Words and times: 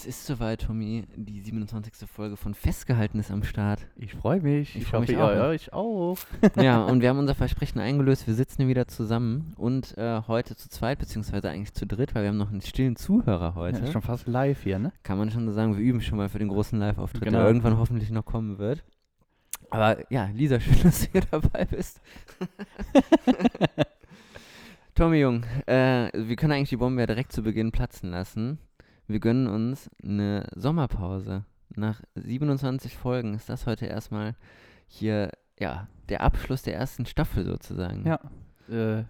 Es 0.00 0.06
ist 0.06 0.24
soweit, 0.24 0.62
Tommy. 0.62 1.04
Die 1.14 1.42
27. 1.42 2.08
Folge 2.08 2.38
von 2.38 2.54
Festgehalten 2.54 3.18
ist 3.18 3.30
am 3.30 3.42
Start. 3.42 3.86
Ich 3.96 4.14
freue 4.14 4.40
mich. 4.40 4.74
Ich 4.74 4.82
Ich, 4.82 4.88
freu 4.88 5.00
hoffe, 5.00 5.12
mich 5.12 5.20
ihr 5.20 5.22
auch. 5.22 5.48
euch 5.48 5.72
auch. 5.74 6.16
ja, 6.56 6.82
und 6.84 7.02
wir 7.02 7.10
haben 7.10 7.18
unser 7.18 7.34
Versprechen 7.34 7.80
eingelöst. 7.80 8.26
Wir 8.26 8.32
sitzen 8.32 8.62
hier 8.62 8.68
wieder 8.68 8.88
zusammen 8.88 9.52
und 9.58 9.98
äh, 9.98 10.22
heute 10.26 10.56
zu 10.56 10.70
zweit, 10.70 11.00
beziehungsweise 11.00 11.50
eigentlich 11.50 11.74
zu 11.74 11.86
dritt, 11.86 12.14
weil 12.14 12.22
wir 12.22 12.30
haben 12.30 12.38
noch 12.38 12.50
einen 12.50 12.62
stillen 12.62 12.96
Zuhörer 12.96 13.54
heute. 13.56 13.80
Ja, 13.84 13.92
schon 13.92 14.00
fast 14.00 14.26
live 14.26 14.62
hier, 14.62 14.78
ne? 14.78 14.90
Kann 15.02 15.18
man 15.18 15.30
schon 15.30 15.46
so 15.46 15.52
sagen, 15.52 15.76
wir 15.76 15.84
üben 15.84 16.00
schon 16.00 16.16
mal 16.16 16.30
für 16.30 16.38
den 16.38 16.48
großen 16.48 16.78
Live-Auftritt, 16.78 17.24
Genau. 17.24 17.40
der 17.40 17.48
irgendwann 17.48 17.76
hoffentlich 17.76 18.10
noch 18.10 18.24
kommen 18.24 18.56
wird. 18.56 18.82
Aber 19.68 20.10
ja, 20.10 20.30
Lisa, 20.32 20.60
schön, 20.60 20.80
dass 20.82 21.00
du 21.02 21.08
hier 21.12 21.22
dabei 21.30 21.66
bist. 21.66 22.00
Tommy 24.94 25.18
Jung, 25.18 25.44
äh, 25.66 26.08
wir 26.14 26.36
können 26.36 26.52
eigentlich 26.52 26.70
die 26.70 26.78
Bombe 26.78 27.02
ja 27.02 27.06
direkt 27.06 27.32
zu 27.32 27.42
Beginn 27.42 27.70
platzen 27.70 28.12
lassen. 28.12 28.56
Wir 29.10 29.18
gönnen 29.18 29.48
uns 29.48 29.90
eine 30.04 30.46
Sommerpause. 30.54 31.44
Nach 31.74 32.00
27 32.14 32.96
Folgen 32.96 33.34
ist 33.34 33.48
das 33.48 33.66
heute 33.66 33.86
erstmal 33.86 34.36
hier, 34.86 35.32
ja, 35.58 35.88
der 36.08 36.20
Abschluss 36.20 36.62
der 36.62 36.76
ersten 36.76 37.06
Staffel 37.06 37.44
sozusagen. 37.44 38.06
Ja. 38.06 38.20
Äh, 38.68 39.02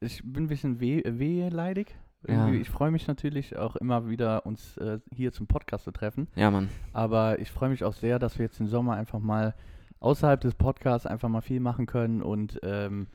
ich 0.00 0.20
bin 0.24 0.44
ein 0.44 0.48
bisschen 0.48 0.80
weh, 0.80 1.02
wehleidig. 1.06 1.94
Ja. 2.26 2.48
Ich 2.48 2.70
freue 2.70 2.90
mich 2.90 3.06
natürlich 3.06 3.56
auch 3.56 3.76
immer 3.76 4.08
wieder, 4.08 4.46
uns 4.46 4.76
äh, 4.78 4.98
hier 5.14 5.32
zum 5.32 5.46
Podcast 5.46 5.84
zu 5.84 5.92
treffen. 5.92 6.26
Ja, 6.34 6.50
Mann. 6.50 6.68
Aber 6.92 7.38
ich 7.38 7.52
freue 7.52 7.70
mich 7.70 7.84
auch 7.84 7.94
sehr, 7.94 8.18
dass 8.18 8.36
wir 8.36 8.46
jetzt 8.46 8.58
im 8.58 8.66
Sommer 8.66 8.94
einfach 8.94 9.20
mal 9.20 9.54
außerhalb 10.00 10.40
des 10.40 10.56
Podcasts 10.56 11.06
einfach 11.06 11.28
mal 11.28 11.40
viel 11.40 11.60
machen 11.60 11.86
können. 11.86 12.20
Und 12.20 12.58
ähm, 12.64 13.06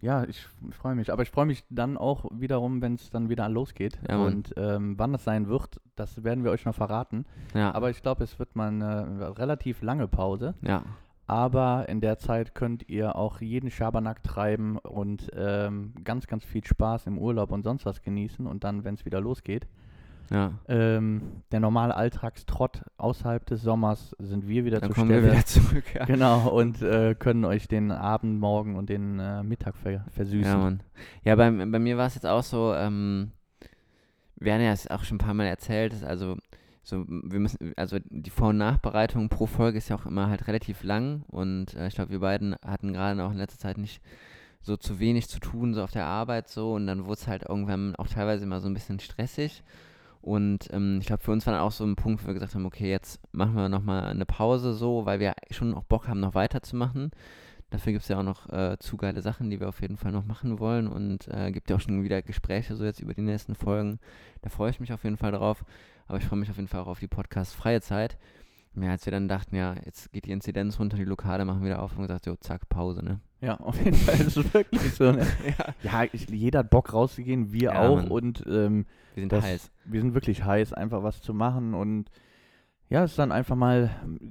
ja, 0.00 0.24
ich, 0.24 0.46
freue 0.70 0.94
mich. 0.94 1.12
Aber 1.12 1.22
ich 1.22 1.30
freue 1.30 1.46
mich 1.46 1.64
dann 1.70 1.96
auch 1.96 2.26
wiederum, 2.32 2.80
wenn 2.82 2.94
es 2.94 3.10
dann 3.10 3.28
wieder 3.28 3.48
losgeht. 3.48 3.98
Ja. 4.08 4.18
Und 4.18 4.54
ähm, 4.56 4.98
wann 4.98 5.12
das 5.12 5.24
sein 5.24 5.48
wird, 5.48 5.80
das 5.96 6.22
werden 6.22 6.44
wir 6.44 6.50
euch 6.50 6.64
noch 6.64 6.74
verraten. 6.74 7.26
Ja, 7.54 7.74
Aber 7.74 7.90
ich 7.90 8.02
glaube, 8.02 8.24
es 8.24 8.38
wird 8.38 8.54
mal 8.54 8.68
eine 8.68 9.38
relativ 9.38 9.82
lange 9.82 10.06
Pause. 10.06 10.54
ja, 10.62 10.84
Aber 11.26 11.88
in 11.88 12.00
der 12.00 12.18
Zeit 12.18 12.54
könnt 12.54 12.88
ihr 12.88 13.16
auch 13.16 13.40
jeden 13.40 13.70
Schabernack 13.70 14.22
treiben 14.22 14.78
und 14.78 15.30
ähm, 15.34 15.94
ganz, 16.04 16.26
ganz 16.26 16.44
viel 16.44 16.64
Spaß 16.64 17.06
im 17.06 17.18
Urlaub 17.18 17.50
und 17.50 17.64
sonst 17.64 17.84
was 17.84 18.02
genießen. 18.02 18.46
Und 18.46 18.64
dann, 18.64 18.84
wenn 18.84 18.94
es 18.94 19.04
wieder 19.04 19.20
losgeht, 19.20 19.66
ja. 20.30 20.52
ähm, 20.68 21.42
der 21.52 21.60
normale 21.60 21.94
Alltagstrott 21.94 22.82
außerhalb 22.96 23.44
des 23.46 23.62
Sommers 23.62 24.14
sind 24.18 24.46
wir 24.48 24.64
wieder 24.64 24.80
Dann 24.80 24.90
zur 24.90 24.96
kommen 24.96 25.10
Stelle. 25.10 25.26
wir 25.26 25.32
wieder 25.32 25.46
zurück. 25.46 25.84
Ja. 25.94 26.04
Genau, 26.04 26.48
und 26.50 26.82
äh, 26.82 27.14
können 27.14 27.44
euch 27.44 27.68
den 27.68 27.90
Abend, 27.90 28.40
Morgen 28.40 28.76
und 28.76 28.88
den 28.88 29.18
äh, 29.18 29.42
Mittag 29.42 29.76
ver 29.76 30.04
versüßen. 30.10 30.52
Ja, 30.52 30.58
Mann. 30.58 30.82
Ja, 31.24 31.36
bei, 31.36 31.50
bei 31.50 31.78
mir 31.78 31.96
war 31.96 32.06
es 32.06 32.14
jetzt 32.14 32.26
auch 32.26 32.42
so, 32.42 32.74
ähm, 32.74 33.32
wir 34.36 34.54
haben 34.54 34.60
ja 34.60 34.72
es 34.72 34.88
auch 34.88 35.04
schon 35.04 35.16
ein 35.16 35.24
paar 35.24 35.34
Mal 35.34 35.46
erzählt, 35.46 35.94
also 36.04 36.36
so, 36.82 37.04
wir 37.06 37.38
müssen, 37.38 37.74
also 37.76 37.98
die 38.08 38.30
Vor- 38.30 38.48
und 38.48 38.58
Nachbereitung 38.58 39.28
pro 39.28 39.46
Folge 39.46 39.76
ist 39.76 39.90
ja 39.90 39.96
auch 39.96 40.06
immer 40.06 40.28
halt 40.30 40.46
relativ 40.48 40.82
lang 40.82 41.22
und 41.26 41.74
äh, 41.74 41.88
ich 41.88 41.94
glaube, 41.94 42.12
wir 42.12 42.20
beiden 42.20 42.56
hatten 42.64 42.94
gerade 42.94 43.22
auch 43.22 43.30
in 43.30 43.36
letzter 43.36 43.58
Zeit 43.58 43.76
nicht 43.76 44.00
so 44.62 44.76
zu 44.76 44.98
wenig 44.98 45.28
zu 45.28 45.38
tun, 45.38 45.74
so 45.74 45.82
auf 45.82 45.90
der 45.90 46.06
Arbeit 46.06 46.48
so 46.48 46.72
und 46.72 46.86
dann 46.86 47.04
wurde 47.04 47.20
es 47.20 47.28
halt 47.28 47.44
irgendwann 47.46 47.94
auch 47.96 48.08
teilweise 48.08 48.44
immer 48.44 48.60
so 48.60 48.68
ein 48.68 48.74
bisschen 48.74 49.00
stressig 49.00 49.62
und 50.20 50.68
ähm, 50.72 50.98
ich 51.00 51.06
glaube, 51.06 51.22
für 51.22 51.32
uns 51.32 51.46
war 51.46 51.54
dann 51.54 51.62
auch 51.62 51.72
so 51.72 51.84
ein 51.84 51.96
Punkt, 51.96 52.22
wo 52.22 52.26
wir 52.26 52.34
gesagt 52.34 52.54
haben, 52.54 52.66
okay, 52.66 52.90
jetzt 52.90 53.20
machen 53.32 53.54
wir 53.54 53.68
nochmal 53.68 54.04
eine 54.04 54.26
Pause 54.26 54.74
so, 54.74 55.06
weil 55.06 55.20
wir 55.20 55.34
schon 55.50 55.74
auch 55.74 55.84
Bock 55.84 56.08
haben, 56.08 56.20
noch 56.20 56.34
weiterzumachen. 56.34 57.10
Dafür 57.70 57.92
gibt 57.92 58.02
es 58.02 58.08
ja 58.08 58.18
auch 58.18 58.24
noch 58.24 58.48
äh, 58.50 58.78
zu 58.78 58.96
geile 58.96 59.20
Sachen, 59.20 59.50
die 59.50 59.60
wir 59.60 59.68
auf 59.68 59.82
jeden 59.82 59.98
Fall 59.98 60.10
noch 60.10 60.24
machen 60.24 60.58
wollen 60.58 60.88
und 60.88 61.28
äh, 61.28 61.52
gibt 61.52 61.68
ja 61.68 61.76
auch 61.76 61.80
schon 61.80 62.02
wieder 62.02 62.22
Gespräche 62.22 62.76
so 62.76 62.84
jetzt 62.84 63.00
über 63.00 63.12
die 63.12 63.22
nächsten 63.22 63.54
Folgen. 63.54 63.98
Da 64.40 64.48
freue 64.48 64.70
ich 64.70 64.80
mich 64.80 64.92
auf 64.92 65.04
jeden 65.04 65.18
Fall 65.18 65.32
drauf. 65.32 65.64
Aber 66.06 66.16
ich 66.16 66.24
freue 66.24 66.38
mich 66.38 66.48
auf 66.50 66.56
jeden 66.56 66.68
Fall 66.68 66.80
auch 66.80 66.86
auf 66.86 67.00
die 67.00 67.08
Podcast-freie 67.08 67.82
Zeit. 67.82 68.16
Ja, 68.82 68.90
als 68.90 69.04
wir 69.06 69.10
dann 69.12 69.28
dachten, 69.28 69.56
ja, 69.56 69.74
jetzt 69.84 70.12
geht 70.12 70.26
die 70.26 70.30
Inzidenz 70.32 70.78
runter, 70.78 70.96
die 70.96 71.04
Lokale 71.04 71.44
machen 71.44 71.64
wieder 71.64 71.82
auf 71.82 71.96
und 71.96 72.02
gesagt, 72.02 72.24
so, 72.24 72.36
zack, 72.36 72.68
Pause, 72.68 73.04
ne? 73.04 73.20
Ja, 73.40 73.58
auf 73.60 73.76
jeden 73.84 73.96
Fall 73.96 74.20
ist 74.20 74.36
es 74.36 74.52
wirklich 74.54 74.92
so. 74.94 75.12
Ne? 75.12 75.26
ja, 75.82 76.04
ich, 76.12 76.28
jeder 76.28 76.60
hat 76.60 76.70
Bock 76.70 76.92
rauszugehen, 76.92 77.52
wir 77.52 77.72
Ja, 77.72 77.88
auch. 77.88 77.96
Mann. 77.96 78.08
Und 78.08 78.44
ähm, 78.48 78.86
Wir 79.14 79.22
sind 79.22 79.32
Das- 79.32 79.44
heiß. 79.44 79.70
wir 79.84 80.00
sind 80.00 80.14
wirklich 80.14 80.44
heiß, 80.44 80.72
einfach 80.72 81.02
was 81.02 81.20
zu 81.20 81.34
machen 81.34 81.74
und 81.74 82.10
ja, 82.90 83.04
es 83.04 83.10
ist 83.12 83.18
dann 83.18 83.32
einfach 83.32 83.54
mal, 83.56 83.90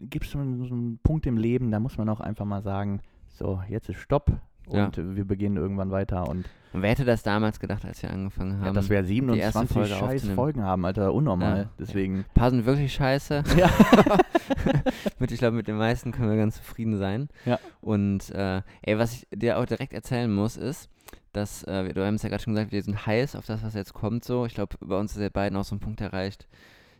gibt 0.09 0.25
es 0.25 0.31
so 0.31 0.39
einen 0.39 0.99
Punkt 1.03 1.25
im 1.27 1.37
Leben, 1.37 1.69
da 1.71 1.79
muss 1.79 1.97
man 1.97 2.09
auch 2.09 2.19
einfach 2.19 2.45
mal 2.45 2.63
sagen, 2.63 3.01
so, 3.27 3.61
jetzt 3.69 3.87
ist 3.89 3.97
Stopp 3.99 4.31
Ja. 4.75 4.85
und 4.85 5.15
wir 5.15 5.25
beginnen 5.25 5.57
irgendwann 5.57 5.91
weiter 5.91 6.27
und 6.27 6.45
wer 6.73 6.89
hätte 6.89 7.05
das 7.05 7.23
damals 7.23 7.59
gedacht, 7.59 7.85
als 7.85 8.01
wir 8.03 8.11
angefangen 8.11 8.57
haben? 8.59 8.65
ja, 8.65 8.71
dass 8.73 8.89
wir 8.89 8.97
erste 8.97 9.13
27 9.13 9.69
Folge 9.73 9.89
scheiß. 9.95 10.29
Folgen 10.35 10.63
haben, 10.63 10.85
Alter, 10.85 11.13
unnormal, 11.13 11.57
Ja. 11.57 11.69
deswegen, 11.79 12.17
Ein 12.19 12.25
paar 12.33 12.51
sind 12.51 12.65
wirklich 12.65 12.93
scheiße. 12.93 13.43
ja, 13.57 13.69
mit, 15.19 15.31
ich 15.31 15.39
glaube, 15.39 15.55
mit 15.57 15.67
den 15.67 15.77
meisten 15.77 16.11
können 16.11 16.29
wir 16.29 16.37
ganz 16.37 16.57
zufrieden 16.57 16.97
sein. 16.97 17.29
Ja. 17.45 17.59
Und 17.81 18.29
äh, 18.31 18.61
ey, 18.81 18.97
was 18.97 19.13
ich 19.13 19.27
dir 19.33 19.57
auch 19.59 19.65
direkt 19.65 19.93
erzählen 19.93 20.31
muss, 20.33 20.57
ist, 20.57 20.89
dass, 21.33 21.63
äh, 21.63 21.85
wir- 21.85 21.93
du 21.93 22.05
hast 22.05 22.23
ja 22.23 22.29
gerade 22.29 22.43
schon 22.43 22.53
gesagt, 22.53 22.71
wir 22.71 22.81
sind 22.83 23.05
heiß 23.05 23.35
auf 23.35 23.45
das, 23.45 23.63
was 23.63 23.73
jetzt 23.73 23.93
kommt 23.93 24.23
so. 24.25 24.45
Ich 24.45 24.53
glaube, 24.55 24.75
bei 24.79 24.97
uns 24.97 25.15
ist 25.15 25.21
ja 25.21 25.29
beiden 25.29 25.57
auch 25.57 25.63
so 25.63 25.75
ein 25.75 25.79
Punkt 25.79 26.01
erreicht, 26.01 26.47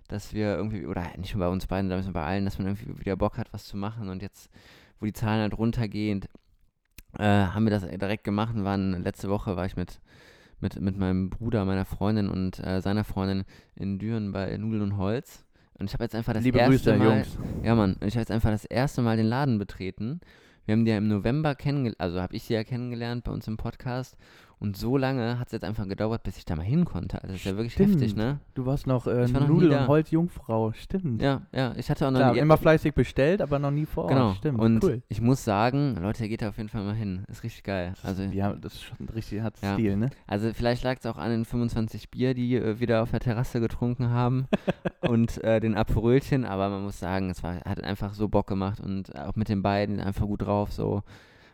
dass 0.07 0.33
wir 0.33 0.55
irgendwie, 0.55 0.85
oder 0.85 1.03
nicht 1.17 1.33
nur 1.35 1.45
bei 1.45 1.51
uns 1.51 1.67
beiden, 1.67 1.89
sondern 1.89 2.13
bei 2.13 2.23
allen, 2.23 2.45
dass 2.45 2.57
man 2.57 2.67
irgendwie 2.67 2.99
wieder 2.99 3.15
Bock 3.17 3.37
hat, 3.37 3.51
was 3.51 3.65
zu 3.65 3.75
machen. 3.77 4.09
Und 4.09 4.21
jetzt, 4.21 4.49
wo 4.99 5.05
die 5.05 5.13
Zahlen 5.13 5.41
halt 5.41 5.57
runtergehen, 5.57 6.23
äh, 7.17 7.23
haben 7.23 7.65
wir 7.65 7.71
das 7.71 7.87
direkt 7.87 8.23
gemacht 8.23 8.55
und 8.55 8.63
waren, 8.63 9.03
letzte 9.03 9.29
Woche 9.29 9.55
war 9.55 9.65
ich 9.65 9.75
mit, 9.75 9.99
mit, 10.59 10.79
mit 10.79 10.97
meinem 10.97 11.29
Bruder, 11.29 11.65
meiner 11.65 11.85
Freundin 11.85 12.29
und 12.29 12.59
äh, 12.65 12.81
seiner 12.81 13.03
Freundin 13.03 13.43
in 13.75 13.99
Düren 13.99 14.31
bei 14.31 14.55
Nudeln 14.57 14.83
und 14.83 14.97
Holz. 14.97 15.43
Und 15.79 15.87
ich 15.87 15.93
habe 15.93 16.03
jetzt 16.03 16.15
einfach 16.15 16.33
das 16.33 16.43
liebe 16.43 16.57
erste 16.57 16.71
Grüße, 16.71 16.97
Mal, 16.97 17.17
Jungs. 17.17 17.37
ja, 17.63 17.75
Mann. 17.75 17.93
Und 17.93 18.07
ich 18.07 18.15
habe 18.15 18.21
jetzt 18.21 18.31
einfach 18.31 18.49
das 18.49 18.65
erste 18.65 19.01
Mal 19.01 19.17
den 19.17 19.27
Laden 19.27 19.59
betreten. 19.59 20.21
Wir 20.65 20.73
haben 20.73 20.85
die 20.85 20.91
ja 20.91 20.97
im 20.97 21.07
November 21.07 21.55
kennengelernt, 21.55 22.01
also 22.01 22.19
habe 22.19 22.35
ich 22.35 22.43
sie 22.43 22.53
ja 22.53 22.63
kennengelernt 22.63 23.23
bei 23.23 23.31
uns 23.31 23.47
im 23.47 23.57
Podcast. 23.57 24.17
Und 24.59 24.75
so 24.75 24.97
lange 24.97 25.37
hat 25.37 25.47
es 25.47 25.51
jetzt 25.51 25.63
einfach 25.63 25.87
gedauert, 25.87 26.23
bis 26.23 26.37
ich 26.39 26.43
da 26.45 26.55
mal 26.55 26.63
hin 26.65 26.83
konnte. 26.83 27.17
Also 27.21 27.27
das 27.33 27.35
ist 27.41 27.45
ja 27.45 27.55
wirklich 27.55 27.73
Stimmt. 27.73 27.93
heftig, 27.95 28.15
ne? 28.15 28.39
Du 28.55 28.65
warst 28.65 28.87
noch 28.87 29.05
äh, 29.05 29.31
war 29.31 29.41
Nudel- 29.47 29.69
da. 29.69 29.81
und 29.81 29.87
Holzjungfrau, 29.87 30.73
stimmt. 30.73 31.21
Ja, 31.21 31.43
ja. 31.53 31.73
Ich 31.77 31.91
hatte 31.91 32.07
auch 32.07 32.11
noch 32.11 32.19
Klar, 32.19 32.33
nie. 32.33 32.39
immer 32.39 32.57
fleißig 32.57 32.95
bestellt, 32.95 33.41
aber 33.43 33.59
noch 33.59 33.69
nie 33.69 33.85
vor 33.85 34.05
Ort, 34.05 34.13
genau. 34.13 34.33
stimmt, 34.33 34.59
Und 34.59 34.83
cool. 34.83 35.03
ich 35.09 35.21
muss 35.21 35.43
sagen, 35.43 35.95
Leute, 36.01 36.27
geht 36.27 36.41
da 36.41 36.49
auf 36.49 36.57
jeden 36.57 36.69
Fall 36.69 36.83
mal 36.83 36.95
hin. 36.95 37.23
Ist 37.27 37.43
richtig 37.43 37.63
geil. 37.63 37.93
Also, 38.01 38.23
ja, 38.23 38.53
das 38.53 38.73
ist 38.73 38.83
schon 38.83 39.07
richtig, 39.09 39.41
hat 39.41 39.53
Ja. 39.61 39.73
Stil, 39.75 39.95
ne? 39.95 40.09
also 40.25 40.51
vielleicht 40.53 40.83
lag 40.83 40.97
es 40.99 41.05
auch 41.05 41.17
an 41.17 41.29
den 41.29 41.45
25 41.45 42.09
Bier, 42.09 42.33
die 42.33 42.55
äh, 42.55 42.79
wieder 42.79 43.03
auf 43.03 43.11
der 43.11 43.19
Terrasse 43.19 43.59
getrunken 43.59 44.09
haben 44.09 44.47
und 45.01 45.43
äh, 45.43 45.59
den 45.59 45.75
Aperölchen, 45.75 46.45
aber 46.45 46.69
man 46.69 46.81
muss 46.81 46.99
sagen, 46.99 47.29
es 47.29 47.43
war, 47.43 47.57
hat 47.61 47.83
einfach 47.83 48.15
so 48.15 48.27
Bock 48.27 48.47
gemacht 48.47 48.79
und 48.79 49.15
auch 49.19 49.35
mit 49.35 49.49
den 49.49 49.61
beiden 49.61 49.99
einfach 49.99 50.25
gut 50.25 50.41
drauf. 50.41 50.71
So, 50.73 51.03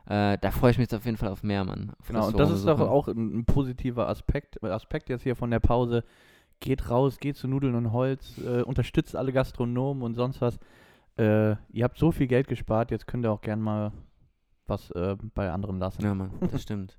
äh, 0.05 0.37
da 0.39 0.51
freue 0.51 0.71
ich 0.71 0.77
mich 0.77 0.85
jetzt 0.85 0.93
auf 0.93 1.05
jeden 1.05 1.17
Fall 1.17 1.29
auf 1.29 1.43
mehr, 1.43 1.63
Mann. 1.63 1.93
Auf 1.99 2.07
Genau, 2.07 2.27
und 2.27 2.37
das 2.37 2.51
ist 2.51 2.67
doch 2.67 2.79
auch 2.79 3.07
ein, 3.07 3.39
ein 3.39 3.45
positiver 3.45 4.09
Aspekt, 4.09 4.61
Aspekt 4.63 5.09
jetzt 5.09 5.23
hier 5.23 5.35
von 5.35 5.51
der 5.51 5.59
Pause. 5.59 6.03
Geht 6.59 6.89
raus, 6.89 7.19
geht 7.19 7.35
zu 7.35 7.47
Nudeln 7.47 7.75
und 7.75 7.91
Holz, 7.91 8.37
äh, 8.37 8.61
unterstützt 8.61 9.15
alle 9.15 9.33
Gastronomen 9.33 10.03
und 10.03 10.15
sonst 10.15 10.41
was. 10.41 10.59
Äh, 11.17 11.51
ihr 11.71 11.83
habt 11.83 11.97
so 11.97 12.11
viel 12.11 12.27
Geld 12.27 12.47
gespart, 12.47 12.91
jetzt 12.91 13.07
könnt 13.07 13.25
ihr 13.25 13.31
auch 13.31 13.41
gern 13.41 13.61
mal 13.61 13.91
was 14.65 14.91
äh, 14.91 15.15
bei 15.35 15.51
anderen 15.51 15.79
lassen. 15.79 16.01
Ja, 16.03 16.13
Mann, 16.13 16.31
das 16.51 16.61
stimmt. 16.61 16.97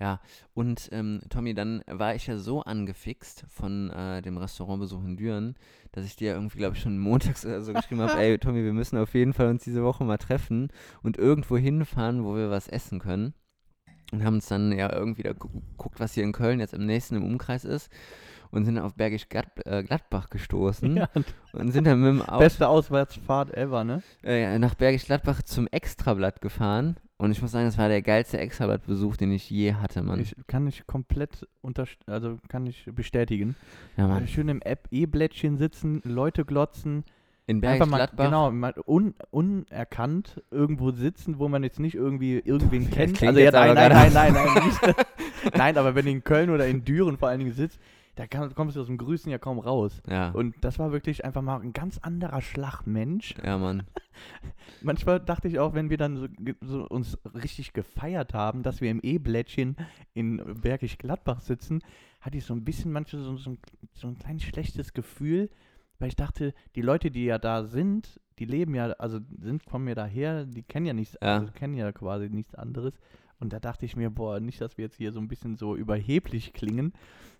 Ja, 0.00 0.20
und 0.54 0.88
ähm, 0.92 1.20
Tommy, 1.28 1.54
dann 1.54 1.82
war 1.88 2.14
ich 2.14 2.28
ja 2.28 2.36
so 2.38 2.62
angefixt 2.62 3.44
von 3.48 3.90
äh, 3.90 4.22
dem 4.22 4.36
Restaurantbesuch 4.36 5.02
in 5.04 5.16
Düren, 5.16 5.56
dass 5.90 6.04
ich 6.04 6.14
dir 6.14 6.34
irgendwie, 6.34 6.58
glaube 6.58 6.76
ich, 6.76 6.82
schon 6.82 6.98
montags 7.00 7.44
oder 7.44 7.62
so 7.62 7.72
geschrieben 7.72 8.02
habe, 8.02 8.12
ey, 8.18 8.38
Tommy, 8.38 8.62
wir 8.62 8.72
müssen 8.72 8.96
auf 8.96 9.14
jeden 9.14 9.32
Fall 9.32 9.48
uns 9.48 9.64
diese 9.64 9.82
Woche 9.82 10.04
mal 10.04 10.18
treffen 10.18 10.68
und 11.02 11.16
irgendwo 11.16 11.56
hinfahren, 11.56 12.24
wo 12.24 12.36
wir 12.36 12.48
was 12.48 12.68
essen 12.68 13.00
können. 13.00 13.34
Und 14.12 14.24
haben 14.24 14.34
uns 14.36 14.46
dann 14.46 14.72
ja 14.72 14.90
irgendwie 14.90 15.22
da 15.22 15.32
gu- 15.32 15.48
geguckt, 15.72 16.00
was 16.00 16.14
hier 16.14 16.24
in 16.24 16.32
Köln 16.32 16.60
jetzt 16.60 16.72
im 16.74 16.86
nächsten 16.86 17.16
im 17.16 17.24
Umkreis 17.24 17.64
ist 17.66 17.90
und 18.50 18.64
sind 18.64 18.78
auf 18.78 18.94
Bergisch 18.94 19.26
äh, 19.64 19.82
Gladbach 19.82 20.30
gestoßen 20.30 20.96
Ja, 20.96 21.08
und 21.52 21.72
sind 21.72 21.86
dann 21.86 22.00
mit 22.00 22.08
dem 22.08 22.22
Auto 22.22 22.44
beste 22.44 22.68
Auswärtsfahrt 22.68 23.52
ever, 23.54 23.84
ne? 23.84 24.02
äh, 24.22 24.58
nach 24.58 24.74
Bergisch 24.76 25.04
Gladbach 25.04 25.42
zum 25.42 25.66
Extrablatt 25.66 26.40
gefahren. 26.40 26.96
Und 27.20 27.32
ich 27.32 27.42
muss 27.42 27.50
sagen, 27.50 27.66
das 27.66 27.76
war 27.76 27.88
der 27.88 28.00
geilste 28.00 28.38
Extrablattbesuch, 28.38 29.16
den 29.16 29.32
ich 29.32 29.50
je 29.50 29.74
hatte, 29.74 30.02
Mann. 30.02 30.20
Ich 30.20 30.36
kann 30.46 30.68
ich 30.68 30.86
komplett 30.86 31.48
unterst 31.60 31.98
also 32.06 32.38
kann 32.48 32.64
ich 32.66 32.84
bestätigen. 32.94 33.56
ja, 33.96 34.06
Mann. 34.06 34.28
Schön 34.28 34.48
im 34.48 34.62
App 34.62 34.86
E-Blättchen 34.92 35.56
sitzen, 35.56 36.00
Leute 36.04 36.44
glotzen, 36.44 37.04
In 37.46 37.60
Bergisch 37.60 37.88
mal, 37.88 38.08
genau, 38.16 38.52
mal 38.52 38.72
un, 38.86 39.14
unerkannt 39.30 40.44
irgendwo 40.52 40.92
sitzen, 40.92 41.40
wo 41.40 41.48
man 41.48 41.64
jetzt 41.64 41.80
nicht 41.80 41.96
irgendwie 41.96 42.38
irgendwen 42.38 42.84
Das 42.90 42.94
kennt. 42.94 43.22
Also 43.24 43.40
jetzt 43.40 43.54
nein, 43.54 43.74
nein, 43.74 43.92
nein, 43.92 44.12
nein, 44.12 44.32
nein, 44.54 44.64
nicht. 44.64 45.56
nein, 45.56 45.76
aber 45.76 45.96
wenn 45.96 46.06
ihr 46.06 46.12
in 46.12 46.22
Köln 46.22 46.50
oder 46.50 46.68
in 46.68 46.84
Düren 46.84 47.18
vor 47.18 47.28
allen 47.28 47.40
Dingen 47.40 47.52
sitzt, 47.52 47.80
da 48.18 48.26
kann, 48.26 48.52
kommst 48.54 48.76
du 48.76 48.80
aus 48.80 48.88
dem 48.88 48.98
Grüßen 48.98 49.30
ja 49.30 49.38
kaum 49.38 49.60
raus. 49.60 50.02
Ja. 50.08 50.30
Und 50.32 50.56
das 50.62 50.78
war 50.80 50.90
wirklich 50.90 51.24
einfach 51.24 51.40
mal 51.42 51.60
ein 51.60 51.72
ganz 51.72 51.98
anderer 51.98 52.40
Schlag 52.40 52.84
Mensch. 52.84 53.34
ja, 53.44 53.56
Mann. 53.58 53.84
Manchmal 54.82 55.20
dachte 55.20 55.46
ich 55.46 55.58
auch, 55.60 55.74
wenn 55.74 55.88
wir 55.88 55.96
dann 55.98 56.16
so, 56.16 56.26
so 56.60 56.86
uns 56.88 57.16
richtig 57.34 57.72
gefeiert 57.72 58.34
haben, 58.34 58.62
dass 58.64 58.80
wir 58.80 58.90
im 58.90 59.00
E-Blättchen 59.02 59.76
in 60.14 60.38
Bergisch 60.60 60.98
Gladbach 60.98 61.40
sitzen, 61.40 61.80
hatte 62.20 62.36
ich 62.38 62.44
so 62.44 62.54
ein 62.54 62.64
bisschen 62.64 62.90
manchmal 62.90 63.22
so, 63.22 63.36
so, 63.36 63.50
ein, 63.50 63.58
so 63.92 64.08
ein 64.08 64.18
kleines 64.18 64.42
schlechtes 64.42 64.92
Gefühl, 64.92 65.48
weil 66.00 66.08
ich 66.08 66.16
dachte, 66.16 66.54
die 66.74 66.82
Leute, 66.82 67.10
die 67.12 67.24
ja 67.24 67.38
da 67.38 67.64
sind, 67.64 68.20
die 68.40 68.44
leben 68.46 68.74
ja, 68.74 68.86
also 68.98 69.20
sind, 69.40 69.64
kommen 69.66 69.86
ja 69.86 69.94
daher, 69.94 70.44
die 70.44 70.62
kennen 70.64 70.86
ja 70.86 70.92
nichts, 70.92 71.16
Ja. 71.22 71.38
also 71.38 71.52
kennen 71.52 71.74
ja 71.74 71.92
quasi 71.92 72.28
nichts 72.28 72.54
anderes. 72.56 72.94
Und 73.40 73.52
da 73.52 73.60
dachte 73.60 73.84
ich 73.86 73.94
mir, 73.94 74.10
boah, 74.10 74.40
nicht, 74.40 74.60
dass 74.60 74.76
wir 74.76 74.84
jetzt 74.86 74.96
hier 74.96 75.12
so 75.12 75.20
ein 75.20 75.28
bisschen 75.28 75.56
so 75.56 75.76
überheblich 75.76 76.52
klingen. 76.52 76.92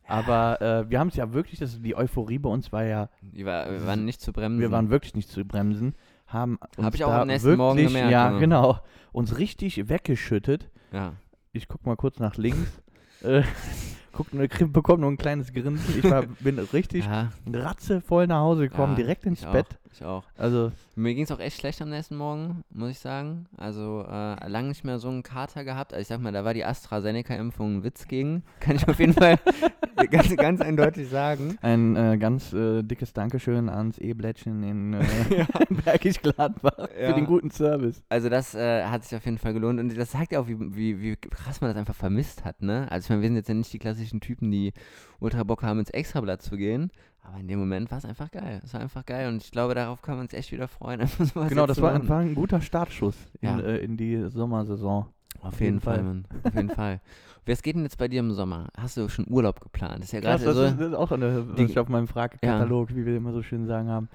Aber 0.08 0.60
äh, 0.62 0.90
wir 0.90 0.98
haben 0.98 1.08
es 1.08 1.16
ja 1.16 1.32
wirklich, 1.32 1.60
das, 1.60 1.80
die 1.80 1.94
Euphorie 1.94 2.38
bei 2.38 2.48
uns 2.48 2.72
war 2.72 2.82
ja 2.84 3.08
war, 3.34 3.70
wir 3.70 3.86
waren 3.86 4.04
nicht 4.04 4.20
zu 4.20 4.32
bremsen. 4.32 4.60
wir 4.60 4.70
waren 4.70 4.88
wirklich 4.90 5.14
nicht 5.14 5.28
zu 5.28 5.44
bremsen, 5.44 5.94
haben 6.26 6.58
uns 6.76 6.86
Hab 6.86 6.94
ich 6.94 7.04
auch 7.04 7.10
da 7.10 7.20
am 7.22 7.26
nächsten 7.28 7.56
Morgen 7.56 7.76
wirklich, 7.78 7.94
gemerkt, 7.94 8.12
Ja, 8.12 8.28
Junge. 8.28 8.40
genau. 8.40 8.78
Uns 9.12 9.38
richtig 9.38 9.88
weggeschüttet. 9.88 10.70
ja. 10.92 11.12
Ich 11.52 11.66
guck 11.66 11.84
mal 11.86 11.96
kurz 11.96 12.18
nach 12.18 12.36
links. 12.36 12.82
äh, 13.22 13.42
guck, 14.12 14.32
nur- 14.34 14.46
krieg- 14.48 14.72
bekomme 14.72 15.00
nur 15.02 15.10
ein 15.10 15.16
kleines 15.16 15.52
Grinsen. 15.52 15.98
Ich 15.98 16.10
war, 16.10 16.22
bin 16.40 16.58
richtig 16.58 17.04
ja, 17.04 17.28
ratzevoll 17.52 18.26
nach 18.26 18.40
Hause 18.40 18.68
gekommen, 18.68 18.92
Ja, 18.92 18.96
direkt 19.02 19.24
ins 19.26 19.42
ich 19.42 19.48
Bett. 19.48 19.66
Auch, 19.70 19.92
ich 19.92 20.04
auch. 20.04 20.24
Also, 20.36 20.70
Mir 20.96 21.14
ging 21.14 21.24
es 21.24 21.32
auch 21.32 21.40
echt 21.40 21.58
schlecht 21.60 21.80
am 21.82 21.90
nächsten 21.90 22.16
Morgen, 22.16 22.62
muss 22.70 22.90
ich 22.90 22.98
sagen. 22.98 23.46
Also 23.56 24.04
äh, 24.08 24.48
lange 24.48 24.68
nicht 24.68 24.84
mehr 24.84 24.98
so 24.98 25.08
einen 25.08 25.22
Kater 25.22 25.64
gehabt. 25.64 25.92
Also 25.92 26.02
ich 26.02 26.08
sag 26.08 26.20
mal, 26.20 26.32
da 26.32 26.44
war 26.44 26.54
die 26.54 26.64
AstraZeneca-Impfung 26.64 27.78
ein 27.78 27.84
Witz 27.84 28.06
gegen. 28.08 28.42
Kann 28.60 28.76
ich 28.76 28.86
auf 28.88 28.98
jeden 28.98 29.14
Fall 29.14 29.38
ganz, 30.10 30.34
ganz 30.36 30.60
eindeutig 30.60 31.08
sagen. 31.08 31.56
ein 31.62 31.96
äh, 31.96 32.18
ganz 32.18 32.52
äh, 32.52 32.82
dickes 32.82 33.12
Dankeschön 33.12 33.68
ans 33.68 33.98
E-Blättchen 33.98 34.62
in 34.62 34.92
äh, 34.94 35.46
Bergisch 35.84 36.20
Gladbach 36.20 36.88
Ja. 37.00 37.08
für 37.08 37.14
den 37.14 37.26
guten 37.26 37.50
Service. 37.50 38.02
Also 38.08 38.28
das 38.28 38.54
äh, 38.54 38.84
hat 38.84 39.04
sich 39.04 39.16
auf 39.16 39.24
jeden 39.24 39.38
Fall 39.38 39.52
gelohnt. 39.54 39.80
Und 39.80 39.96
das 39.96 40.10
zeigt 40.10 40.32
ja 40.32 40.40
auch, 40.40 40.48
wie, 40.48 40.58
wie, 40.76 41.00
wie 41.00 41.16
krass 41.16 41.60
man 41.60 41.70
das 41.70 41.78
einfach 41.78 41.94
vermisst 41.94 42.44
hat, 42.44 42.60
ne? 42.62 42.86
Also 42.90 43.06
ich 43.06 43.10
meine, 43.10 43.22
wir 43.22 43.28
sind 43.28 43.36
jetzt 43.36 43.48
ja 43.48 43.54
nicht 43.54 43.72
die 43.72 43.78
klassischen 43.98 44.20
Typen, 44.20 44.50
die 44.50 44.72
ultra 45.20 45.42
Bock 45.44 45.62
haben, 45.62 45.78
ins 45.80 45.90
Extrablatt 45.90 46.42
zu 46.42 46.56
gehen. 46.56 46.90
Aber 47.22 47.38
in 47.38 47.48
dem 47.48 47.58
Moment 47.58 47.90
war 47.90 47.98
es 47.98 48.04
einfach 48.04 48.30
geil. 48.30 48.60
Es 48.64 48.72
war 48.72 48.80
einfach 48.80 49.04
geil. 49.04 49.28
Und 49.28 49.42
ich 49.42 49.50
glaube, 49.50 49.74
darauf 49.74 50.00
kann 50.00 50.14
man 50.16 50.24
uns 50.24 50.32
echt 50.32 50.50
wieder 50.52 50.68
freuen. 50.68 51.00
einfach 51.02 51.48
Genau, 51.48 51.66
das 51.66 51.80
war, 51.82 52.08
war 52.08 52.18
ein 52.20 52.34
guter 52.34 52.60
Startschuss 52.60 53.16
in, 53.40 53.48
Ja. 53.48 53.60
äh, 53.60 53.78
in 53.84 53.96
die 53.96 54.28
Sommersaison. 54.30 55.06
Auf 55.40 55.60
jeden 55.60 55.80
Fall, 55.80 56.02
Mann. 56.02 56.24
Auf 56.42 56.54
jeden 56.54 56.70
Fall. 56.70 57.00
Wie 57.44 57.52
es 57.52 57.62
geht 57.62 57.76
denn 57.76 57.82
jetzt 57.84 57.98
bei 57.98 58.08
dir 58.08 58.20
im 58.20 58.32
Sommer? 58.32 58.68
Hast 58.76 58.96
du 58.96 59.08
schon 59.08 59.26
Urlaub 59.28 59.60
geplant? 59.60 59.98
Das 59.98 60.06
ist 60.06 60.12
ja 60.12 60.20
gerade 60.20 60.44
das, 60.44 60.54
so. 60.56 60.62
ist, 60.64 60.80
das 60.80 60.88
ist 60.88 60.94
auch 60.94 61.12
eine, 61.12 61.48
was 61.48 61.54
die- 61.72 61.78
auf 61.78 61.88
meinem 61.88 62.08
Fragekatalog, 62.08 62.94
wie 62.94 63.04
wir 63.06 63.16
immer 63.16 63.32
so 63.32 63.42
schön 63.42 63.66
sagen 63.66 63.88
haben. 63.88 64.08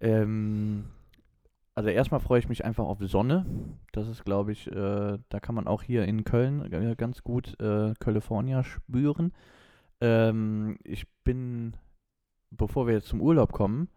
Ähm, 0.00 0.84
also 1.74 1.88
erstmal 1.88 2.20
freue 2.20 2.38
ich 2.38 2.48
mich 2.48 2.64
einfach 2.64 2.84
auf 2.84 2.98
Sonne. 3.00 3.46
Das 3.92 4.08
ist, 4.08 4.24
glaube 4.24 4.52
ich, 4.52 4.70
äh, 4.70 5.18
da 5.28 5.40
kann 5.40 5.54
man 5.54 5.66
auch 5.66 5.82
hier 5.82 6.04
in 6.04 6.24
Köln 6.24 6.70
äh, 6.72 6.94
ganz 6.96 7.22
gut 7.22 7.58
äh, 7.60 7.94
California 7.98 8.62
spüren. 8.62 9.32
Ähm, 10.00 10.78
ich 10.84 11.06
bin, 11.24 11.76
bevor 12.50 12.86
wir 12.86 12.94
jetzt 12.94 13.08
zum 13.08 13.22
Urlaub 13.22 13.52
kommen, 13.52 13.88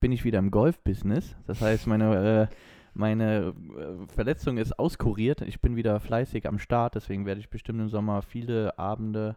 bin 0.00 0.12
ich 0.12 0.24
wieder 0.24 0.40
im 0.40 0.50
Golf-Business. 0.50 1.36
Das 1.46 1.60
heißt, 1.60 1.86
meine, 1.86 2.48
äh, 2.50 2.54
meine 2.94 3.54
äh, 3.78 4.12
Verletzung 4.12 4.58
ist 4.58 4.78
auskuriert. 4.78 5.42
Ich 5.42 5.60
bin 5.60 5.76
wieder 5.76 6.00
fleißig 6.00 6.48
am 6.48 6.58
Start, 6.58 6.96
deswegen 6.96 7.24
werde 7.24 7.40
ich 7.40 7.50
bestimmt 7.50 7.80
im 7.80 7.88
Sommer 7.88 8.22
viele 8.22 8.78
Abende 8.78 9.36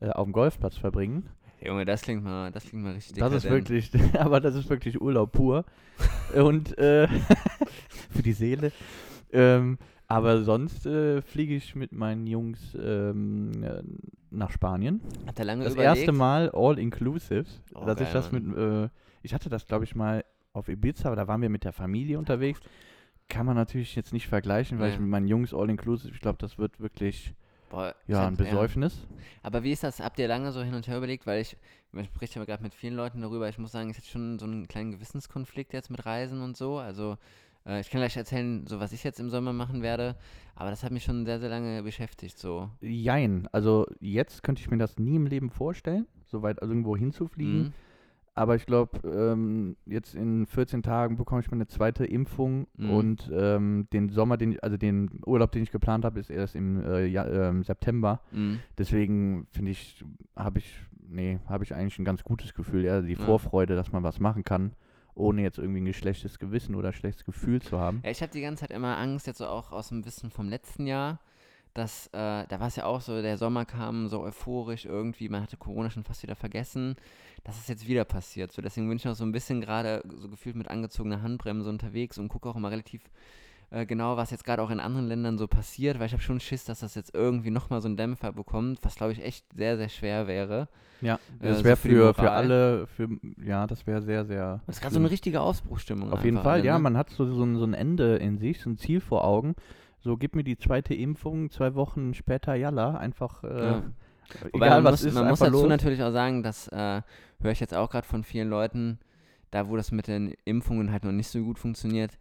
äh, 0.00 0.08
auf 0.08 0.24
dem 0.24 0.32
Golfplatz 0.32 0.76
verbringen. 0.76 1.28
Junge, 1.60 1.84
das 1.84 2.02
klingt 2.02 2.22
mal, 2.22 2.50
das 2.52 2.64
klingt 2.64 2.84
mal 2.84 2.92
richtig 2.94 3.16
Das 3.16 3.32
ist 3.32 3.48
wirklich, 3.50 3.90
aber 4.18 4.40
das 4.40 4.54
ist 4.54 4.68
wirklich 4.70 5.00
Urlaub 5.00 5.32
pur. 5.32 5.64
Und 6.34 6.76
äh, 6.78 7.08
für 8.10 8.22
die 8.22 8.32
Seele. 8.32 8.72
Ähm, 9.32 9.78
aber 10.06 10.42
sonst 10.42 10.86
äh, 10.86 11.20
fliege 11.20 11.54
ich 11.54 11.74
mit 11.74 11.92
meinen 11.92 12.26
Jungs 12.26 12.76
ähm, 12.80 13.50
äh, 13.62 13.82
nach 14.30 14.50
Spanien. 14.50 15.00
Hat 15.26 15.38
er 15.38 15.44
lange 15.44 15.64
Das 15.64 15.74
überlegt? 15.74 15.96
erste 15.98 16.12
Mal 16.12 16.50
all 16.54 16.78
inclusive. 16.78 17.44
Oh, 17.74 17.84
dass 17.84 18.00
ich 18.00 18.06
geil, 18.06 18.12
das 18.14 18.32
mit, 18.32 18.56
äh, 18.56 18.88
ich 19.22 19.34
hatte 19.34 19.48
das 19.50 19.66
glaube 19.66 19.84
ich 19.84 19.94
mal 19.94 20.24
auf 20.52 20.68
Ibiza, 20.68 21.08
aber 21.08 21.16
da 21.16 21.28
waren 21.28 21.42
wir 21.42 21.50
mit 21.50 21.64
der 21.64 21.72
Familie 21.72 22.18
unterwegs. 22.18 22.60
Kann 23.28 23.44
man 23.44 23.56
natürlich 23.56 23.94
jetzt 23.96 24.14
nicht 24.14 24.28
vergleichen, 24.28 24.78
weil 24.78 24.88
Nee. 24.88 24.94
ich 24.94 25.00
mit 25.00 25.10
meinen 25.10 25.28
Jungs 25.28 25.52
all 25.52 25.68
inclusive, 25.68 26.14
ich 26.14 26.20
glaube, 26.20 26.38
das 26.38 26.56
wird 26.56 26.80
wirklich 26.80 27.34
Boah, 27.70 27.94
ja 28.06 28.26
ein 28.26 28.36
Besäufnis. 28.36 29.06
Aber 29.42 29.62
wie 29.62 29.72
ist 29.72 29.84
das? 29.84 30.00
Habt 30.00 30.18
ihr 30.18 30.28
lange 30.28 30.52
so 30.52 30.62
hin 30.62 30.74
und 30.74 30.88
her 30.88 30.96
überlegt? 30.96 31.26
Weil 31.26 31.40
ich, 31.40 31.56
man 31.92 32.04
spricht 32.04 32.34
ja 32.34 32.44
gerade 32.44 32.62
mit 32.62 32.74
vielen 32.74 32.94
Leuten 32.94 33.20
darüber. 33.20 33.48
Ich 33.48 33.58
muss 33.58 33.72
sagen, 33.72 33.90
ich 33.90 33.96
hatte 33.96 34.08
schon 34.08 34.38
so 34.38 34.46
einen 34.46 34.68
kleinen 34.68 34.92
Gewissenskonflikt 34.92 35.72
jetzt 35.72 35.90
mit 35.90 36.04
Reisen 36.06 36.40
und 36.40 36.56
so. 36.56 36.78
Also, 36.78 37.16
äh, 37.66 37.80
ich 37.80 37.90
kann 37.90 38.00
gleich 38.00 38.16
erzählen, 38.16 38.66
so 38.66 38.80
was 38.80 38.92
ich 38.92 39.04
jetzt 39.04 39.20
im 39.20 39.30
Sommer 39.30 39.52
machen 39.52 39.82
werde. 39.82 40.16
Aber 40.54 40.70
das 40.70 40.82
hat 40.82 40.92
mich 40.92 41.04
schon 41.04 41.24
sehr, 41.24 41.38
sehr 41.38 41.50
lange 41.50 41.82
beschäftigt. 41.82 42.38
So. 42.38 42.70
Jein, 42.80 43.48
also 43.52 43.86
jetzt 44.00 44.42
könnte 44.42 44.60
ich 44.60 44.70
mir 44.70 44.78
das 44.78 44.98
nie 44.98 45.16
im 45.16 45.26
Leben 45.26 45.50
vorstellen, 45.50 46.06
so 46.24 46.42
weit 46.42 46.60
irgendwo 46.60 46.96
hinzufliegen. 46.96 47.58
Mhm. 47.58 47.72
Aber 48.38 48.54
ich 48.54 48.66
glaube, 48.66 48.98
ähm, 49.08 49.76
jetzt 49.84 50.14
in 50.14 50.46
14 50.46 50.82
Tagen 50.82 51.16
bekomme 51.16 51.40
ich 51.40 51.50
meine 51.50 51.66
zweite 51.66 52.04
Impfung 52.04 52.66
Mhm. 52.76 52.90
und 52.90 53.30
ähm, 53.34 53.88
den 53.92 54.10
Sommer, 54.10 54.36
den 54.36 54.52
ich, 54.52 54.62
also 54.62 54.76
den 54.76 55.10
Urlaub, 55.26 55.50
den 55.52 55.62
ich 55.64 55.72
geplant 55.72 56.04
habe, 56.04 56.20
ist 56.20 56.30
erst 56.30 56.54
im 56.54 56.80
äh, 56.84 57.04
ja, 57.06 57.26
ähm, 57.26 57.62
September. 57.64 58.20
Mhm. 58.30 58.60
Deswegen 58.78 59.46
finde 59.50 59.72
ich, 59.72 60.04
habe 60.36 60.60
ich, 60.60 60.72
nee, 61.08 61.40
habe 61.46 61.64
ich 61.64 61.74
eigentlich 61.74 61.98
ein 61.98 62.04
ganz 62.04 62.22
gutes 62.22 62.54
Gefühl, 62.54 62.84
ja, 62.84 63.00
die. 63.00 63.16
Vorfreude, 63.16 63.74
dass 63.74 63.90
man 63.90 64.04
was 64.04 64.20
machen 64.20 64.44
kann, 64.44 64.72
ohne 65.14 65.42
jetzt 65.42 65.58
irgendwie 65.58 65.80
ein 65.80 65.92
schlechtes 65.92 66.38
Gewissen 66.38 66.76
oder 66.76 66.92
schlechtes 66.92 67.24
Gefühl 67.24 67.60
zu 67.60 67.78
haben. 67.80 68.00
Ja, 68.04 68.10
ich 68.12 68.22
habe 68.22 68.30
die 68.32 68.40
ganze 68.40 68.60
Zeit 68.60 68.70
immer 68.70 68.96
Angst, 68.98 69.26
jetzt 69.26 69.38
so 69.38 69.46
auch 69.46 69.72
aus 69.72 69.88
dem 69.88 70.04
Wissen 70.04 70.30
vom 70.30 70.48
letzten 70.48 70.86
Jahr, 70.86 71.18
dass, 71.78 72.08
äh, 72.08 72.46
da 72.46 72.60
war 72.60 72.68
es 72.68 72.76
ja 72.76 72.84
auch 72.84 73.00
so, 73.00 73.22
der 73.22 73.38
Sommer 73.38 73.64
kam 73.64 74.08
so 74.08 74.20
euphorisch 74.20 74.84
irgendwie, 74.84 75.28
man 75.28 75.42
hatte 75.42 75.56
Corona 75.56 75.90
schon 75.90 76.04
fast 76.04 76.22
wieder 76.22 76.36
vergessen, 76.36 76.96
dass 77.44 77.58
es 77.58 77.68
jetzt 77.68 77.86
wieder 77.86 78.04
passiert. 78.04 78.52
So, 78.52 78.60
deswegen 78.60 78.88
bin 78.88 78.96
ich 78.96 79.04
noch 79.04 79.14
so 79.14 79.24
ein 79.24 79.32
bisschen 79.32 79.60
gerade 79.60 80.02
so 80.16 80.28
gefühlt 80.28 80.56
mit 80.56 80.68
angezogener 80.68 81.22
Handbremse 81.22 81.70
unterwegs 81.70 82.18
und 82.18 82.28
gucke 82.28 82.48
auch 82.48 82.56
immer 82.56 82.70
relativ 82.70 83.02
äh, 83.70 83.84
genau, 83.84 84.16
was 84.16 84.30
jetzt 84.30 84.44
gerade 84.44 84.62
auch 84.62 84.70
in 84.70 84.80
anderen 84.80 85.08
Ländern 85.08 85.36
so 85.36 85.46
passiert, 85.46 85.98
weil 85.98 86.06
ich 86.06 86.12
habe 86.12 86.22
schon 86.22 86.40
Schiss, 86.40 86.64
dass 86.64 86.80
das 86.80 86.94
jetzt 86.94 87.14
irgendwie 87.14 87.50
nochmal 87.50 87.82
so 87.82 87.88
einen 87.88 87.98
Dämpfer 87.98 88.32
bekommt, 88.32 88.78
was 88.82 88.96
glaube 88.96 89.12
ich 89.12 89.22
echt 89.22 89.44
sehr, 89.54 89.76
sehr 89.76 89.88
schwer 89.88 90.26
wäre. 90.26 90.68
Ja, 91.00 91.20
Äh, 91.40 91.48
das 91.48 91.58
so 91.58 91.64
wäre 91.64 91.76
für 91.76 91.88
die 91.88 91.94
für, 91.94 92.14
für 92.14 92.30
alle, 92.30 92.86
für, 92.86 93.08
ja, 93.44 93.66
das 93.66 93.86
wäre 93.86 94.02
sehr, 94.02 94.24
sehr. 94.24 94.62
Das 94.66 94.76
ist 94.76 94.82
gerade 94.82 94.94
so 94.94 95.00
eine 95.00 95.10
richtige 95.10 95.40
Aufbruchstimmung. 95.40 96.12
Auf 96.12 96.24
jeden 96.24 96.38
Fall, 96.38 96.54
alle, 96.60 96.64
ja, 96.64 96.74
ne? 96.74 96.82
man 96.82 96.96
hat 96.96 97.10
so, 97.10 97.26
so, 97.32 97.44
ein, 97.44 97.56
so 97.56 97.64
ein 97.64 97.74
Ende 97.74 98.16
in 98.16 98.38
sich, 98.38 98.60
so 98.60 98.70
ein 98.70 98.78
Ziel 98.78 99.00
vor 99.00 99.24
Augen. 99.24 99.54
So, 100.00 100.16
gib 100.16 100.36
mir 100.36 100.44
die 100.44 100.56
zweite 100.56 100.94
Impfung, 100.94 101.50
zwei 101.50 101.74
Wochen 101.74 102.14
später, 102.14 102.54
jalla, 102.54 102.96
einfach, 102.96 103.44
äh, 103.44 103.66
Ja. 103.66 103.82
Wobei 104.52 104.66
egal 104.66 104.82
man 104.82 104.84
was 104.84 104.92
muss, 104.92 105.04
ist, 105.04 105.14
man 105.14 105.28
muss 105.28 105.38
dazu 105.38 105.52
los. 105.52 105.68
natürlich 105.68 106.02
auch 106.02 106.10
sagen, 106.10 106.42
das 106.42 106.68
äh, 106.68 107.02
höre 107.40 107.50
ich 107.50 107.60
jetzt 107.60 107.74
auch 107.74 107.88
gerade 107.90 108.06
von 108.06 108.24
vielen 108.24 108.50
Leuten, 108.50 108.98
da 109.50 109.68
wo 109.68 109.76
das 109.76 109.90
mit 109.90 110.06
den 110.06 110.34
Impfungen 110.44 110.92
halt 110.92 111.04
noch 111.04 111.12
nicht 111.12 111.28
so 111.28 111.42
gut 111.42 111.58
funktioniert, 111.58 112.18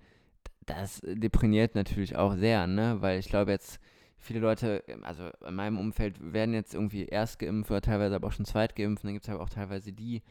das 0.66 1.02
deprimiert 1.04 1.76
natürlich 1.76 2.16
auch 2.16 2.36
sehr, 2.36 2.66
ne? 2.68 2.98
Weil 3.02 3.20
ich 3.20 3.28
glaube 3.28 3.52
jetzt, 3.52 3.80
viele 4.18 4.40
Leute, 4.40 4.84
ähm, 4.88 5.04
also 5.04 5.30
in 5.46 5.56
meinem 5.56 5.78
Umfeld 5.80 6.16
werden 6.34 6.54
jetzt 6.54 6.74
irgendwie 6.74 7.06
erst 7.06 7.40
geimpft 7.40 7.72
oder 7.72 7.82
teilweise 7.82 8.16
aber 8.16 8.28
auch 8.28 8.32
schon 8.32 8.46
zweit 8.46 8.76
geimpft. 8.76 9.04
Und 9.04 9.10
dann 9.10 9.14
gibt 9.14 9.28
es 9.28 9.34
aber 9.34 9.44
auch 9.44 9.50
teilweise 9.50 9.94
die, 9.94 10.22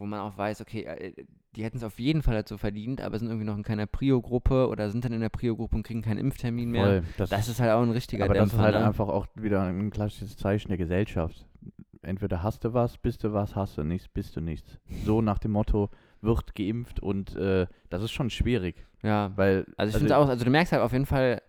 wo 0.00 0.06
man 0.06 0.20
auch 0.20 0.36
weiß, 0.36 0.60
okay, 0.60 0.82
äh, 0.82 1.12
die 1.56 1.64
hätten 1.64 1.76
es 1.76 1.84
auf 1.84 1.98
jeden 1.98 2.22
Fall 2.22 2.34
dazu 2.34 2.58
verdient, 2.58 3.00
aber 3.00 3.18
sind 3.18 3.28
irgendwie 3.28 3.46
noch 3.46 3.56
in 3.56 3.62
keiner 3.62 3.86
Prio-Gruppe 3.86 4.68
oder 4.68 4.90
sind 4.90 5.04
dann 5.04 5.12
in 5.12 5.20
der 5.20 5.28
Prio-Gruppe 5.28 5.76
und 5.76 5.82
kriegen 5.82 6.02
keinen 6.02 6.18
Impftermin 6.18 6.70
mehr. 6.70 6.84
voll. 6.84 7.02
Das, 7.16 7.30
Das 7.30 7.48
ist 7.48 7.60
halt 7.60 7.72
auch 7.72 7.82
ein 7.82 7.90
richtiger 7.90 8.24
aber 8.24 8.34
Dämpfer. 8.34 8.56
das 8.56 8.60
ist 8.60 8.64
halt 8.64 8.74
ne? 8.76 8.86
einfach 8.86 9.08
auch 9.08 9.26
wieder 9.34 9.62
ein 9.62 9.90
klassisches 9.90 10.36
Zeichen 10.36 10.68
der 10.68 10.78
Gesellschaft. 10.78 11.46
Entweder 12.02 12.42
hast 12.42 12.64
du 12.64 12.72
was, 12.72 12.96
bist 12.96 13.24
du 13.24 13.32
was, 13.32 13.54
hast 13.54 13.76
du 13.76 13.84
nichts, 13.84 14.08
bist 14.08 14.34
du 14.36 14.40
nichts. 14.40 14.78
So 15.04 15.20
nach 15.20 15.38
dem 15.38 15.50
Motto, 15.52 15.90
wird 16.22 16.54
geimpft 16.54 17.00
und 17.00 17.34
äh, 17.36 17.66
das 17.88 18.02
ist 18.02 18.12
schon 18.12 18.30
schwierig, 18.30 18.86
ja, 19.02 19.32
weil 19.36 19.66
Also 19.76 19.92
ich 19.92 19.98
finde 19.98 20.16
auch, 20.16 20.28
also 20.28 20.44
du 20.44 20.50
merkst 20.50 20.72
halt 20.72 20.82
auf 20.82 20.92
jeden 20.92 21.06
Fall, 21.06 21.42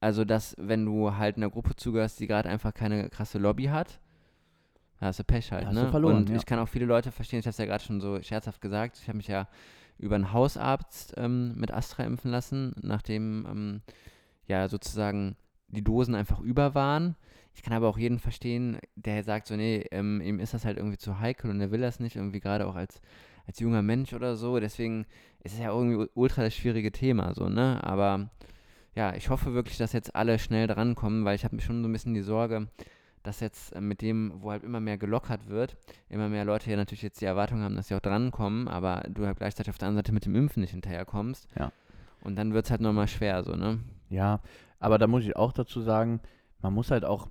also 0.00 0.24
dass 0.24 0.54
wenn 0.58 0.84
du 0.84 1.16
halt 1.16 1.36
einer 1.36 1.50
Gruppe 1.50 1.74
zugehörst, 1.76 2.20
die 2.20 2.26
gerade 2.26 2.48
einfach 2.48 2.72
keine 2.74 3.08
krasse 3.08 3.38
Lobby 3.38 3.64
hat, 3.64 4.00
da 5.02 5.08
hast 5.08 5.18
du 5.18 5.24
Pech 5.24 5.50
halt, 5.50 5.66
Hast 5.66 5.74
ne? 5.74 5.86
du 5.86 5.90
verloren, 5.90 6.14
Und 6.18 6.30
ja. 6.30 6.36
ich 6.36 6.46
kann 6.46 6.60
auch 6.60 6.68
viele 6.68 6.84
Leute 6.84 7.10
verstehen, 7.10 7.40
ich 7.40 7.46
habe 7.46 7.50
es 7.50 7.58
ja 7.58 7.64
gerade 7.64 7.82
schon 7.82 8.00
so 8.00 8.22
scherzhaft 8.22 8.60
gesagt, 8.60 9.00
ich 9.02 9.08
habe 9.08 9.16
mich 9.16 9.26
ja 9.26 9.48
über 9.98 10.14
einen 10.14 10.32
Hausarzt 10.32 11.14
ähm, 11.16 11.56
mit 11.56 11.72
Astra 11.72 12.04
impfen 12.04 12.30
lassen, 12.30 12.72
nachdem 12.80 13.44
ähm, 13.50 13.82
ja 14.46 14.68
sozusagen 14.68 15.34
die 15.66 15.82
Dosen 15.82 16.14
einfach 16.14 16.38
über 16.38 16.76
waren. 16.76 17.16
Ich 17.52 17.64
kann 17.64 17.72
aber 17.72 17.88
auch 17.88 17.98
jeden 17.98 18.20
verstehen, 18.20 18.78
der 18.94 19.24
sagt 19.24 19.48
so, 19.48 19.56
nee, 19.56 19.84
ähm, 19.90 20.20
ihm 20.20 20.38
ist 20.38 20.54
das 20.54 20.64
halt 20.64 20.76
irgendwie 20.76 20.98
zu 20.98 21.18
heikel 21.18 21.50
und 21.50 21.60
er 21.60 21.72
will 21.72 21.80
das 21.80 21.98
nicht, 21.98 22.14
irgendwie 22.14 22.38
gerade 22.38 22.68
auch 22.68 22.76
als, 22.76 23.02
als 23.48 23.58
junger 23.58 23.82
Mensch 23.82 24.12
oder 24.12 24.36
so. 24.36 24.60
Deswegen 24.60 25.04
ist 25.42 25.54
es 25.54 25.58
ja 25.58 25.70
irgendwie 25.70 26.06
ultra 26.14 26.44
das 26.44 26.54
schwierige 26.54 26.92
Thema, 26.92 27.34
so, 27.34 27.48
ne? 27.48 27.82
Aber 27.82 28.30
ja, 28.94 29.16
ich 29.16 29.30
hoffe 29.30 29.52
wirklich, 29.52 29.78
dass 29.78 29.94
jetzt 29.94 30.14
alle 30.14 30.38
schnell 30.38 30.68
drankommen, 30.68 31.24
weil 31.24 31.34
ich 31.34 31.44
habe 31.44 31.56
mir 31.56 31.62
schon 31.62 31.82
so 31.82 31.88
ein 31.88 31.92
bisschen 31.92 32.14
die 32.14 32.20
Sorge, 32.20 32.68
dass 33.22 33.40
jetzt 33.40 33.74
äh, 33.74 33.80
mit 33.80 34.02
dem, 34.02 34.32
wo 34.36 34.50
halt 34.50 34.64
immer 34.64 34.80
mehr 34.80 34.98
gelockert 34.98 35.48
wird, 35.48 35.76
immer 36.08 36.28
mehr 36.28 36.44
Leute 36.44 36.70
ja 36.70 36.76
natürlich 36.76 37.02
jetzt 37.02 37.20
die 37.20 37.26
Erwartung 37.26 37.60
haben, 37.60 37.76
dass 37.76 37.88
sie 37.88 37.94
auch 37.94 38.00
drankommen, 38.00 38.68
aber 38.68 39.04
du 39.08 39.26
halt 39.26 39.38
gleichzeitig 39.38 39.70
auf 39.70 39.78
der 39.78 39.88
anderen 39.88 40.04
Seite 40.04 40.12
mit 40.12 40.26
dem 40.26 40.34
Impfen 40.34 40.60
nicht 40.60 40.72
hinterherkommst. 40.72 41.48
Ja. 41.58 41.72
Und 42.22 42.36
dann 42.36 42.52
wird 42.54 42.66
es 42.66 42.70
halt 42.70 42.80
nochmal 42.80 43.08
schwer, 43.08 43.42
so, 43.42 43.56
ne? 43.56 43.80
Ja, 44.08 44.40
aber 44.78 44.98
da 44.98 45.06
muss 45.06 45.24
ich 45.24 45.36
auch 45.36 45.52
dazu 45.52 45.80
sagen, 45.80 46.20
man 46.60 46.74
muss 46.74 46.90
halt 46.90 47.04
auch, 47.04 47.28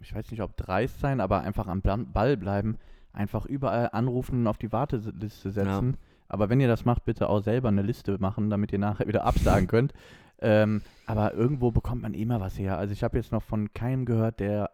ich 0.00 0.14
weiß 0.14 0.30
nicht, 0.30 0.42
ob 0.42 0.56
dreist 0.56 1.00
sein, 1.00 1.20
aber 1.20 1.40
einfach 1.40 1.66
am 1.66 1.82
Ball 1.82 2.36
bleiben, 2.36 2.78
einfach 3.12 3.46
überall 3.46 3.90
anrufen 3.92 4.40
und 4.40 4.46
auf 4.46 4.58
die 4.58 4.72
Warteliste 4.72 5.50
setzen. 5.50 5.96
Aber 6.28 6.48
wenn 6.50 6.60
ihr 6.60 6.68
das 6.68 6.84
macht, 6.84 7.04
bitte 7.04 7.28
auch 7.28 7.40
selber 7.40 7.68
eine 7.68 7.82
Liste 7.82 8.18
machen, 8.18 8.50
damit 8.50 8.72
ihr 8.72 8.78
nachher 8.78 9.06
wieder 9.06 9.24
absagen 9.24 9.68
könnt. 9.68 9.92
Ähm, 10.40 10.82
aber 11.06 11.34
irgendwo 11.34 11.70
bekommt 11.70 12.02
man 12.02 12.14
immer 12.14 12.40
was 12.40 12.58
her. 12.58 12.78
Also 12.78 12.92
ich 12.92 13.02
habe 13.02 13.16
jetzt 13.16 13.32
noch 13.32 13.42
von 13.42 13.72
keinem 13.72 14.04
gehört, 14.04 14.40
der, 14.40 14.70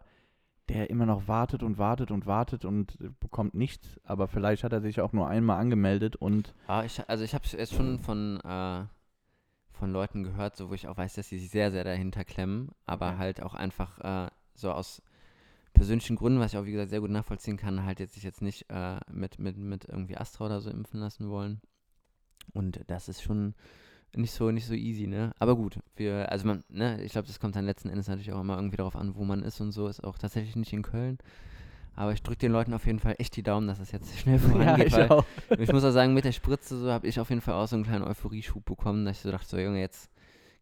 der 0.69 0.89
immer 0.89 1.05
noch 1.05 1.27
wartet 1.27 1.63
und 1.63 1.77
wartet 1.77 2.11
und 2.11 2.25
wartet 2.25 2.65
und 2.65 2.97
bekommt 3.19 3.53
nichts. 3.53 3.99
Aber 4.03 4.27
vielleicht 4.27 4.63
hat 4.63 4.73
er 4.73 4.81
sich 4.81 4.99
auch 5.01 5.13
nur 5.13 5.27
einmal 5.27 5.59
angemeldet 5.59 6.15
und 6.15 6.53
Ah, 6.67 6.83
ich, 6.83 7.07
also 7.09 7.23
ich 7.23 7.33
habe 7.33 7.45
jetzt 7.51 7.73
schon 7.73 7.99
von, 7.99 8.39
äh, 8.41 8.83
von 9.71 9.91
Leuten 9.91 10.23
gehört, 10.23 10.55
so 10.55 10.69
wo 10.69 10.73
ich 10.73 10.87
auch 10.87 10.97
weiß, 10.97 11.13
dass 11.15 11.29
sie 11.29 11.39
sich 11.39 11.49
sehr, 11.49 11.71
sehr 11.71 11.83
dahinter 11.83 12.25
klemmen, 12.25 12.71
aber 12.85 13.11
Ja. 13.11 13.17
halt 13.17 13.41
auch 13.41 13.53
einfach 13.53 13.99
äh, 13.99 14.29
so 14.55 14.71
aus 14.71 15.01
persönlichen 15.73 16.15
Gründen, 16.17 16.39
was 16.39 16.53
ich 16.53 16.59
auch 16.59 16.65
wie 16.65 16.71
gesagt 16.71 16.91
sehr 16.91 17.01
gut 17.01 17.09
nachvollziehen 17.09 17.57
kann, 17.57 17.83
halt 17.85 17.99
jetzt 17.99 18.13
sich 18.13 18.23
jetzt 18.23 18.41
nicht 18.41 18.69
äh, 18.69 18.99
mit, 19.11 19.39
mit, 19.39 19.57
mit 19.57 19.85
irgendwie 19.85 20.17
Astra 20.17 20.45
oder 20.45 20.61
so 20.61 20.69
impfen 20.69 20.99
lassen 20.99 21.29
wollen. 21.29 21.61
Und 22.53 22.81
das 22.87 23.07
ist 23.09 23.23
schon 23.23 23.55
nicht 24.15 24.31
so, 24.31 24.51
nicht 24.51 24.67
so 24.67 24.73
easy, 24.73 25.07
ne? 25.07 25.33
Aber 25.39 25.55
gut, 25.55 25.79
wir, 25.95 26.31
also 26.31 26.47
man, 26.47 26.63
ne, 26.69 27.01
ich 27.03 27.11
glaube, 27.11 27.27
das 27.27 27.39
kommt 27.39 27.55
dann 27.55 27.65
letzten 27.65 27.89
Endes 27.89 28.07
natürlich 28.07 28.31
auch 28.31 28.41
immer 28.41 28.55
irgendwie 28.55 28.77
darauf 28.77 28.95
an, 28.95 29.15
wo 29.15 29.23
man 29.23 29.43
ist 29.43 29.59
und 29.61 29.71
so, 29.71 29.87
ist 29.87 30.03
auch 30.03 30.17
tatsächlich 30.17 30.55
nicht 30.55 30.73
in 30.73 30.83
Köln. 30.83 31.17
Aber 31.95 32.11
ich 32.11 32.23
drücke 32.23 32.39
den 32.39 32.51
Leuten 32.51 32.73
auf 32.73 32.85
jeden 32.85 32.99
Fall 32.99 33.15
echt 33.19 33.35
die 33.35 33.43
Daumen, 33.43 33.67
dass 33.67 33.79
das 33.79 33.91
jetzt 33.91 34.17
schnell 34.19 34.39
vorangeht, 34.39 34.91
weil 34.93 35.09
auch. 35.09 35.25
ich 35.57 35.71
muss 35.71 35.83
auch 35.83 35.91
sagen, 35.91 36.13
mit 36.13 36.25
der 36.25 36.31
Spritze 36.31 36.79
so 36.79 36.91
habe 36.91 37.07
ich 37.07 37.19
auf 37.19 37.29
jeden 37.29 37.41
Fall 37.41 37.55
auch 37.55 37.67
so 37.67 37.75
einen 37.75 37.85
kleinen 37.85 38.03
Euphorieschub 38.03 38.65
bekommen, 38.65 39.05
dass 39.05 39.17
ich 39.17 39.23
so 39.23 39.31
dachte, 39.31 39.47
so 39.47 39.57
Junge, 39.57 39.79
jetzt, 39.79 40.09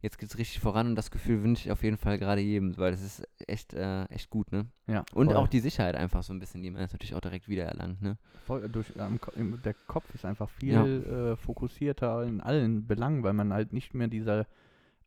jetzt 0.01 0.17
geht's 0.17 0.37
richtig 0.37 0.59
voran 0.59 0.87
und 0.87 0.95
das 0.95 1.11
Gefühl 1.11 1.43
wünsche 1.43 1.65
ich 1.65 1.71
auf 1.71 1.83
jeden 1.83 1.97
Fall 1.97 2.17
gerade 2.17 2.41
jedem, 2.41 2.77
weil 2.77 2.91
das 2.91 3.01
ist 3.01 3.23
echt, 3.47 3.73
äh, 3.73 4.05
echt 4.05 4.29
gut, 4.29 4.51
ne? 4.51 4.65
Ja, 4.87 5.03
Und 5.13 5.27
voll. 5.27 5.35
auch 5.37 5.47
die 5.47 5.59
Sicherheit 5.59 5.95
einfach 5.95 6.23
so 6.23 6.33
ein 6.33 6.39
bisschen, 6.39 6.61
die 6.63 6.71
man 6.71 6.81
jetzt 6.81 6.93
natürlich 6.93 7.13
auch 7.15 7.21
direkt 7.21 7.47
wiedererlangt, 7.47 8.01
ne? 8.01 8.17
Voll, 8.45 8.67
durch, 8.69 8.91
im- 9.35 9.61
der 9.61 9.75
Kopf 9.87 10.13
ist 10.15 10.25
einfach 10.25 10.49
viel 10.49 10.73
Ja. 10.73 11.31
äh, 11.31 11.35
fokussierter 11.35 12.23
in 12.23 12.41
allen 12.41 12.87
Belangen, 12.87 13.23
weil 13.23 13.33
man 13.33 13.53
halt 13.53 13.73
nicht 13.73 13.93
mehr 13.93 14.07
diese 14.07 14.47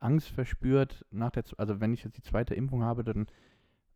Angst 0.00 0.28
verspürt 0.28 1.04
nach 1.10 1.30
der, 1.30 1.44
also 1.56 1.80
wenn 1.80 1.92
ich 1.94 2.04
jetzt 2.04 2.16
die 2.16 2.22
zweite 2.22 2.54
Impfung 2.54 2.82
habe, 2.84 3.02
dann 3.04 3.26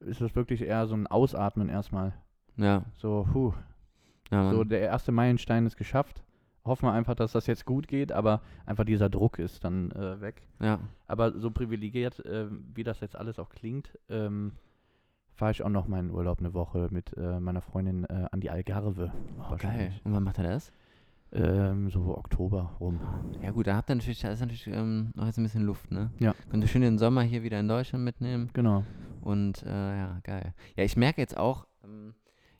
ist 0.00 0.20
das 0.20 0.34
wirklich 0.34 0.62
eher 0.62 0.86
so 0.86 0.94
ein 0.94 1.06
Ausatmen 1.06 1.68
erstmal. 1.68 2.12
Ja, 2.56 2.84
So, 2.96 3.26
puh, 3.32 3.52
ja 4.30 4.50
so 4.50 4.64
der 4.64 4.80
erste 4.80 5.12
Meilenstein 5.12 5.66
ist 5.66 5.76
geschafft. 5.76 6.22
Hoffen 6.68 6.86
wir 6.86 6.92
einfach, 6.92 7.14
dass 7.14 7.32
das 7.32 7.46
jetzt 7.46 7.64
gut 7.64 7.88
geht, 7.88 8.12
aber 8.12 8.40
einfach 8.66 8.84
dieser 8.84 9.08
Druck 9.08 9.38
ist 9.38 9.64
dann 9.64 9.90
äh, 9.92 10.20
weg. 10.20 10.42
ja. 10.60 10.78
Aber 11.06 11.32
so 11.38 11.50
privilegiert, 11.50 12.24
äh, 12.24 12.46
wie 12.74 12.84
das 12.84 13.00
jetzt 13.00 13.16
alles 13.16 13.38
auch 13.38 13.48
klingt, 13.48 13.98
ähm, 14.08 14.52
fahre 15.34 15.52
ich 15.52 15.62
auch 15.62 15.68
noch 15.70 15.88
meinen 15.88 16.10
Urlaub 16.10 16.40
eine 16.40 16.52
Woche 16.52 16.88
mit 16.90 17.16
äh, 17.16 17.40
meiner 17.40 17.60
Freundin 17.62 18.04
äh, 18.04 18.26
an 18.30 18.40
die 18.40 18.50
Algarve. 18.50 19.12
Oh, 19.38 19.56
geil. 19.56 19.92
Und 20.04 20.12
wann 20.12 20.24
macht 20.24 20.38
er 20.38 20.44
das? 20.44 20.72
Ähm, 21.30 21.90
so 21.90 22.16
Oktober 22.16 22.74
rum. 22.80 23.00
Ja 23.42 23.50
gut, 23.50 23.66
da 23.66 23.76
habt 23.76 23.90
ihr 23.90 23.94
natürlich, 23.96 24.20
da 24.20 24.30
ist 24.30 24.40
natürlich 24.40 24.66
ähm, 24.66 25.12
noch 25.14 25.26
jetzt 25.26 25.36
ein 25.38 25.42
bisschen 25.42 25.64
Luft, 25.64 25.90
ne? 25.90 26.10
Ja. 26.18 26.34
Könnt 26.50 26.64
ihr 26.64 26.68
schön 26.68 26.80
den 26.80 26.98
Sommer 26.98 27.22
hier 27.22 27.42
wieder 27.42 27.60
in 27.60 27.68
Deutschland 27.68 28.02
mitnehmen. 28.04 28.48
Genau. 28.54 28.82
Und 29.20 29.62
äh, 29.62 29.96
ja, 29.96 30.18
geil. 30.22 30.54
Ja, 30.76 30.84
ich 30.84 30.96
merke 30.96 31.20
jetzt 31.20 31.36
auch, 31.36 31.66
ähm, 31.84 32.14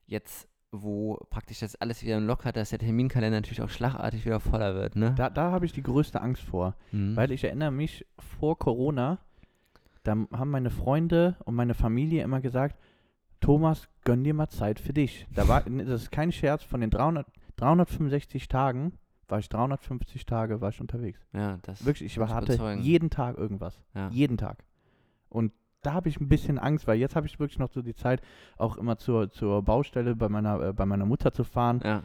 jetzt, 0.06 0.48
wo 0.70 1.16
praktisch 1.30 1.60
das 1.60 1.76
alles 1.76 2.02
wieder 2.02 2.20
lockert, 2.20 2.56
dass 2.56 2.70
der 2.70 2.78
Terminkalender 2.78 3.38
natürlich 3.38 3.62
auch 3.62 3.70
schlagartig 3.70 4.24
wieder 4.24 4.40
voller 4.40 4.74
wird, 4.74 4.96
ne? 4.96 5.14
Da, 5.16 5.30
da 5.30 5.50
habe 5.50 5.64
ich 5.66 5.72
die 5.72 5.82
größte 5.82 6.20
Angst 6.20 6.42
vor. 6.42 6.74
Mhm. 6.92 7.16
Weil 7.16 7.32
ich 7.32 7.44
erinnere 7.44 7.70
mich, 7.70 8.04
vor 8.18 8.58
Corona, 8.58 9.18
da 10.02 10.12
haben 10.32 10.50
meine 10.50 10.70
Freunde 10.70 11.36
und 11.44 11.54
meine 11.54 11.74
Familie 11.74 12.22
immer 12.22 12.40
gesagt, 12.40 12.76
Thomas, 13.40 13.88
gönn 14.04 14.24
dir 14.24 14.34
mal 14.34 14.48
Zeit 14.48 14.80
für 14.80 14.92
dich. 14.92 15.26
Da 15.34 15.48
war, 15.48 15.62
das 15.62 16.02
ist 16.02 16.12
kein 16.12 16.32
Scherz, 16.32 16.62
von 16.64 16.80
den 16.80 16.90
300, 16.90 17.26
365 17.56 18.48
Tagen 18.48 18.92
war 19.28 19.38
ich 19.38 19.48
350 19.48 20.24
Tage 20.26 20.60
war 20.60 20.70
ich 20.70 20.80
unterwegs. 20.80 21.20
ja, 21.32 21.58
das 21.62 21.84
Wirklich, 21.84 22.12
ich 22.12 22.18
war, 22.18 22.30
hatte 22.30 22.78
jeden 22.80 23.10
Tag 23.10 23.36
irgendwas. 23.36 23.78
Ja. 23.94 24.08
Jeden 24.08 24.38
Tag. 24.38 24.64
Und 25.28 25.52
da 25.82 25.92
habe 25.92 26.08
ich 26.08 26.20
ein 26.20 26.28
bisschen 26.28 26.58
Angst, 26.58 26.86
weil 26.86 26.98
jetzt 26.98 27.16
habe 27.16 27.26
ich 27.26 27.38
wirklich 27.38 27.58
noch 27.58 27.70
so 27.70 27.82
die 27.82 27.94
Zeit, 27.94 28.20
auch 28.56 28.76
immer 28.76 28.98
zur, 28.98 29.30
zur 29.30 29.62
Baustelle 29.62 30.16
bei 30.16 30.28
meiner, 30.28 30.60
äh, 30.60 30.72
bei 30.72 30.86
meiner 30.86 31.06
Mutter 31.06 31.32
zu 31.32 31.44
fahren. 31.44 31.80
Ja, 31.84 32.02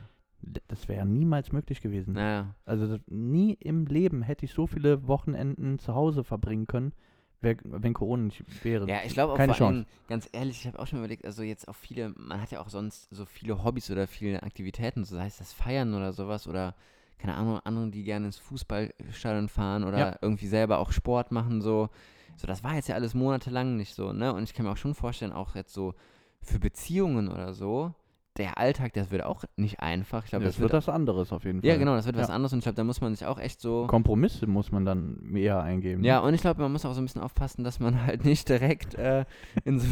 Das 0.68 0.88
wäre 0.88 1.06
niemals 1.06 1.52
möglich 1.52 1.82
gewesen. 1.82 2.14
naja. 2.14 2.54
Also 2.66 2.88
das, 2.88 3.00
nie 3.08 3.54
im 3.54 3.86
Leben 3.86 4.22
hätte 4.22 4.46
ich 4.46 4.54
so 4.54 4.68
viele 4.68 5.08
Wochenenden 5.08 5.80
zu 5.80 5.96
Hause 5.96 6.24
verbringen 6.24 6.68
können, 6.68 6.94
wär, 7.42 7.58
wenn 7.64 7.94
Corona 7.94 8.24
nicht 8.24 8.44
wäre. 8.64 8.88
Ja, 8.88 8.98
ich 9.06 9.14
glaube 9.14 9.34
auch 9.34 9.38
Keine 9.38 9.54
vor 9.54 9.66
allem, 9.68 9.84
Chance. 9.84 9.90
ganz 10.08 10.30
ehrlich, 10.32 10.62
ich 10.62 10.68
habe 10.68 10.80
auch 10.80 10.88
schon 10.88 11.00
überlegt, 11.00 11.26
also 11.26 11.44
jetzt 11.44 11.68
auch 11.68 11.76
viele, 11.76 12.14
man 12.16 12.42
hat 12.42 12.52
ja 12.52 12.62
auch 12.62 12.70
sonst 12.70 13.08
so 13.12 13.26
viele 13.26 13.64
Hobbys 13.64 13.90
oder 13.90 14.08
viele 14.08 14.44
Aktivitäten, 14.44 15.04
so 15.04 15.16
sei 15.16 15.26
es 15.28 15.38
das 15.38 15.52
Feiern 15.52 15.94
oder 15.94 16.14
sowas 16.14 16.48
oder 16.48 16.76
keine 17.18 17.36
Ahnung, 17.36 17.60
andere, 17.64 17.90
die 17.90 18.04
gerne 18.04 18.26
ins 18.28 18.38
Fußballstadion 18.38 19.48
fahren 19.48 19.84
oder 19.86 19.98
Ja. 19.98 20.16
irgendwie 20.22 20.48
selber 20.48 20.80
auch 20.80 20.92
Sport 20.92 21.32
machen, 21.32 21.62
so. 21.62 21.90
So, 22.36 22.48
das 22.48 22.64
war 22.64 22.76
jetzt 22.76 22.88
ja 22.88 22.96
alles 22.96 23.14
monatelang 23.14 23.76
nicht 23.76 23.94
so, 23.94 24.14
ne? 24.14 24.34
Und 24.34 24.44
ich 24.44 24.54
kann 24.54 24.66
mir 24.66 24.72
auch 24.72 24.78
schon 24.78 24.96
vorstellen, 24.96 25.32
auch 25.32 25.56
jetzt 25.56 25.74
so 25.74 25.94
für 26.42 26.60
Beziehungen 26.60 27.30
oder 27.30 27.54
so, 27.54 27.94
der 28.38 28.58
Alltag, 28.58 28.94
das 28.94 29.12
wird 29.12 29.24
auch 29.24 29.44
nicht 29.58 29.80
einfach. 29.80 30.24
Ich 30.24 30.32
glaube, 30.32 30.46
das, 30.46 30.56
das, 30.56 30.62
wird 30.62 30.74
das 30.74 30.90
anderes 30.90 31.32
auf 31.32 31.44
jeden 31.46 31.62
Fall. 31.62 31.70
Ja, 31.70 31.78
genau, 31.78 31.96
das 31.96 32.06
wird 32.08 32.18
was 32.18 32.30
Ja. 32.30 32.34
anderes 32.34 32.52
und 32.54 32.60
ich 32.60 32.64
glaube, 32.64 32.76
da 32.76 32.84
muss 32.84 33.00
man 33.00 33.14
sich 33.14 33.28
auch 33.28 33.40
echt 33.40 33.62
so. 33.62 33.86
Kompromisse 33.88 34.48
muss 34.48 34.72
man 34.72 34.86
dann 34.86 35.18
mehr 35.22 35.62
eingeben. 35.62 36.04
Ja, 36.04 36.20
und 36.20 36.34
ich 36.34 36.42
glaube, 36.42 36.62
man 36.62 36.72
muss 36.72 36.84
auch 36.86 36.94
so 36.94 37.02
ein 37.02 37.06
bisschen 37.06 37.22
aufpassen, 37.22 37.64
dass 37.64 37.80
man 37.80 38.04
halt 38.06 38.26
nicht 38.26 38.50
direkt 38.50 38.96
äh, 38.96 39.26
in, 39.66 39.80
so, 39.80 39.88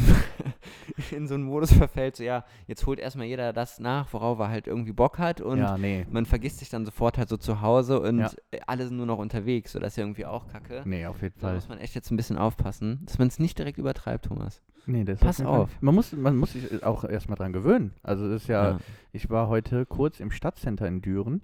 in 1.14 1.28
so 1.28 1.34
einen 1.34 1.44
Modus 1.44 1.72
verfällt, 1.72 2.16
so 2.16 2.24
ja, 2.24 2.44
jetzt 2.66 2.84
holt 2.86 2.98
erstmal 2.98 3.26
jeder 3.26 3.52
das 3.52 3.78
nach, 3.78 4.12
worauf 4.12 4.38
er 4.40 4.48
halt 4.48 4.66
irgendwie 4.66 4.92
Bock 4.92 5.18
hat 5.18 5.40
und 5.40 5.58
ja, 5.58 5.78
nee. 5.78 6.06
man 6.10 6.26
vergisst 6.26 6.58
sich 6.58 6.68
dann 6.68 6.84
sofort 6.84 7.18
halt 7.18 7.28
so 7.28 7.36
zu 7.36 7.60
Hause 7.60 8.00
und 8.00 8.18
Ja. 8.18 8.30
alle 8.66 8.86
sind 8.86 8.96
nur 8.96 9.06
noch 9.06 9.18
unterwegs, 9.18 9.72
so 9.72 9.78
das 9.78 9.92
ist 9.92 9.96
ja 9.98 10.02
irgendwie 10.04 10.26
auch 10.26 10.48
kacke. 10.48 10.82
Nee, 10.84 11.06
auf 11.06 11.22
jeden 11.22 11.34
Da 11.40 11.46
Fall. 11.48 11.54
muss 11.54 11.68
man 11.68 11.78
echt 11.78 11.94
jetzt 11.94 12.10
ein 12.10 12.16
bisschen 12.16 12.38
aufpassen, 12.38 13.02
dass 13.06 13.18
man 13.18 13.28
es 13.28 13.38
nicht 13.38 13.58
direkt 13.58 13.78
übertreibt, 13.78 14.24
Thomas. 14.24 14.62
Nee, 14.86 15.04
das 15.04 15.20
Pass 15.20 15.40
auf. 15.40 15.70
Man 15.80 15.94
muss, 15.94 16.12
man 16.12 16.36
muss 16.36 16.52
sich 16.52 16.82
auch 16.84 17.04
erstmal 17.04 17.36
dran 17.38 17.52
gewöhnen. 17.52 17.92
Also 18.02 18.28
das 18.28 18.42
ist 18.42 18.48
ja, 18.48 18.78
ich 19.12 19.30
war 19.30 19.48
heute 19.48 19.86
kurz 19.86 20.18
im 20.20 20.30
Stadtcenter 20.30 20.86
in 20.88 21.00
Düren 21.02 21.42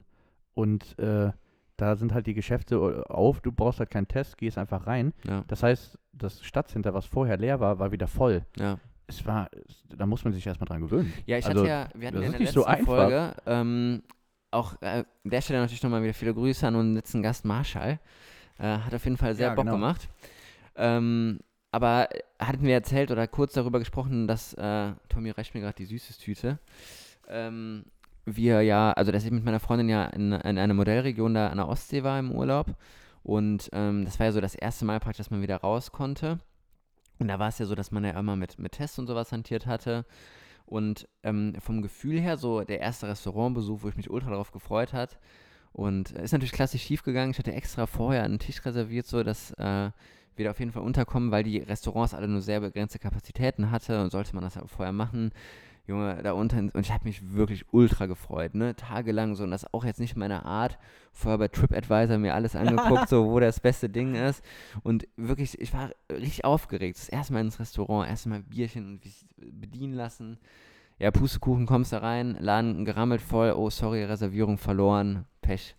und 0.55 0.99
äh, 0.99 1.31
da 1.77 1.95
sind 1.97 2.13
halt 2.13 2.27
die 2.27 2.35
Geschäfte 2.35 2.75
äh, 2.75 3.13
auf, 3.13 3.41
du 3.41 3.53
brauchst 3.53 3.79
halt 3.79 3.91
keinen 3.91 4.09
Test, 4.09 4.39
gehst 4.39 4.59
einfach 4.59 4.87
rein. 4.89 5.13
ja, 5.25 5.45
Das 5.47 5.63
heißt, 5.63 5.97
das 6.13 6.43
Stadtcenter, 6.43 6.95
was 6.95 7.07
vorher 7.07 7.37
leer 7.37 7.61
war, 7.61 7.79
war 7.79 7.93
wieder 7.93 8.09
voll. 8.09 8.45
ja. 8.59 8.79
Es 9.11 9.25
war, 9.25 9.49
da 9.97 10.05
muss 10.05 10.23
man 10.25 10.35
sich 10.35 10.47
erstmal 10.47 10.67
dran 10.69 10.83
gewöhnen. 10.83 11.11
Ja, 11.25 11.39
ich 11.39 11.47
Also, 11.47 11.61
hatte 11.61 11.71
ja, 11.71 11.89
wir 11.95 12.09
hatten 12.09 12.21
ja 12.21 12.27
in 12.27 12.33
der 12.33 12.47
so 12.53 12.61
letzten 12.61 12.71
einfach. 12.75 12.95
Folge 12.95 13.35
ähm, 13.47 14.03
auch 14.51 14.75
äh, 14.83 14.87
an 14.99 15.05
der 15.25 15.41
Stelle 15.41 15.61
natürlich 15.61 15.83
nochmal 15.83 16.03
wieder 16.03 16.13
viele 16.13 16.35
Grüße 16.35 16.67
an 16.67 16.75
unseren 16.75 16.95
letzten 16.95 17.23
Gast 17.23 17.47
Marshall. 17.47 18.01
Äh, 18.59 18.65
hat 18.65 18.93
auf 18.95 19.05
jeden 19.05 19.17
Fall 19.17 19.35
sehr 19.35 19.49
Ja, 19.49 19.55
Bock 19.55 19.65
genau. 19.65 19.77
gemacht. 19.77 20.11
Ähm, 20.77 21.39
aber 21.71 22.09
hatten 22.39 22.63
wir 22.63 22.75
erzählt 22.75 23.11
oder 23.11 23.27
kurz 23.27 23.53
darüber 23.53 23.79
gesprochen, 23.79 24.27
dass 24.27 24.55
äh, 24.55 24.93
Tommy 25.09 25.31
reicht 25.31 25.55
mir 25.55 25.61
gerade 25.61 25.77
die 25.77 25.87
Süßes-Tüte. 25.87 26.59
Ähm, 27.29 27.85
wir 28.25 28.63
ja, 28.63 28.93
also 28.93 29.13
dass 29.13 29.25
ich 29.25 29.31
mit 29.31 29.45
meiner 29.45 29.61
Freundin 29.61 29.89
ja 29.89 30.05
in, 30.07 30.33
in 30.33 30.59
einer 30.59 30.75
Modellregion 30.75 31.35
da 31.35 31.49
an 31.49 31.59
der 31.59 31.69
Ostsee 31.69 32.03
war 32.03 32.19
im 32.19 32.33
Urlaub. 32.33 32.75
Und 33.23 33.69
ähm, 33.73 34.05
das 34.05 34.19
war 34.19 34.27
ja 34.27 34.33
so 34.33 34.41
das 34.41 34.55
erste 34.55 34.85
Mal 34.85 35.01
praktisch, 35.01 35.19
dass 35.19 35.31
man 35.31 35.43
wieder 35.43 35.57
raus 35.57 35.93
konnte. 35.93 36.41
Und 37.19 37.29
da 37.29 37.39
war 37.39 37.49
es 37.49 37.59
ja 37.59 37.67
so, 37.67 37.75
dass 37.75 37.91
man 37.91 38.05
ja 38.05 38.19
immer 38.19 38.37
mit, 38.37 38.59
mit 38.59 38.73
Tests 38.73 38.99
und 38.99 39.07
sowas 39.07 39.33
hantiert 39.33 39.67
hatte. 39.67 40.05
Und 40.65 41.09
ähm, 41.23 41.55
vom 41.59 41.83
Gefühl 41.83 42.21
her, 42.21 42.37
so 42.37 42.63
der 42.63 42.81
erste 42.81 43.09
Restaurantbesuch, 43.09 43.83
wo 43.83 43.89
ich 43.89 43.97
mich 43.97 44.11
ultra 44.11 44.31
darauf 44.31 44.53
gefreut 44.53 44.93
hat. 44.93 45.19
Und 45.73 46.15
äh, 46.17 46.23
ist 46.23 46.33
natürlich 46.33 46.53
klassisch 46.53 46.83
schief 46.83 47.03
gegangen. 47.03 47.33
Ich 47.33 47.39
hatte 47.39 47.53
extra 47.53 47.87
vorher 47.87 48.23
einen 48.23 48.39
Tisch 48.39 48.65
reserviert, 48.65 49.07
so 49.07 49.23
dass 49.23 49.53
äh, 49.53 49.91
wir 50.39 50.45
da 50.45 50.53
auf 50.53 50.59
jeden 50.61 50.73
Fall 50.73 50.83
unterkommen, 50.83 51.31
weil 51.31 51.43
die 51.43 51.59
Restaurants 51.59 52.15
alle 52.15 52.29
nur 52.29 52.41
sehr 52.41 52.61
begrenzte 52.61 52.99
Kapazitäten 52.99 53.71
hatte 53.71 54.03
und 54.03 54.11
sollte 54.11 54.35
man 54.35 54.45
das 54.45 54.57
aber 54.57 54.69
vorher 54.69 54.93
machen. 54.93 55.33
Junge, 55.89 56.23
da 56.23 56.33
unten, 56.33 56.69
und 56.69 56.81
ich 56.83 56.93
habe 56.93 57.05
mich 57.05 57.33
wirklich 57.33 57.65
ultra 57.73 58.05
gefreut, 58.05 58.55
ne? 58.55 58.77
Tagelang 58.77 59.35
so, 59.35 59.45
und 59.45 59.51
das 59.51 59.63
ist 59.63 59.73
auch 59.73 59.85
jetzt 59.85 60.01
nicht 60.01 60.17
meine 60.17 60.45
Art. 60.45 60.79
Vorher 61.13 61.39
bei 61.39 61.49
TripAdvisor 61.49 62.19
mir 62.19 62.35
alles 62.35 62.55
angeguckt, 62.57 63.09
so, 63.09 63.31
wo 63.31 63.41
das 63.41 63.59
beste 63.59 63.89
Ding 63.89 64.15
ist. 64.15 64.45
Und 64.83 65.09
wirklich, 65.17 65.59
ich 65.59 65.73
war 65.73 65.91
richtig 66.13 66.45
aufgeregt. 66.45 66.99
Das 66.99 67.09
erste 67.09 67.33
Mal 67.33 67.41
ins 67.41 67.59
Restaurant, 67.59 68.07
erste 68.07 68.29
Mal 68.29 68.43
Bierchen 68.43 68.87
und 68.87 69.61
bedienen 69.61 69.95
lassen. 69.95 70.39
Ja, 70.99 71.11
Pustekuchen, 71.11 71.65
kommst 71.65 71.93
da 71.95 71.99
rein, 71.99 72.37
Laden 72.39 72.85
gerammelt 72.85 73.23
voll, 73.23 73.53
oh 73.53 73.71
sorry, 73.71 74.05
Reservierung 74.05 74.59
verloren, 74.59 75.25
Pech. 75.41 75.75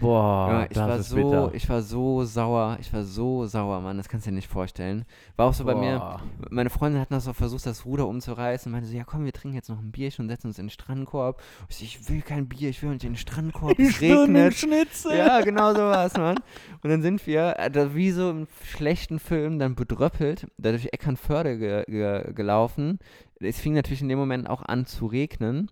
Boah, 0.00 0.48
Ja, 0.50 0.62
ich 0.62 0.68
das 0.70 0.76
war 0.88 0.96
ist 0.96 1.08
so, 1.10 1.16
bitter. 1.16 1.50
ich 1.54 1.68
war 1.68 1.82
so 1.82 2.24
sauer, 2.24 2.78
ich 2.80 2.90
war 2.92 3.04
so 3.04 3.44
sauer, 3.44 3.80
Mann, 3.82 3.98
das 3.98 4.08
kannst 4.08 4.24
du 4.26 4.30
dir 4.30 4.36
nicht 4.36 4.48
vorstellen. 4.48 5.04
War 5.36 5.46
auch 5.48 5.52
so 5.54 5.64
bei 5.64 5.74
mir, 5.74 5.98
Boah. 5.98 6.22
meine 6.50 6.70
Freundin 6.70 7.00
hat 7.02 7.10
noch 7.10 7.20
so 7.20 7.34
versucht, 7.34 7.66
das 7.66 7.84
Ruder 7.84 8.08
umzureißen 8.08 8.70
und 8.70 8.72
meinte 8.72 8.88
so, 8.88 8.96
ja 8.96 9.04
komm, 9.04 9.26
wir 9.26 9.32
trinken 9.32 9.54
jetzt 9.56 9.68
noch 9.68 9.78
ein 9.78 9.92
Bierchen 9.92 10.24
und 10.24 10.28
setzen 10.30 10.46
uns 10.46 10.58
in 10.58 10.66
den 10.66 10.70
Strandkorb. 10.70 11.42
Ich 11.68 11.76
so, 11.76 11.84
ich 11.84 12.08
will 12.08 12.22
kein 12.22 12.48
Bier, 12.48 12.70
ich 12.70 12.82
will 12.82 12.90
nicht 12.90 13.04
in 13.04 13.10
den 13.12 13.18
Strandkorb, 13.18 13.78
es 13.78 14.00
regnet. 14.00 14.54
Schnitzel. 14.54 15.18
Ja, 15.18 15.42
genau 15.42 15.72
so 15.74 15.80
war 15.80 16.06
es, 16.06 16.14
Mann. 16.16 16.38
Und 16.82 16.90
dann 16.90 17.02
sind 17.02 17.26
wir, 17.26 17.58
äh, 17.58 17.94
wie 17.94 18.10
so 18.10 18.30
im 18.30 18.46
schlechten 18.64 19.18
Film, 19.18 19.58
dann 19.58 19.74
bedröppelt, 19.74 20.46
da 20.56 20.70
durch 20.70 20.88
Eckernförde 20.92 21.58
ge 21.58 21.84
ge 21.86 22.32
gelaufen. 22.32 22.98
Es 23.38 23.58
fing 23.60 23.74
natürlich 23.74 24.00
in 24.00 24.08
dem 24.08 24.18
Moment 24.18 24.48
auch 24.48 24.62
an 24.62 24.86
zu 24.86 25.04
regnen. 25.06 25.70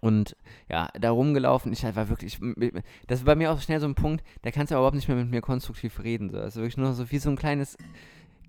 Und 0.00 0.36
ja, 0.68 0.88
da 0.98 1.10
rumgelaufen, 1.10 1.72
ich 1.72 1.82
war 1.82 2.08
wirklich, 2.08 2.38
das 3.08 3.20
war 3.20 3.34
bei 3.34 3.36
mir 3.36 3.50
auch 3.50 3.60
schnell 3.60 3.80
so 3.80 3.86
ein 3.86 3.96
Punkt, 3.96 4.24
da 4.42 4.50
kannst 4.50 4.70
du 4.70 4.76
überhaupt 4.76 4.94
nicht 4.94 5.08
mehr 5.08 5.16
mit 5.16 5.30
mir 5.30 5.40
konstruktiv 5.40 6.02
reden. 6.02 6.30
So. 6.30 6.38
Also 6.38 6.60
wirklich 6.60 6.76
nur 6.76 6.92
so 6.92 7.10
wie 7.10 7.18
so 7.18 7.28
ein 7.28 7.36
kleines 7.36 7.76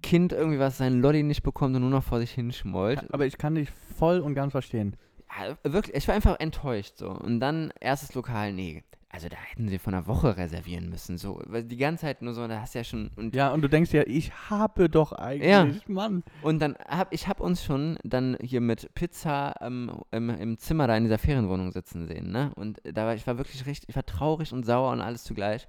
Kind 0.03 0.33
irgendwie, 0.33 0.59
was 0.59 0.77
seinen 0.77 1.01
Lolli 1.01 1.23
nicht 1.23 1.43
bekommt 1.43 1.75
und 1.75 1.81
nur 1.81 1.91
noch 1.91 2.03
vor 2.03 2.19
sich 2.19 2.31
hinschmollt. 2.31 3.11
Aber 3.11 3.25
ich 3.25 3.37
kann 3.37 3.55
dich 3.55 3.69
voll 3.97 4.19
und 4.19 4.35
ganz 4.35 4.51
verstehen. 4.51 4.95
Ja, 5.39 5.57
wirklich, 5.63 5.95
ich 5.95 6.07
war 6.07 6.15
einfach 6.15 6.39
enttäuscht 6.39 6.97
so. 6.97 7.09
Und 7.09 7.39
dann 7.39 7.73
erstes 7.79 8.13
Lokal, 8.13 8.53
nee, 8.53 8.83
also 9.13 9.27
da 9.27 9.35
hätten 9.37 9.67
sie 9.67 9.77
von 9.77 9.93
einer 9.93 10.07
Woche 10.07 10.37
reservieren 10.37 10.89
müssen. 10.89 11.17
So, 11.17 11.41
weil 11.45 11.63
die 11.63 11.77
ganze 11.77 12.01
Zeit 12.01 12.21
nur 12.21 12.33
so, 12.33 12.47
da 12.47 12.61
hast 12.61 12.73
du 12.75 12.79
ja 12.79 12.83
schon. 12.83 13.11
Und, 13.17 13.35
Ja, 13.35 13.51
und 13.51 13.61
du 13.61 13.67
denkst 13.67 13.91
ja, 13.93 14.03
ich 14.05 14.31
habe 14.49 14.89
doch 14.89 15.11
eigentlich, 15.11 15.49
Ja. 15.49 15.67
Mann. 15.87 16.23
und 16.41 16.59
dann 16.59 16.75
hab 16.87 17.13
ich 17.13 17.27
hab 17.27 17.39
uns 17.41 17.63
schon 17.63 17.97
dann 18.03 18.37
hier 18.41 18.61
mit 18.61 18.93
Pizza 18.93 19.55
ähm, 19.61 19.91
im, 20.11 20.29
im 20.29 20.57
Zimmer 20.57 20.87
da 20.87 20.95
in 20.95 21.03
dieser 21.03 21.17
Ferienwohnung 21.17 21.71
sitzen 21.71 22.07
sehen, 22.07 22.31
ne? 22.31 22.51
Und 22.55 22.81
da 22.83 23.05
war 23.05 23.15
ich 23.15 23.27
war 23.27 23.37
wirklich 23.37 23.65
richtig, 23.65 23.89
ich 23.89 23.95
war 23.95 24.05
traurig 24.05 24.53
und 24.53 24.65
sauer 24.65 24.91
und 24.91 25.01
alles 25.01 25.23
zugleich. 25.23 25.67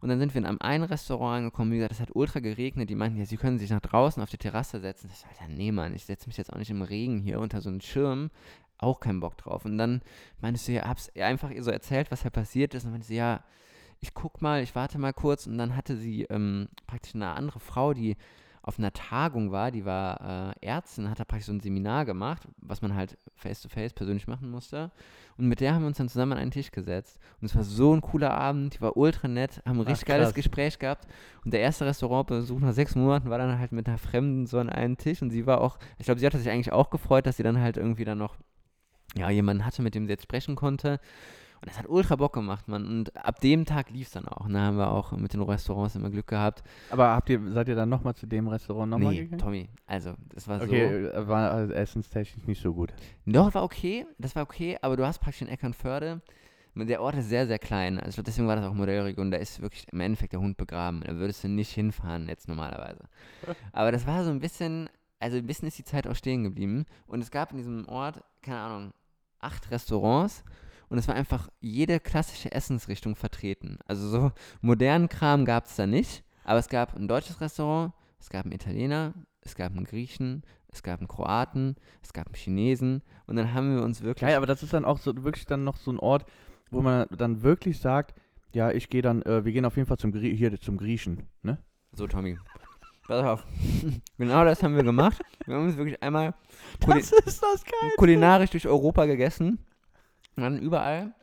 Und 0.00 0.10
dann 0.10 0.18
sind 0.18 0.34
wir 0.34 0.40
in 0.40 0.46
einem 0.46 0.58
einen 0.60 0.84
Restaurant 0.84 1.38
angekommen, 1.38 1.72
wie 1.72 1.76
gesagt, 1.76 1.92
es 1.92 2.00
hat 2.00 2.10
ultra 2.14 2.40
geregnet. 2.40 2.90
Die 2.90 2.94
meinten, 2.94 3.18
ja, 3.18 3.24
sie 3.24 3.38
können 3.38 3.58
sich 3.58 3.70
nach 3.70 3.80
draußen 3.80 4.22
auf 4.22 4.28
die 4.28 4.36
Terrasse 4.36 4.78
setzen. 4.80 5.08
Ich 5.10 5.18
so, 5.18 5.26
Alter, 5.26 5.50
nee, 5.50 5.72
Mann, 5.72 5.94
ich 5.94 6.04
setze 6.04 6.26
mich 6.26 6.36
jetzt 6.36 6.52
auch 6.52 6.58
nicht 6.58 6.70
im 6.70 6.82
Regen 6.82 7.20
hier 7.20 7.40
unter 7.40 7.62
so 7.62 7.70
einen 7.70 7.80
Schirm. 7.80 8.30
Auch 8.84 9.00
keinen 9.00 9.20
Bock 9.20 9.36
drauf. 9.38 9.64
Und 9.64 9.78
dann 9.78 10.02
meintest 10.40 10.68
du, 10.68 10.72
ja, 10.72 10.86
hab's 10.86 11.10
einfach 11.16 11.50
ihr 11.50 11.62
so 11.62 11.70
erzählt, 11.70 12.10
was 12.10 12.24
halt 12.24 12.34
passiert 12.34 12.74
ist. 12.74 12.84
Und 12.84 12.90
meinte 12.90 13.06
sie, 13.06 13.16
ja, 13.16 13.42
ich 14.00 14.12
guck 14.12 14.42
mal, 14.42 14.62
ich 14.62 14.74
warte 14.74 14.98
mal 14.98 15.12
kurz. 15.14 15.46
Und 15.46 15.56
dann 15.58 15.74
hatte 15.76 15.96
sie 15.96 16.24
ähm, 16.24 16.68
praktisch 16.86 17.14
eine 17.14 17.30
andere 17.30 17.60
Frau, 17.60 17.94
die 17.94 18.16
auf 18.66 18.78
einer 18.78 18.94
Tagung 18.94 19.52
war, 19.52 19.70
die 19.70 19.84
war 19.84 20.54
äh, 20.62 20.66
Ärztin, 20.66 21.10
hat 21.10 21.20
da 21.20 21.24
praktisch 21.26 21.48
so 21.48 21.52
ein 21.52 21.60
Seminar 21.60 22.06
gemacht, 22.06 22.48
was 22.56 22.80
man 22.80 22.94
halt 22.94 23.18
face-to-face 23.34 23.92
persönlich 23.92 24.26
machen 24.26 24.50
musste. 24.50 24.90
Und 25.36 25.48
mit 25.48 25.60
der 25.60 25.74
haben 25.74 25.82
wir 25.82 25.88
uns 25.88 25.98
dann 25.98 26.08
zusammen 26.08 26.32
an 26.32 26.38
einen 26.38 26.50
Tisch 26.50 26.70
gesetzt. 26.70 27.18
Und 27.42 27.46
es 27.46 27.54
war 27.54 27.62
so 27.62 27.94
ein 27.94 28.00
cooler 28.00 28.32
Abend, 28.32 28.74
die 28.74 28.80
war 28.80 28.96
ultra 28.96 29.28
nett, 29.28 29.60
haben 29.66 29.80
ein 29.80 29.84
Ach, 29.84 29.90
richtig 29.90 30.06
geiles 30.06 30.28
krass. 30.28 30.34
Gespräch 30.34 30.78
gehabt. 30.78 31.06
Und 31.44 31.52
der 31.52 31.60
erste 31.60 31.84
Restaurantbesuch 31.84 32.58
nach 32.58 32.72
sechs 32.72 32.94
Monaten 32.94 33.28
war 33.28 33.36
dann 33.36 33.58
halt 33.58 33.72
mit 33.72 33.86
einer 33.86 33.98
Fremden 33.98 34.46
so 34.46 34.58
an 34.58 34.70
einem 34.70 34.96
Tisch. 34.96 35.20
Und 35.20 35.28
sie 35.28 35.44
war 35.44 35.60
auch, 35.60 35.78
ich 35.98 36.06
glaube, 36.06 36.20
sie 36.20 36.24
hatte 36.24 36.38
sich 36.38 36.48
eigentlich 36.48 36.72
auch 36.72 36.88
gefreut, 36.88 37.26
dass 37.26 37.36
sie 37.36 37.42
dann 37.42 37.60
halt 37.60 37.76
irgendwie 37.76 38.06
dann 38.06 38.16
noch 38.16 38.38
ja, 39.16 39.30
jemanden 39.30 39.64
hatte, 39.64 39.82
mit 39.82 39.94
dem 39.94 40.06
sie 40.06 40.12
jetzt 40.12 40.24
sprechen 40.24 40.56
konnte. 40.56 41.00
Und 41.64 41.70
das 41.70 41.78
hat 41.78 41.88
ultra 41.88 42.16
Bock 42.16 42.34
gemacht, 42.34 42.68
Mann. 42.68 42.86
Und 42.86 43.16
ab 43.16 43.40
dem 43.40 43.64
Tag 43.64 43.88
lief 43.88 44.08
es 44.08 44.12
dann 44.12 44.28
auch. 44.28 44.46
Da 44.48 44.58
haben 44.58 44.76
wir 44.76 44.90
auch 44.90 45.12
mit 45.12 45.32
den 45.32 45.40
Restaurants 45.40 45.96
immer 45.96 46.10
Glück 46.10 46.26
gehabt. 46.26 46.62
Aber 46.90 47.08
habt 47.08 47.30
ihr, 47.30 47.40
seid 47.52 47.68
ihr 47.68 47.74
dann 47.74 47.88
nochmal 47.88 48.14
zu 48.14 48.26
dem 48.26 48.48
Restaurant 48.48 48.90
nochmal 48.90 49.14
nee, 49.14 49.20
gegangen? 49.20 49.40
Tommy, 49.40 49.68
also, 49.86 50.12
das 50.34 50.46
war 50.46 50.58
so. 50.58 50.66
Okay, 50.66 51.06
äh, 51.06 51.26
war 51.26 51.50
also 51.50 51.72
essenstechnisch 51.72 52.46
nicht 52.46 52.60
so 52.60 52.74
gut. 52.74 52.92
Doch, 53.24 53.54
war 53.54 53.62
okay, 53.62 54.04
das 54.18 54.36
war 54.36 54.42
okay, 54.42 54.76
aber 54.82 54.98
du 54.98 55.06
hast 55.06 55.20
praktisch 55.20 55.40
in 55.40 55.48
Eckernförde, 55.48 56.20
der 56.74 57.00
Ort 57.00 57.14
ist 57.14 57.30
sehr, 57.30 57.46
sehr 57.46 57.58
klein, 57.58 57.98
also 57.98 58.20
deswegen 58.20 58.46
war 58.46 58.56
das 58.56 58.66
auch 58.66 58.74
Modellregion, 58.74 59.30
da 59.30 59.38
ist 59.38 59.62
wirklich 59.62 59.86
im 59.90 60.00
Endeffekt 60.00 60.32
der 60.32 60.40
Hund 60.40 60.58
begraben, 60.58 61.02
da 61.06 61.14
würdest 61.16 61.44
du 61.44 61.48
nicht 61.48 61.70
hinfahren 61.70 62.28
jetzt 62.28 62.48
normalerweise. 62.48 63.04
Aber 63.72 63.90
das 63.90 64.06
war 64.06 64.24
so 64.24 64.30
ein 64.30 64.40
bisschen, 64.40 64.90
also 65.18 65.38
ein 65.38 65.46
bisschen 65.46 65.68
ist 65.68 65.78
die 65.78 65.84
Zeit 65.84 66.06
auch 66.06 66.16
stehen 66.16 66.42
geblieben 66.42 66.84
und 67.06 67.22
es 67.22 67.30
gab 67.30 67.52
in 67.52 67.58
diesem 67.58 67.88
Ort, 67.88 68.22
keine 68.42 68.58
Ahnung, 68.58 68.92
acht 69.44 69.70
Restaurants 69.70 70.44
und 70.88 70.98
es 70.98 71.08
war 71.08 71.14
einfach 71.14 71.48
jede 71.60 72.00
klassische 72.00 72.52
Essensrichtung 72.52 73.16
vertreten. 73.16 73.78
Also 73.86 74.08
so 74.08 74.32
modernen 74.60 75.08
Kram 75.08 75.44
gab 75.44 75.66
es 75.66 75.76
da 75.76 75.86
nicht, 75.86 76.24
aber 76.44 76.58
es 76.58 76.68
gab 76.68 76.94
ein 76.94 77.08
deutsches 77.08 77.40
Restaurant, 77.40 77.92
es 78.18 78.30
gab 78.30 78.44
einen 78.44 78.52
Italiener, 78.52 79.14
es 79.40 79.54
gab 79.54 79.72
einen 79.72 79.84
Griechen, 79.84 80.42
es 80.68 80.82
gab 80.82 81.00
einen 81.00 81.08
Kroaten, 81.08 81.76
es 82.02 82.12
gab 82.12 82.26
einen 82.26 82.34
Chinesen 82.34 83.02
und 83.26 83.36
dann 83.36 83.54
haben 83.54 83.76
wir 83.76 83.82
uns 83.82 84.02
wirklich. 84.02 84.28
Geil, 84.28 84.36
aber 84.36 84.46
das 84.46 84.62
ist 84.62 84.72
dann 84.72 84.84
auch 84.84 84.98
so 84.98 85.24
wirklich 85.24 85.46
dann 85.46 85.64
noch 85.64 85.76
so 85.76 85.92
ein 85.92 85.98
Ort, 85.98 86.26
wo 86.70 86.80
man 86.80 87.06
dann 87.16 87.42
wirklich 87.42 87.78
sagt, 87.78 88.14
ja, 88.52 88.70
ich 88.70 88.88
gehe 88.88 89.02
dann, 89.02 89.22
äh, 89.22 89.44
wir 89.44 89.52
gehen 89.52 89.64
auf 89.64 89.76
jeden 89.76 89.86
Fall 89.86 89.98
zum 89.98 90.12
Grie 90.12 90.34
hier 90.34 90.60
zum 90.60 90.76
Griechen, 90.76 91.28
ne? 91.42 91.58
So, 91.92 92.06
Tommy. 92.06 92.38
Pass 93.06 93.24
auf. 93.24 93.46
genau 94.18 94.44
das 94.44 94.62
haben 94.62 94.76
wir 94.76 94.82
gemacht. 94.82 95.20
Wir 95.44 95.56
haben 95.56 95.66
uns 95.66 95.76
wirklich 95.76 96.02
einmal 96.02 96.34
kuli 96.82 97.04
kulinarisch 97.98 98.50
durch 98.50 98.66
Europa 98.66 99.04
gegessen. 99.04 99.58
Und 100.36 100.42
dann 100.42 100.58
überall. 100.58 101.14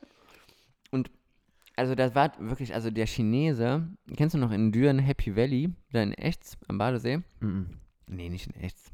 Und 0.92 1.10
also 1.76 1.96
das 1.96 2.14
war 2.14 2.34
wirklich, 2.40 2.74
also 2.74 2.92
der 2.92 3.08
Chinese, 3.08 3.88
kennst 4.16 4.36
du 4.36 4.40
noch 4.40 4.52
in 4.52 4.72
Düren 4.72 5.00
Happy 5.00 5.36
Valley, 5.36 5.74
da 5.92 6.04
in 6.04 6.14
Echts 6.14 6.58
am 6.68 6.78
Badesee? 6.78 7.22
Mhm. 7.40 7.80
Nee, 8.08 8.30
nicht 8.30 8.48
in 8.48 8.62
Echts. 8.62 8.92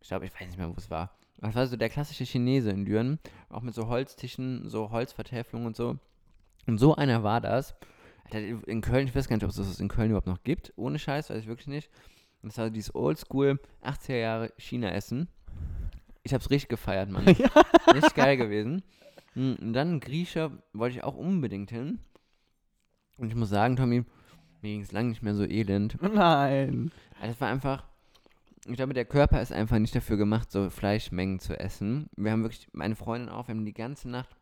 Ich 0.00 0.08
glaube, 0.08 0.24
ich 0.26 0.32
weiß 0.32 0.46
nicht 0.46 0.58
mehr, 0.58 0.68
wo 0.68 0.74
es 0.76 0.90
war. 0.90 1.18
Das 1.38 1.54
war 1.54 1.66
so 1.66 1.76
der 1.76 1.88
klassische 1.88 2.24
Chinese 2.24 2.70
in 2.70 2.84
Düren, 2.84 3.18
auch 3.48 3.62
mit 3.62 3.74
so 3.74 3.88
Holztischen, 3.88 4.68
so 4.68 4.90
Holzvertäfelung 4.90 5.66
und 5.66 5.76
so. 5.76 5.98
Und 6.66 6.78
so 6.78 6.94
einer 6.94 7.22
war 7.22 7.40
das. 7.40 7.74
In 8.66 8.80
Köln, 8.80 9.08
ich 9.08 9.14
weiß 9.14 9.28
gar 9.28 9.36
nicht, 9.36 9.44
ob 9.44 9.50
es 9.50 9.56
das 9.56 9.80
in 9.80 9.88
Köln 9.88 10.10
überhaupt 10.10 10.26
noch 10.26 10.42
gibt. 10.44 10.72
Ohne 10.76 10.98
Scheiß, 10.98 11.30
weiß 11.30 11.40
ich 11.40 11.46
wirklich 11.48 11.66
nicht. 11.66 11.90
Und 12.42 12.50
das 12.52 12.58
war 12.58 12.70
dieses 12.70 12.94
Oldschool 12.94 13.58
80er 13.82 14.16
Jahre 14.16 14.52
China-Essen. 14.56 15.28
Ich 16.22 16.34
hab's 16.34 16.50
richtig 16.50 16.68
gefeiert, 16.70 17.10
Mann. 17.10 17.24
Richtig 17.94 18.14
geil 18.14 18.36
gewesen. 18.36 18.82
Mm, 19.34 19.52
Und 19.60 19.72
dann 19.72 20.00
Grieche 20.00 20.50
wollte 20.74 20.96
ich 20.96 21.04
auch 21.04 21.16
unbedingt 21.16 21.70
hin. 21.70 21.98
Und 23.16 23.28
ich 23.28 23.34
muss 23.34 23.48
sagen, 23.48 23.76
Tommy, 23.76 24.00
mir 24.60 24.70
ging 24.70 24.80
es 24.82 24.92
lange 24.92 25.08
nicht 25.10 25.22
mehr 25.22 25.34
so 25.34 25.44
elend. 25.44 25.96
Nein. 26.02 26.90
Also 27.20 27.32
es 27.32 27.40
war 27.40 27.48
einfach, 27.48 27.84
ich 28.66 28.74
glaube, 28.76 28.92
der 28.94 29.04
Körper 29.06 29.40
ist 29.40 29.52
einfach 29.52 29.78
nicht 29.78 29.94
dafür 29.94 30.16
gemacht, 30.18 30.50
so 30.50 30.68
Fleischmengen 30.70 31.38
zu 31.40 31.58
essen. 31.58 32.08
Wir 32.16 32.32
haben 32.32 32.42
wirklich, 32.42 32.68
meine 32.72 32.96
Freundin 32.96 33.28
auch, 33.30 33.48
wir 33.48 33.54
haben 33.54 33.64
die 33.64 33.72
ganze 33.74 34.08
Nacht 34.10 34.36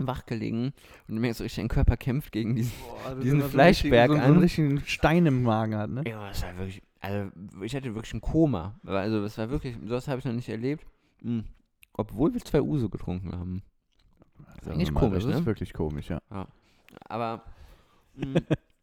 wach 0.00 0.26
gelegen 0.26 0.72
und 1.08 1.18
mir 1.18 1.32
so 1.34 1.42
richtig, 1.42 1.62
dein 1.62 1.68
Körper 1.68 1.96
kämpft 1.96 2.32
gegen 2.32 2.54
diesen. 2.54 2.72
also 3.04 3.20
Diesen 3.20 3.42
Fleischberg 3.42 4.08
so, 4.08 4.12
einen- 4.14 4.22
so, 4.22 4.26
an. 4.26 4.32
einen 4.34 4.42
richtigen 4.42 4.80
Stein 4.86 5.26
im 5.26 5.42
Magen 5.42 5.74
hat, 5.76 5.90
ne? 5.90 6.04
Ja, 6.06 6.28
das 6.28 6.42
war 6.42 6.56
wirklich, 6.56 6.82
also 7.00 7.30
ich 7.62 7.74
hatte 7.74 7.94
wirklich 7.94 8.14
ein 8.14 8.20
Koma. 8.20 8.78
Also 8.84 9.22
es 9.24 9.38
war 9.38 9.50
wirklich, 9.50 9.76
sowas 9.84 10.08
habe 10.08 10.18
ich 10.18 10.24
noch 10.24 10.32
nicht 10.32 10.48
erlebt. 10.48 10.86
Mm. 11.22 11.40
Obwohl 11.94 12.32
wir 12.32 12.40
zwei 12.40 12.62
Uso 12.62 12.88
getrunken 12.88 13.32
haben. 13.32 13.62
Das 14.38 14.66
ist 14.66 14.72
eigentlich 14.72 14.94
komisch, 14.94 15.24
Das 15.24 15.32
ne? 15.32 15.40
ist 15.40 15.46
wirklich 15.46 15.72
komisch, 15.72 16.10
ja. 16.10 16.20
Aber 17.08 17.42
mm, 18.14 18.36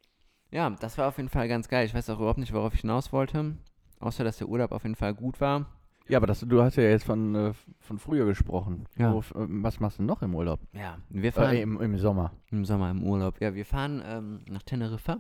ja, 0.52 0.70
das 0.70 0.98
war 0.98 1.08
auf 1.08 1.18
jeden 1.18 1.30
Fall 1.30 1.48
ganz 1.48 1.68
geil. 1.70 1.86
Ich 1.86 1.94
weiß 1.94 2.10
auch 2.10 2.18
überhaupt 2.20 2.40
nicht, 2.40 2.54
worauf 2.54 2.74
ich 2.74 2.82
hinaus 2.82 3.12
wollte. 3.14 3.56
Außer, 4.00 4.24
dass 4.24 4.38
der 4.38 4.50
Urlaub 4.50 4.72
auf 4.72 4.84
jeden 4.84 4.96
Fall 4.96 5.14
gut 5.14 5.40
war. 5.40 5.66
Ja, 6.08 6.18
aber 6.20 6.28
das, 6.28 6.42
du 6.42 6.62
hast 6.62 6.76
ja 6.76 6.84
jetzt 6.84 7.06
von, 7.06 7.34
äh, 7.34 7.54
von 7.80 7.98
früher 7.98 8.26
gesprochen. 8.26 8.86
Ja. 8.98 9.14
Wo, 9.14 9.20
äh, 9.20 9.24
was 9.34 9.80
machst 9.80 9.98
du 9.98 10.04
noch 10.04 10.22
im 10.22 10.36
Urlaub? 10.36 10.60
Ja, 10.74 10.98
wir 11.10 11.34
fahren 11.34 11.56
Äh, 11.56 11.62
im, 11.62 11.82
Im 11.82 11.98
Sommer. 11.98 12.32
im 12.52 12.64
Sommer 12.66 12.92
im 12.92 13.04
Urlaub. 13.04 13.42
Ja, 13.42 13.56
wir 13.56 13.66
fahren 13.66 14.04
ähm, 14.06 14.42
nach 14.48 14.62
Teneriffa. 14.62 15.18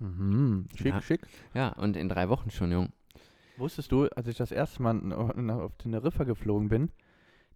Mhm. 0.00 0.66
Schick, 0.74 0.86
Ja. 0.94 1.00
schick. 1.02 1.20
Ja, 1.54 1.68
und 1.70 1.96
in 1.96 2.08
drei 2.08 2.28
Wochen 2.28 2.50
schon, 2.50 2.70
Jung. 2.72 2.88
Wusstest 3.56 3.90
du, 3.92 4.06
als 4.08 4.26
ich 4.28 4.36
das 4.36 4.52
erste 4.52 4.82
Mal 4.82 5.12
auf 5.12 5.76
Teneriffa 5.78 6.24
geflogen 6.24 6.68
bin, 6.68 6.90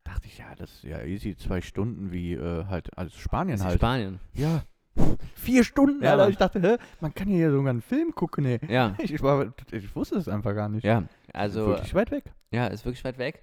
dachte 0.05 0.27
ich, 0.27 0.39
ja, 0.39 0.55
das 0.57 0.73
ist 0.75 0.85
ja 0.85 1.03
easy, 1.05 1.37
zwei 1.37 1.61
Stunden 1.61 2.11
wie 2.13 2.33
äh, 2.35 2.65
halt 2.67 2.97
als 2.99 3.15
Spanien 3.17 3.55
ist 3.57 3.65
halt. 3.65 3.77
Spanien. 3.77 4.19
Ja. 4.35 4.65
Vier 5.37 5.65
Stunden, 5.65 6.03
Ja, 6.03 6.13
Alter. 6.13 6.29
Ich 6.29 6.37
dachte, 6.37 6.61
hä, 6.61 6.77
man 7.01 7.15
kann 7.15 7.29
hier 7.29 7.51
sogar 7.53 7.71
einen 7.71 7.81
Film 7.83 8.15
gucken, 8.15 8.45
ey. 8.45 8.59
Ja, 8.69 8.95
Ich, 8.99 9.23
war, 9.23 9.53
ich 9.71 9.95
wusste 9.97 10.17
es 10.17 10.29
einfach 10.29 10.55
gar 10.55 10.69
nicht. 10.69 10.85
ja. 10.85 11.05
Also, 11.33 11.69
Wirklich 11.69 11.95
weit 11.95 12.11
weg. 12.11 12.25
ja, 12.51 12.67
ist 12.67 12.85
wirklich 12.85 13.05
weit 13.05 13.19
weg. 13.19 13.43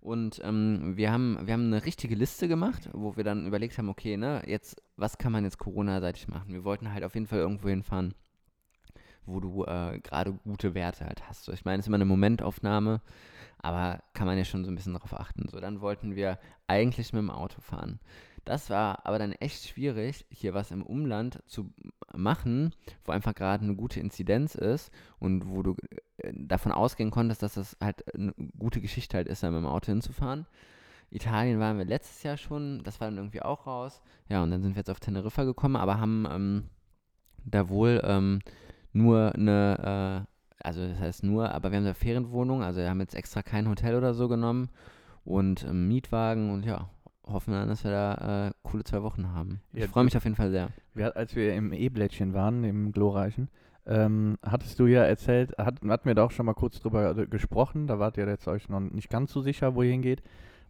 Und 0.00 0.40
ähm, 0.44 0.96
wir, 0.96 1.12
haben, 1.12 1.38
wir 1.44 1.52
haben 1.52 1.66
eine 1.66 1.84
richtige 1.84 2.14
Liste 2.14 2.48
gemacht, 2.48 2.88
wo 2.94 3.16
wir 3.16 3.24
dann 3.24 3.46
überlegt 3.46 3.76
haben, 3.78 3.88
okay, 3.88 4.16
ne, 4.16 4.42
jetzt, 4.46 4.80
was 4.96 5.18
kann 5.18 5.30
man 5.32 5.44
jetzt 5.44 5.58
Corona-seitig 5.58 6.28
machen? 6.28 6.52
Wir 6.52 6.64
wollten 6.64 6.92
halt 6.92 7.04
auf 7.04 7.14
jeden 7.14 7.26
Fall 7.26 7.40
irgendwo 7.40 7.68
hinfahren, 7.68 8.14
wo 9.28 9.40
du 9.40 9.64
äh, 9.64 10.00
gerade 10.00 10.32
gute 10.44 10.74
Werte 10.74 11.04
halt 11.04 11.28
hast. 11.28 11.44
So, 11.44 11.52
ich 11.52 11.64
meine, 11.64 11.78
es 11.78 11.84
ist 11.84 11.88
immer 11.88 11.96
eine 11.96 12.04
Momentaufnahme, 12.04 13.00
aber 13.58 14.02
kann 14.14 14.26
man 14.26 14.38
ja 14.38 14.44
schon 14.44 14.64
so 14.64 14.70
ein 14.70 14.74
bisschen 14.74 14.94
darauf 14.94 15.14
achten. 15.14 15.48
So, 15.48 15.60
dann 15.60 15.80
wollten 15.80 16.16
wir 16.16 16.38
eigentlich 16.66 17.12
mit 17.12 17.20
dem 17.20 17.30
Auto 17.30 17.60
fahren. 17.60 18.00
Das 18.44 18.70
war 18.70 19.04
aber 19.04 19.18
dann 19.18 19.32
echt 19.32 19.68
schwierig, 19.68 20.24
hier 20.30 20.54
was 20.54 20.70
im 20.70 20.82
Umland 20.82 21.42
zu 21.46 21.70
machen, 22.14 22.74
wo 23.04 23.12
einfach 23.12 23.34
gerade 23.34 23.62
eine 23.62 23.76
gute 23.76 24.00
Inzidenz 24.00 24.54
ist 24.54 24.90
und 25.18 25.50
wo 25.50 25.62
du 25.62 25.76
äh, 26.16 26.32
davon 26.34 26.72
ausgehen 26.72 27.10
konntest, 27.10 27.42
dass 27.42 27.54
das 27.54 27.76
halt 27.78 28.14
eine 28.14 28.32
gute 28.58 28.80
Geschichte 28.80 29.18
halt 29.18 29.28
ist, 29.28 29.42
da 29.42 29.50
mit 29.50 29.60
dem 29.60 29.66
Auto 29.66 29.92
hinzufahren. 29.92 30.46
Italien 31.10 31.58
waren 31.58 31.78
wir 31.78 31.84
letztes 31.84 32.22
Jahr 32.22 32.36
schon, 32.36 32.82
das 32.84 33.00
war 33.00 33.08
dann 33.08 33.18
irgendwie 33.18 33.42
auch 33.42 33.66
raus. 33.66 34.02
Ja, 34.28 34.42
und 34.42 34.50
dann 34.50 34.62
sind 34.62 34.74
wir 34.74 34.80
jetzt 34.80 34.90
auf 34.90 35.00
Teneriffa 35.00 35.44
gekommen, 35.44 35.76
aber 35.76 36.00
haben 36.00 36.26
ähm, 36.30 36.64
da 37.44 37.68
wohl 37.68 38.00
ähm, 38.04 38.40
nur 38.98 39.34
eine, 39.34 40.26
äh, 40.26 40.64
also 40.66 40.86
das 40.86 40.98
heißt 40.98 41.24
nur, 41.24 41.50
aber 41.52 41.70
wir 41.70 41.78
haben 41.78 41.84
eine 41.84 41.94
Ferienwohnung, 41.94 42.62
also 42.62 42.80
wir 42.80 42.90
haben 42.90 43.00
jetzt 43.00 43.14
extra 43.14 43.42
kein 43.42 43.68
Hotel 43.68 43.94
oder 43.96 44.12
so 44.14 44.28
genommen 44.28 44.68
und 45.24 45.64
ähm, 45.64 45.88
Mietwagen 45.88 46.50
und 46.50 46.64
ja, 46.64 46.90
hoffen 47.26 47.52
dann, 47.52 47.68
dass 47.68 47.84
wir 47.84 47.90
da 47.90 48.48
äh, 48.48 48.50
coole 48.62 48.84
zwei 48.84 49.02
Wochen 49.02 49.32
haben. 49.32 49.60
Ich 49.72 49.80
Ja, 49.82 49.86
freue 49.88 50.04
mich 50.04 50.16
auf 50.16 50.24
jeden 50.24 50.36
Fall 50.36 50.50
sehr. 50.50 50.68
Wir, 50.94 51.16
als 51.16 51.34
wir 51.36 51.54
im 51.54 51.72
E-Blättchen 51.72 52.34
waren, 52.34 52.64
im 52.64 52.92
glorreichen, 52.92 53.48
ähm, 53.86 54.36
hattest 54.42 54.78
du 54.78 54.86
ja 54.86 55.02
erzählt, 55.04 55.56
hat, 55.58 55.80
hatten 55.86 56.06
wir 56.08 56.14
da 56.14 56.24
auch 56.24 56.30
schon 56.30 56.46
mal 56.46 56.54
kurz 56.54 56.80
drüber 56.80 57.16
äh, 57.16 57.26
gesprochen, 57.26 57.86
da 57.86 57.98
wart 57.98 58.18
ihr 58.18 58.26
jetzt 58.26 58.48
euch 58.48 58.68
noch 58.68 58.80
nicht 58.80 59.08
ganz 59.08 59.32
so 59.32 59.40
sicher, 59.40 59.74
wo 59.74 59.82
ihr 59.82 59.92
hingeht, 59.92 60.22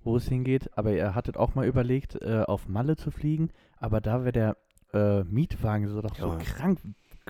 wo 0.04 0.16
es 0.16 0.28
hingeht, 0.28 0.70
aber 0.78 0.92
ihr 0.92 1.14
hattet 1.14 1.36
auch 1.36 1.54
mal 1.54 1.66
überlegt, 1.66 2.20
äh, 2.22 2.42
auf 2.46 2.68
Malle 2.68 2.96
zu 2.96 3.10
fliegen, 3.10 3.50
aber 3.78 4.00
da 4.00 4.20
wäre 4.24 4.32
der 4.32 4.56
äh, 4.92 5.24
Mietwagen 5.24 5.88
so 5.88 6.00
doch 6.00 6.14
so 6.14 6.28
Ja. 6.28 6.38
krank 6.38 6.80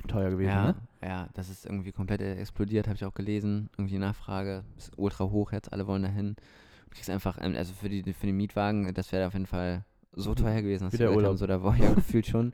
teuer 0.06 0.30
gewesen, 0.30 0.48
ja, 0.50 0.66
ne? 0.68 0.74
ja, 1.02 1.28
das 1.34 1.48
ist 1.48 1.66
irgendwie 1.66 1.92
komplett 1.92 2.20
äh, 2.20 2.36
explodiert, 2.36 2.86
habe 2.86 2.96
ich 2.96 3.04
auch 3.04 3.14
gelesen. 3.14 3.70
Irgendwie 3.76 3.94
die 3.94 3.98
Nachfrage 4.00 4.64
ist 4.76 4.92
ultra 4.96 5.24
hoch 5.24 5.52
jetzt, 5.52 5.72
alle 5.72 5.86
wollen 5.86 6.02
dahin. 6.02 6.36
Du 6.84 6.94
kriegst 6.94 7.10
einfach, 7.10 7.38
ähm, 7.40 7.54
also 7.56 7.72
für, 7.74 7.88
die, 7.88 8.12
für 8.12 8.26
den 8.26 8.36
Mietwagen, 8.36 8.92
das 8.94 9.12
wäre 9.12 9.26
auf 9.26 9.32
jeden 9.34 9.46
Fall 9.46 9.84
so 10.12 10.34
teuer 10.34 10.62
gewesen, 10.62 10.84
dass 10.90 10.98
wir 10.98 11.08
haben, 11.08 11.16
Urlaub. 11.16 11.36
so 11.36 11.46
da 11.46 11.62
war 11.62 11.74
ich 11.74 11.82
ja 11.82 11.92
gefühlt 11.94 12.26
schon. 12.26 12.52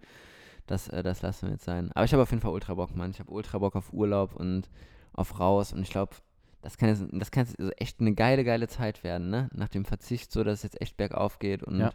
Das, 0.66 0.88
äh, 0.88 1.02
das 1.02 1.22
lassen 1.22 1.46
wir 1.46 1.52
jetzt 1.52 1.64
sein. 1.64 1.90
Aber 1.92 2.04
ich 2.04 2.12
habe 2.12 2.22
auf 2.22 2.30
jeden 2.30 2.40
Fall 2.40 2.52
ultra 2.52 2.74
Bock, 2.74 2.96
Mann. 2.96 3.10
Ich 3.10 3.20
habe 3.20 3.30
ultra 3.30 3.58
Bock 3.58 3.76
auf 3.76 3.92
Urlaub 3.92 4.34
und 4.34 4.68
auf 5.12 5.38
raus 5.38 5.72
und 5.72 5.82
ich 5.82 5.90
glaube, 5.90 6.16
das 6.62 6.78
kann 6.78 6.88
jetzt, 6.88 7.04
das 7.12 7.30
kann 7.30 7.44
jetzt 7.44 7.56
so 7.58 7.70
echt 7.72 8.00
eine 8.00 8.14
geile, 8.14 8.42
geile 8.42 8.66
Zeit 8.68 9.04
werden, 9.04 9.28
ne? 9.28 9.50
Nach 9.52 9.68
dem 9.68 9.84
Verzicht, 9.84 10.32
so 10.32 10.42
dass 10.42 10.58
es 10.58 10.62
jetzt 10.62 10.80
echt 10.80 10.96
bergauf 10.96 11.38
geht 11.38 11.62
und 11.62 11.78
Ja. 11.78 11.90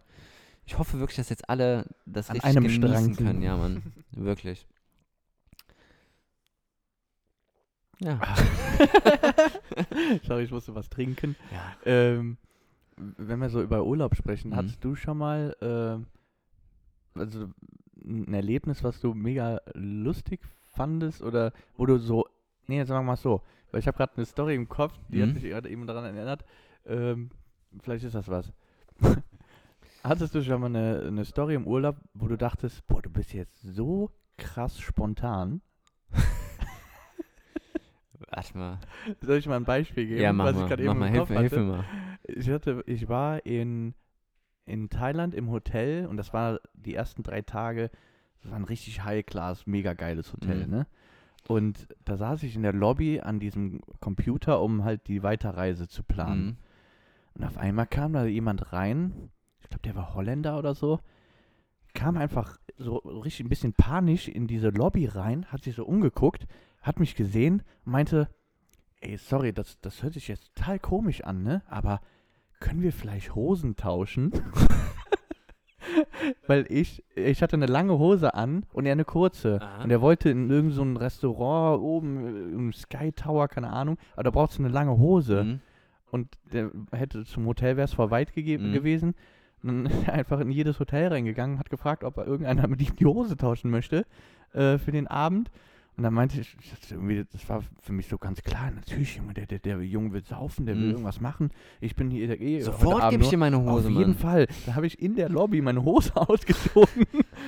ich 0.65 0.77
hoffe 0.77 0.99
wirklich, 0.99 1.17
dass 1.17 1.29
jetzt 1.29 1.49
alle 1.49 1.85
das 2.05 2.29
An 2.29 2.35
richtig 2.35 2.53
genießen 2.53 2.83
Strang 2.83 3.15
können, 3.15 3.41
ja, 3.41 3.57
Mann. 3.57 3.81
wirklich. 4.11 4.67
Ja. 8.01 8.19
Sorry, 10.23 10.43
ich 10.43 10.51
musste 10.51 10.75
was 10.75 10.89
trinken. 10.89 11.35
ja. 11.51 11.75
Ähm, 11.85 12.37
wenn 12.97 13.39
wir 13.39 13.49
so 13.49 13.61
über 13.61 13.85
Urlaub 13.85 14.15
sprechen, 14.15 14.49
Mhm. 14.51 14.55
hattest 14.55 14.83
du 14.83 14.95
schon 14.95 15.17
mal 15.17 15.55
äh, 15.61 17.19
also 17.19 17.47
ein 18.03 18.33
Erlebnis, 18.33 18.83
was 18.83 18.99
du 18.99 19.13
mega 19.13 19.61
lustig 19.73 20.41
fandest 20.73 21.21
oder 21.21 21.53
wo 21.77 21.85
du 21.85 21.97
so, 21.97 22.25
nee, 22.67 22.77
jetzt 22.77 22.89
sagen 22.89 23.05
wir 23.05 23.11
mal 23.11 23.15
so, 23.17 23.41
weil 23.71 23.79
ich 23.79 23.87
habe 23.87 23.97
gerade 23.97 24.13
eine 24.17 24.25
Story 24.25 24.55
im 24.55 24.67
Kopf, 24.67 24.93
die 25.09 25.21
hat 25.21 25.29
Mhm. 25.29 25.33
mich 25.35 25.43
gerade 25.43 25.69
eben 25.69 25.87
daran 25.87 26.03
erinnert, 26.15 26.43
ähm, 26.85 27.29
vielleicht 27.81 28.03
ist 28.05 28.15
das 28.15 28.27
was. 28.27 28.51
Hattest 30.03 30.33
du 30.35 30.43
schon 30.43 30.61
mal 30.61 30.67
eine, 30.67 31.03
eine 31.07 31.25
Story 31.25 31.55
im 31.55 31.67
Urlaub, 31.67 31.97
wo 32.13 32.27
du 32.27 32.37
dachtest, 32.37 32.85
boah, 32.87 33.01
du 33.01 33.09
bist 33.09 33.33
jetzt 33.33 33.61
so 33.61 34.11
krass 34.37 34.79
spontan? 34.79 35.61
Warte 38.31 38.57
mal. 38.57 38.79
Soll 39.21 39.37
ich 39.37 39.47
mal 39.47 39.55
ein 39.57 39.65
Beispiel 39.65 40.05
geben, 40.07 40.21
Ja, 40.21 40.33
mach 40.33 40.45
was 40.45 40.55
ich 40.55 40.61
mal. 40.61 40.67
gerade 40.67 40.83
Mach 40.83 40.91
eben 40.93 40.99
mal, 41.01 41.07
im 41.07 41.11
hilf 41.13 41.27
Kopf 41.29 41.37
hilf 41.37 41.51
hatte? 41.53 41.59
mir 41.61 41.71
mal. 41.77 41.85
Ich 42.27 42.49
hatte, 42.49 42.83
ich 42.85 43.07
war 43.09 43.45
in, 43.45 43.93
in 44.65 44.89
Thailand 44.89 45.33
im 45.33 45.49
Hotel 45.49 46.05
und 46.05 46.17
das 46.17 46.33
war 46.33 46.59
die 46.73 46.93
ersten 46.95 47.23
drei 47.23 47.41
Tage, 47.41 47.89
das 48.41 48.51
war 48.51 48.57
ein 48.57 48.65
richtig 48.65 49.03
High-Class, 49.03 49.65
mega 49.67 49.93
geiles 49.93 50.33
Hotel, 50.33 50.65
Mhm. 50.65 50.69
ne? 50.71 50.87
Und 51.47 51.87
da 52.05 52.17
saß 52.17 52.43
ich 52.43 52.55
in 52.55 52.63
der 52.63 52.73
Lobby 52.73 53.21
an 53.21 53.39
diesem 53.39 53.81
Computer, 54.01 54.61
um 54.61 54.83
halt 54.83 55.07
die 55.07 55.23
Weiterreise 55.23 55.87
zu 55.87 56.03
planen. 56.03 56.45
Mhm. 56.45 56.57
Und 57.35 57.43
auf 57.45 57.57
einmal 57.57 57.87
kam 57.87 58.13
da 58.13 58.25
jemand 58.25 58.73
rein, 58.73 59.31
ich 59.61 59.69
glaube, 59.69 59.81
der 59.83 59.95
war 59.95 60.13
Holländer 60.13 60.59
oder 60.59 60.75
so, 60.75 60.99
kam 61.93 62.17
einfach 62.17 62.57
so 62.77 62.97
richtig 62.97 63.45
ein 63.45 63.49
bisschen 63.49 63.73
panisch 63.73 64.27
in 64.27 64.45
diese 64.47 64.69
Lobby 64.69 65.05
rein, 65.05 65.45
hat 65.45 65.63
sich 65.63 65.75
so 65.75 65.85
umgeguckt, 65.85 66.45
hat 66.81 66.99
mich 66.99 67.15
gesehen 67.15 67.63
und 67.85 67.91
meinte, 67.91 68.29
ey, 69.01 69.17
sorry, 69.17 69.53
das, 69.53 69.79
das 69.81 70.03
hört 70.03 70.13
sich 70.13 70.27
jetzt 70.27 70.53
total 70.55 70.79
komisch 70.79 71.23
an, 71.23 71.43
ne? 71.43 71.61
Aber 71.67 72.01
können 72.59 72.81
wir 72.81 72.91
vielleicht 72.93 73.35
Hosen 73.35 73.75
tauschen? 73.75 74.31
Weil 76.45 76.65
ich, 76.69 77.03
ich 77.15 77.41
hatte 77.41 77.55
eine 77.55 77.65
lange 77.65 77.97
Hose 77.97 78.33
an 78.33 78.65
und 78.73 78.85
er 78.85 78.91
eine 78.91 79.05
kurze. 79.05 79.59
Aha. 79.61 79.83
Und 79.83 79.89
er 79.89 80.01
wollte 80.01 80.29
in 80.29 80.49
irgendein 80.49 80.75
so 80.95 80.99
Restaurant 80.99 81.81
oben 81.81 82.53
im 82.53 82.73
Sky 82.73 83.11
Tower, 83.11 83.47
keine 83.47 83.69
Ahnung, 83.71 83.97
aber 84.13 84.23
da 84.23 84.31
brauchst 84.31 84.59
du 84.59 84.63
eine 84.63 84.71
lange 84.73 84.97
Hose 84.97 85.43
Mhm. 85.43 85.59
und 86.11 86.37
der 86.51 86.71
hätte 86.91 87.23
zum 87.25 87.45
Hotel 87.45 87.77
wäre 87.77 87.85
es 87.85 87.93
vor 87.93 88.11
weit 88.11 88.33
gegeben 88.33 88.69
Mhm. 88.69 88.73
gewesen. 88.73 89.15
Und 89.63 89.67
dann 89.69 89.85
ist 90.03 90.07
er 90.07 90.13
einfach 90.13 90.39
in 90.41 90.51
jedes 90.51 90.79
Hotel 90.79 91.07
reingegangen, 91.07 91.59
hat 91.59 91.69
gefragt, 91.69 92.03
ob 92.03 92.17
er 92.17 92.27
irgendeiner 92.27 92.67
mit 92.67 92.81
ihm 92.81 92.95
die 92.95 93.05
Hose 93.05 93.37
tauschen 93.37 93.71
möchte 93.71 94.05
äh, 94.53 94.77
für 94.77 94.91
den 94.91 95.07
Abend. 95.07 95.49
Und 95.99 96.03
dann 96.03 96.13
meinte 96.13 96.39
ich, 96.39 96.55
das, 96.79 96.91
irgendwie, 96.91 97.25
das 97.29 97.49
war 97.49 97.61
für 97.81 97.91
mich 97.91 98.07
so 98.07 98.17
ganz 98.17 98.41
klar, 98.41 98.71
natürlich, 98.71 99.17
Junge, 99.17 99.33
der, 99.33 99.47
der, 99.47 99.59
der 99.59 99.81
Junge 99.81 100.13
will 100.13 100.23
saufen, 100.23 100.65
der 100.65 100.77
will 100.77 100.83
Mhm. 100.85 100.91
irgendwas 100.91 101.19
machen. 101.19 101.51
Ich 101.81 101.93
bin 101.93 102.09
hier 102.09 102.39
eh 102.39 102.61
Sofort 102.61 103.09
gebe 103.09 103.21
ich 103.21 103.29
dir 103.29 103.35
meine 103.37 103.59
Hose, 103.59 103.89
Auf 103.89 103.93
jeden 103.93 104.11
Mann. 104.11 104.15
Fall. 104.15 104.47
Da 104.65 104.75
habe 104.75 104.87
ich 104.87 105.01
in 105.01 105.17
der 105.17 105.27
Lobby 105.27 105.59
meine 105.59 105.83
Hose 105.83 106.15
ausgezogen 106.15 107.03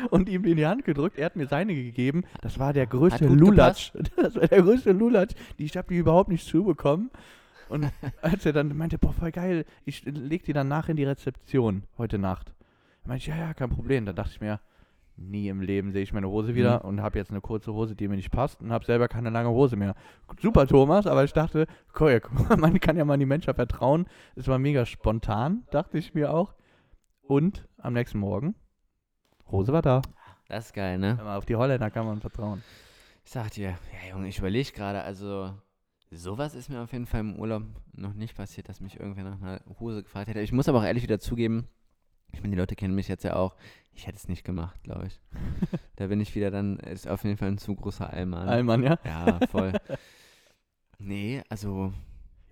und 0.09 0.27
ihm 0.27 0.43
in 0.43 0.57
die 0.57 0.65
Hand 0.65 0.83
gedrückt. 0.83 1.17
Er 1.17 1.27
hat 1.27 1.37
mir 1.37 1.47
seine 1.47 1.73
gegeben. 1.73 2.25
Das 2.41 2.59
war 2.59 2.73
der 2.73 2.87
größte 2.87 3.25
Lulatsch. 3.25 3.93
Das 4.17 4.35
war 4.35 4.45
der 4.45 4.61
größte 4.61 4.91
Lulatsch. 4.91 5.33
Die, 5.57 5.63
ich 5.63 5.77
habe 5.77 5.87
die 5.87 5.99
überhaupt 5.99 6.27
nicht 6.27 6.45
zubekommen. 6.45 7.09
Und 7.69 7.89
als 8.21 8.45
er 8.45 8.51
dann 8.51 8.75
meinte, 8.75 8.97
boah, 8.97 9.13
voll 9.13 9.31
geil, 9.31 9.63
ich 9.85 10.03
leg 10.03 10.43
die 10.43 10.51
dann 10.51 10.67
nach 10.67 10.89
in 10.89 10.97
die 10.97 11.05
Rezeption 11.05 11.83
heute 11.97 12.17
Nacht. 12.17 12.51
Da 13.03 13.07
meinte 13.07 13.21
ich, 13.21 13.27
ja, 13.27 13.37
ja, 13.37 13.53
kein 13.53 13.69
Problem. 13.69 14.05
Dann 14.05 14.17
dachte 14.17 14.31
ich 14.33 14.41
mir, 14.41 14.59
nie 15.29 15.47
im 15.49 15.61
Leben 15.61 15.91
sehe 15.91 16.01
ich 16.03 16.13
meine 16.13 16.27
Hose 16.29 16.55
wieder 16.55 16.79
Mhm. 16.83 16.89
und 16.89 17.01
habe 17.01 17.17
jetzt 17.19 17.31
eine 17.31 17.41
kurze 17.41 17.73
Hose, 17.73 17.95
die 17.95 18.07
mir 18.07 18.15
nicht 18.15 18.31
passt 18.31 18.61
und 18.61 18.71
habe 18.71 18.85
selber 18.85 19.07
keine 19.07 19.29
lange 19.29 19.49
Hose 19.49 19.75
mehr. 19.75 19.95
Super, 20.39 20.67
Thomas, 20.67 21.07
aber 21.07 21.23
ich 21.23 21.33
dachte, 21.33 21.67
cool, 21.99 22.21
man 22.57 22.79
kann 22.79 22.97
ja 22.97 23.05
mal 23.05 23.13
an 23.15 23.19
die 23.19 23.25
Menschen 23.25 23.53
vertrauen. 23.53 24.05
Es 24.35 24.47
war 24.47 24.59
mega 24.59 24.85
spontan, 24.85 25.63
dachte 25.71 25.97
ich 25.97 26.13
mir 26.13 26.33
auch. 26.33 26.53
Und 27.21 27.67
am 27.77 27.93
nächsten 27.93 28.19
Morgen, 28.19 28.55
Hose 29.49 29.71
war 29.73 29.81
da. 29.81 30.01
Das 30.47 30.67
ist 30.67 30.73
geil, 30.73 30.97
ne? 30.97 31.17
Aber 31.19 31.37
auf 31.37 31.45
die 31.45 31.55
Holländer 31.55 31.89
kann 31.91 32.05
man 32.05 32.19
vertrauen. 32.19 32.61
Ich 33.23 33.31
sag 33.31 33.51
dir, 33.51 33.69
ja 33.69 34.09
Junge, 34.11 34.27
ich 34.27 34.39
überlege 34.39 34.71
gerade, 34.71 35.01
also 35.03 35.51
sowas 36.09 36.55
ist 36.55 36.69
mir 36.69 36.81
auf 36.81 36.91
jeden 36.91 37.05
Fall 37.05 37.21
im 37.21 37.35
Urlaub 37.37 37.63
noch 37.93 38.13
nicht 38.13 38.35
passiert, 38.35 38.67
dass 38.67 38.81
mich 38.81 38.99
irgendwer 38.99 39.23
nach 39.23 39.41
einer 39.41 39.61
Hose 39.79 40.03
gefragt 40.03 40.27
hätte. 40.27 40.41
Ich 40.41 40.51
muss 40.51 40.67
aber 40.67 40.79
auch 40.79 40.83
ehrlich 40.83 41.03
wieder 41.03 41.19
zugeben, 41.19 41.67
ich 42.31 42.41
meine, 42.41 42.55
die 42.55 42.59
Leute 42.59 42.75
kennen 42.75 42.95
mich 42.95 43.07
jetzt 43.07 43.23
ja 43.23 43.35
auch, 43.35 43.55
ich 43.93 44.07
hätte 44.07 44.17
es 44.17 44.27
nicht 44.27 44.43
gemacht, 44.43 44.81
glaube 44.83 45.07
ich. 45.07 45.19
da 45.97 46.07
bin 46.07 46.19
ich 46.21 46.33
wieder 46.35 46.51
dann, 46.51 46.77
ist 46.79 47.07
auf 47.07 47.23
jeden 47.23 47.37
Fall 47.37 47.49
ein 47.49 47.57
zu 47.57 47.75
großer 47.75 48.09
Allmann. 48.11 48.47
Allmann, 48.47 48.83
ja? 48.83 48.97
Ja, 49.03 49.39
voll. 49.47 49.73
nee, 50.99 51.41
also, 51.49 51.93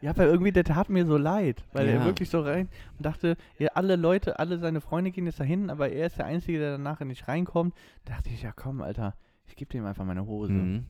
Ja, 0.02 0.16
weil 0.18 0.28
irgendwie, 0.28 0.52
der 0.52 0.64
tat 0.64 0.90
mir 0.90 1.06
so 1.06 1.18
leid, 1.18 1.64
weil 1.74 1.88
er 1.88 1.96
Ja. 2.00 2.06
wirklich 2.06 2.30
so 2.30 2.42
rein 2.42 2.70
und 2.98 3.06
dachte, 3.06 3.36
ja, 3.58 3.70
alle 3.74 3.96
Leute, 3.96 4.40
alle 4.40 4.58
seine 4.60 4.82
Freunde 4.82 5.12
gehen 5.12 5.26
jetzt 5.26 5.40
dahin, 5.40 5.70
aber 5.70 5.90
er 5.90 6.08
ist 6.08 6.18
der 6.18 6.26
Einzige, 6.26 6.60
der 6.60 6.72
danach 6.74 7.00
nicht 7.02 7.28
reinkommt. 7.28 7.74
Da 8.06 8.16
dachte 8.16 8.30
ich, 8.30 8.42
ja 8.42 8.52
komm, 8.54 8.82
Alter, 8.82 9.16
ich 9.46 9.56
gebe 9.56 9.72
dem 9.72 9.86
einfach 9.86 10.06
meine 10.06 10.26
Hose. 10.26 10.54
mhm, 10.54 10.86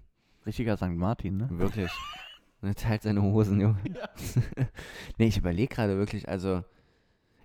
Richtiger 0.45 0.77
St. 0.77 0.89
Martin, 0.89 1.37
ne? 1.37 1.47
wirklich. 1.51 1.91
Und 2.61 2.67
er 2.69 2.75
teilt 2.75 3.01
seine 3.03 3.21
Hosen, 3.21 3.59
Junge. 3.61 3.77
nee, 5.17 5.27
ich 5.27 5.37
überlege 5.37 5.73
gerade 5.73 5.97
wirklich, 5.97 6.27
also, 6.29 6.63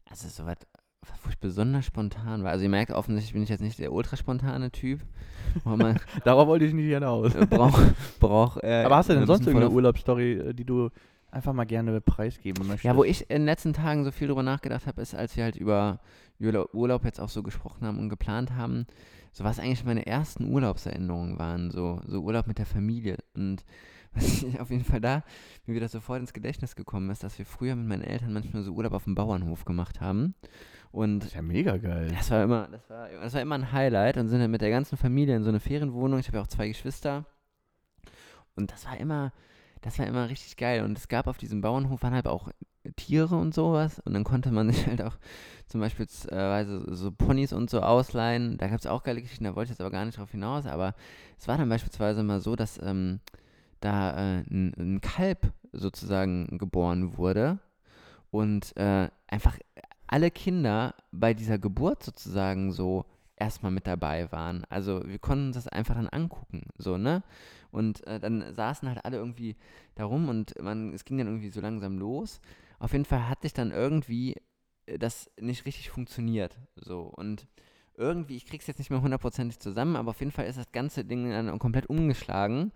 also 0.09 0.29
so 0.29 0.45
was, 0.47 0.57
wo 1.23 1.31
ich 1.31 1.39
besonders 1.39 1.85
spontan 1.87 2.43
war. 2.45 2.51
Also 2.51 2.65
ihr 2.65 2.71
merkt 2.71 2.93
offensichtlich 2.93 3.33
bin 3.33 3.43
ich 3.43 3.49
jetzt 3.49 3.61
nicht 3.61 3.79
der 3.79 3.93
ultra 3.93 4.17
spontane 4.17 4.71
Typ. 4.71 5.01
Darauf 6.25 6.47
wollte 6.49 6.65
ich 6.65 6.75
nicht 6.75 6.87
hinaus. 6.89 7.35
äh, 7.35 7.47
braucht, 7.47 7.83
braucht 8.21 8.63
äh, 8.65 8.83
Aber 8.85 8.97
hast 8.97 9.09
du 9.11 9.15
denn 9.15 9.27
sonst 9.27 9.47
irgendeine 9.47 9.71
Urlaubsstory, 9.73 10.33
äh, 10.33 10.55
die 10.55 10.65
du 10.65 10.91
einfach 11.31 11.53
mal 11.53 11.65
gerne 11.65 12.01
preisgeben 12.01 12.67
möchtest? 12.67 12.85
Ja, 12.85 12.97
wo 12.97 13.05
ich 13.05 13.23
in 13.31 13.39
den 13.41 13.45
letzten 13.47 13.73
Tagen 13.73 14.05
so 14.05 14.11
viel 14.11 14.29
drüber 14.29 14.43
nachgedacht 14.43 14.87
habe, 14.87 15.01
ist, 15.03 15.15
als 15.15 15.37
wir 15.37 15.45
halt 15.45 15.57
über 15.57 16.01
Urla- 16.41 16.69
Urlaub 16.73 17.05
jetzt 17.05 17.21
auch 17.21 17.29
so 17.29 17.43
gesprochen 17.43 17.87
haben 17.87 17.99
und 17.99 18.09
geplant 18.09 18.53
haben, 18.55 18.87
so 19.33 19.45
was 19.45 19.59
eigentlich 19.59 19.85
meine 19.85 20.07
ersten 20.07 20.45
Urlaubserinnerungen 20.53 21.39
waren, 21.39 21.71
so, 21.71 22.01
so 22.07 22.21
Urlaub 22.23 22.47
mit 22.47 22.59
der 22.59 22.67
Familie. 22.67 23.19
Und 23.35 23.65
was 24.15 24.43
ich 24.45 24.61
auf 24.61 24.71
jeden 24.71 24.85
Fall 24.85 25.01
da, 25.01 25.25
mir 25.67 25.75
wieder 25.75 25.89
sofort 25.89 26.21
ins 26.21 26.33
Gedächtnis 26.33 26.77
gekommen 26.77 27.11
ist, 27.11 27.25
dass 27.25 27.37
wir 27.39 27.45
früher 27.47 27.75
mit 27.75 27.89
meinen 27.89 28.05
Eltern 28.05 28.33
manchmal 28.33 28.63
so 28.63 28.73
Urlaub 28.73 28.93
auf 28.93 29.05
dem 29.05 29.17
Bauernhof 29.17 29.65
gemacht 29.65 30.01
haben. 30.01 30.35
Das 30.95 31.01
Und 31.01 31.25
ist 31.25 31.35
ja 31.35 31.43
mega 31.43 31.77
geil. 31.77 32.09
das 32.17 32.31
war 32.31 32.45
immer, 32.45 32.69
das 32.69 32.89
war, 32.89 33.09
das 33.09 33.35
war 33.35 33.41
immer 33.41 33.57
ein 33.57 33.73
Highlight 33.73 34.17
und 34.17 34.29
sind 34.29 34.39
dann 34.41 34.51
mit 34.51 34.61
der 34.61 34.71
ganzen 34.71 34.97
Familie 34.97 35.35
in 35.35 35.43
so 35.43 35.49
eine 35.49 35.59
Ferienwohnung. 35.59 36.21
Ich 36.21 36.29
habe 36.29 36.39
ja 36.39 36.43
auch 36.43 36.49
zwei 36.49 36.69
Geschwister. 36.69 37.25
Und 38.55 38.71
das 38.71 38.87
war 38.87 38.97
immer, 38.99 39.33
das 39.83 39.99
war 39.99 40.07
immer 40.07 40.29
richtig 40.29 40.57
geil. 40.57 40.85
Und 40.85 40.97
es 40.97 41.09
gab 41.09 41.27
auf 41.27 41.37
diesem 41.37 41.61
Bauernhof 41.61 42.03
waren 42.05 42.15
halt 42.15 42.29
auch 42.29 42.49
Tiere 42.95 43.35
und 43.37 43.55
sowas. 43.55 43.99
Und 44.05 44.15
dann 44.15 44.23
konnte 44.23 44.53
man 44.53 44.71
sich 44.73 44.87
halt 44.87 45.03
auch 45.03 45.17
zum 45.67 45.81
Beispiel 45.81 46.07
äh, 46.31 46.65
so 46.95 47.11
Ponys 47.11 47.53
und 47.53 47.71
so 47.71 47.81
ausleihen. 47.81 48.57
Da 48.57 48.69
gab 48.69 48.79
es 48.79 48.87
auch 48.87 49.03
geile 49.03 49.21
Geschichten, 49.21 49.45
da 49.45 49.57
wollte 49.57 49.65
ich 49.65 49.71
jetzt 49.71 49.81
aber 49.81 49.91
gar 49.91 50.05
nicht 50.05 50.19
drauf 50.19 50.31
hinaus. 50.31 50.65
Aber 50.65 50.95
es 51.39 51.49
war 51.49 51.59
dann 51.59 51.69
beispielsweise 51.69 52.23
mal 52.23 52.41
so, 52.41 52.55
dass 52.55 52.81
ähm, 52.81 53.19
da 53.81 54.13
äh, 54.13 54.45
ein, 54.49 54.73
ein 54.79 55.01
Kalb 55.01 55.53
sozusagen 55.73 56.57
geboren 56.59 57.17
wurde. 57.17 57.59
Und 58.31 58.77
äh, 58.77 59.09
einfach 59.29 59.59
alle 60.15 60.31
Kinder 60.31 60.95
bei 61.11 61.35
dieser 61.35 61.59
Geburt 61.59 62.05
sozusagen 62.05 62.71
so 62.71 63.05
erstmal 63.35 63.73
mit 63.73 63.89
dabei 63.89 64.31
waren. 64.31 64.65
Also 64.69 65.03
wir 65.05 65.19
konnten 65.19 65.49
uns 65.49 65.57
das 65.57 65.67
einfach 65.67 65.97
dann 65.97 66.09
angucken, 66.09 66.69
so, 66.79 66.97
ne? 66.97 67.25
Und 67.73 68.07
äh, 68.07 68.21
dann 68.21 68.55
saßen 68.55 68.89
halt 68.89 69.05
alle 69.05 69.17
irgendwie 69.17 69.57
da 69.97 70.05
rum 70.05 70.29
und 70.29 70.55
man, 70.63 70.93
es 70.93 71.05
ging 71.05 71.19
dann 71.19 71.27
irgendwie 71.27 71.51
so 71.51 71.61
langsam 71.61 71.99
los. 71.99 72.41
Auf 72.79 72.93
jeden 72.93 73.05
Fall 73.05 73.29
hat 73.29 73.43
sich 73.43 73.55
dann 73.55 73.73
irgendwie 73.73 74.37
äh, 74.87 75.01
das 75.01 75.33
nicht 75.41 75.67
richtig 75.67 75.91
funktioniert, 75.91 76.61
so. 76.77 77.13
Und 77.17 77.49
irgendwie, 77.97 78.37
ich 78.37 78.47
krieg's 78.47 78.69
jetzt 78.69 78.79
nicht 78.79 78.91
mehr 78.91 79.03
hundertprozentig 79.03 79.59
zusammen, 79.59 79.97
aber 79.97 80.11
auf 80.11 80.21
jeden 80.21 80.31
Fall 80.31 80.47
ist 80.47 80.59
das 80.59 80.71
ganze 80.71 81.05
Ding 81.05 81.29
dann 81.29 81.59
komplett 81.59 81.89
umgeschlagen 81.91 82.71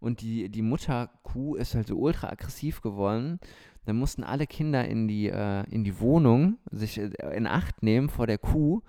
und 0.00 0.22
die, 0.22 0.48
die 0.48 0.62
Mutterkuh 0.62 1.54
ist 1.54 1.74
halt 1.74 1.86
so 1.86 1.96
ultra 1.96 2.30
aggressiv 2.30 2.80
geworden. 2.80 3.38
Dann 3.86 3.96
mussten 3.96 4.24
alle 4.24 4.46
Kinder 4.46 4.86
in 4.86 5.08
die, 5.08 5.28
äh, 5.28 5.64
in 5.70 5.84
die 5.84 6.00
Wohnung 6.00 6.58
sich 6.70 6.98
äh, 6.98 7.10
in 7.34 7.46
Acht 7.46 7.82
nehmen 7.82 8.08
vor 8.08 8.26
der 8.26 8.38
Kuh 8.38 8.82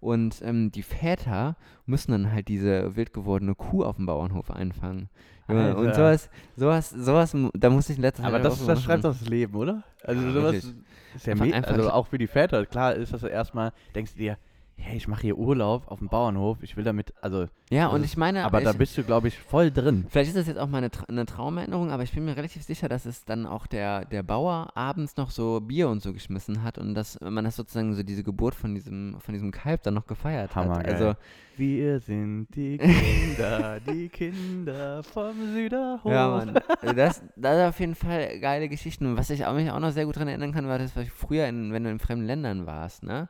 und 0.00 0.42
ähm, 0.42 0.70
die 0.70 0.82
Väter 0.82 1.56
müssen 1.86 2.12
dann 2.12 2.30
halt 2.30 2.48
diese 2.48 2.94
wild 2.94 3.12
gewordene 3.14 3.54
Kuh 3.54 3.84
auf 3.84 3.96
dem 3.96 4.06
Bauernhof 4.06 4.50
einfangen. 4.50 5.08
Ja, 5.48 5.72
und 5.72 5.94
sowas, 5.94 6.30
sowas, 6.56 6.90
sowas, 6.90 7.36
da 7.54 7.70
muss 7.70 7.88
ich 7.90 7.96
in 7.96 8.02
letzter 8.02 8.22
Zeit 8.22 8.28
Aber 8.28 8.38
das, 8.38 8.64
das 8.64 8.82
schreibt 8.82 9.04
das 9.04 9.26
Leben, 9.26 9.54
oder? 9.54 9.82
Also 10.02 10.22
Ja, 10.22 10.32
sowas 10.32 10.52
wirklich. 10.52 10.74
ist 11.14 11.26
ja 11.26 11.34
also 11.62 11.90
auch 11.90 12.06
für 12.06 12.18
die 12.18 12.26
Väter. 12.26 12.66
Klar 12.66 12.94
ist 12.94 13.12
das 13.12 13.22
erstmal, 13.22 13.72
denkst 13.94 14.12
du 14.12 14.18
dir, 14.18 14.38
hey, 14.76 14.96
ich 14.96 15.08
mache 15.08 15.22
hier 15.22 15.38
Urlaub 15.38 15.88
auf 15.88 15.98
dem 15.98 16.08
Bauernhof, 16.08 16.58
ich 16.62 16.76
will 16.76 16.84
damit, 16.84 17.14
also, 17.22 17.46
Ja, 17.70 17.86
und 17.88 18.02
ist- 18.02 18.10
ich 18.12 18.16
meine, 18.16 18.44
aber 18.44 18.58
ich, 18.58 18.64
da 18.64 18.72
bist 18.72 18.96
du, 18.98 19.02
glaube 19.04 19.28
ich, 19.28 19.38
voll 19.38 19.70
drin. 19.70 20.06
Vielleicht 20.10 20.28
ist 20.28 20.36
das 20.36 20.46
jetzt 20.46 20.58
auch 20.58 20.68
mal 20.68 20.78
eine, 20.78 20.90
eine 21.08 21.24
Traumerinnerung, 21.26 21.90
aber 21.90 22.02
ich 22.02 22.12
bin 22.12 22.24
mir 22.24 22.36
relativ 22.36 22.62
sicher, 22.62 22.88
dass 22.88 23.06
es 23.06 23.24
dann 23.24 23.46
auch 23.46 23.66
der, 23.66 24.04
der 24.04 24.22
Bauer 24.22 24.72
abends 24.76 25.16
noch 25.16 25.30
so 25.30 25.60
Bier 25.60 25.88
und 25.88 26.02
so 26.02 26.12
geschmissen 26.12 26.62
hat 26.62 26.78
und 26.78 26.94
dass 26.94 27.18
man 27.20 27.44
das 27.44 27.56
sozusagen 27.56 27.94
so 27.94 28.02
diese 28.02 28.22
Geburt 28.22 28.54
von 28.54 28.74
diesem, 28.74 29.16
von 29.20 29.32
diesem 29.32 29.50
Kalb 29.52 29.82
dann 29.84 29.94
noch 29.94 30.06
gefeiert 30.06 30.54
hat. 30.54 30.64
Hammergeil. 30.64 30.92
Also, 30.92 31.14
Wir 31.56 32.00
sind 32.00 32.48
die 32.54 32.78
Kinder, 32.78 33.80
die 33.80 34.08
Kinder 34.08 35.02
vom 35.04 35.34
Süderhof. 35.54 36.10
ja, 36.12 36.28
Mann. 36.28 36.58
Also 36.82 36.94
Das, 36.94 37.22
das 37.36 37.56
ist 37.58 37.68
auf 37.68 37.80
jeden 37.80 37.94
Fall 37.94 38.38
geile 38.40 38.68
Geschichten. 38.68 39.06
Und 39.06 39.16
was 39.16 39.30
ich 39.30 39.46
auch, 39.46 39.54
mich 39.54 39.70
auch 39.70 39.78
noch 39.80 39.92
sehr 39.92 40.04
gut 40.04 40.16
daran 40.16 40.28
erinnern 40.28 40.52
kann, 40.52 40.66
war 40.66 40.78
das, 40.78 40.94
was 40.96 41.04
ich 41.04 41.12
früher, 41.12 41.46
in, 41.46 41.72
wenn 41.72 41.84
du 41.84 41.90
in 41.90 41.98
fremden 42.00 42.26
Ländern 42.26 42.66
warst, 42.66 43.02
ne? 43.04 43.28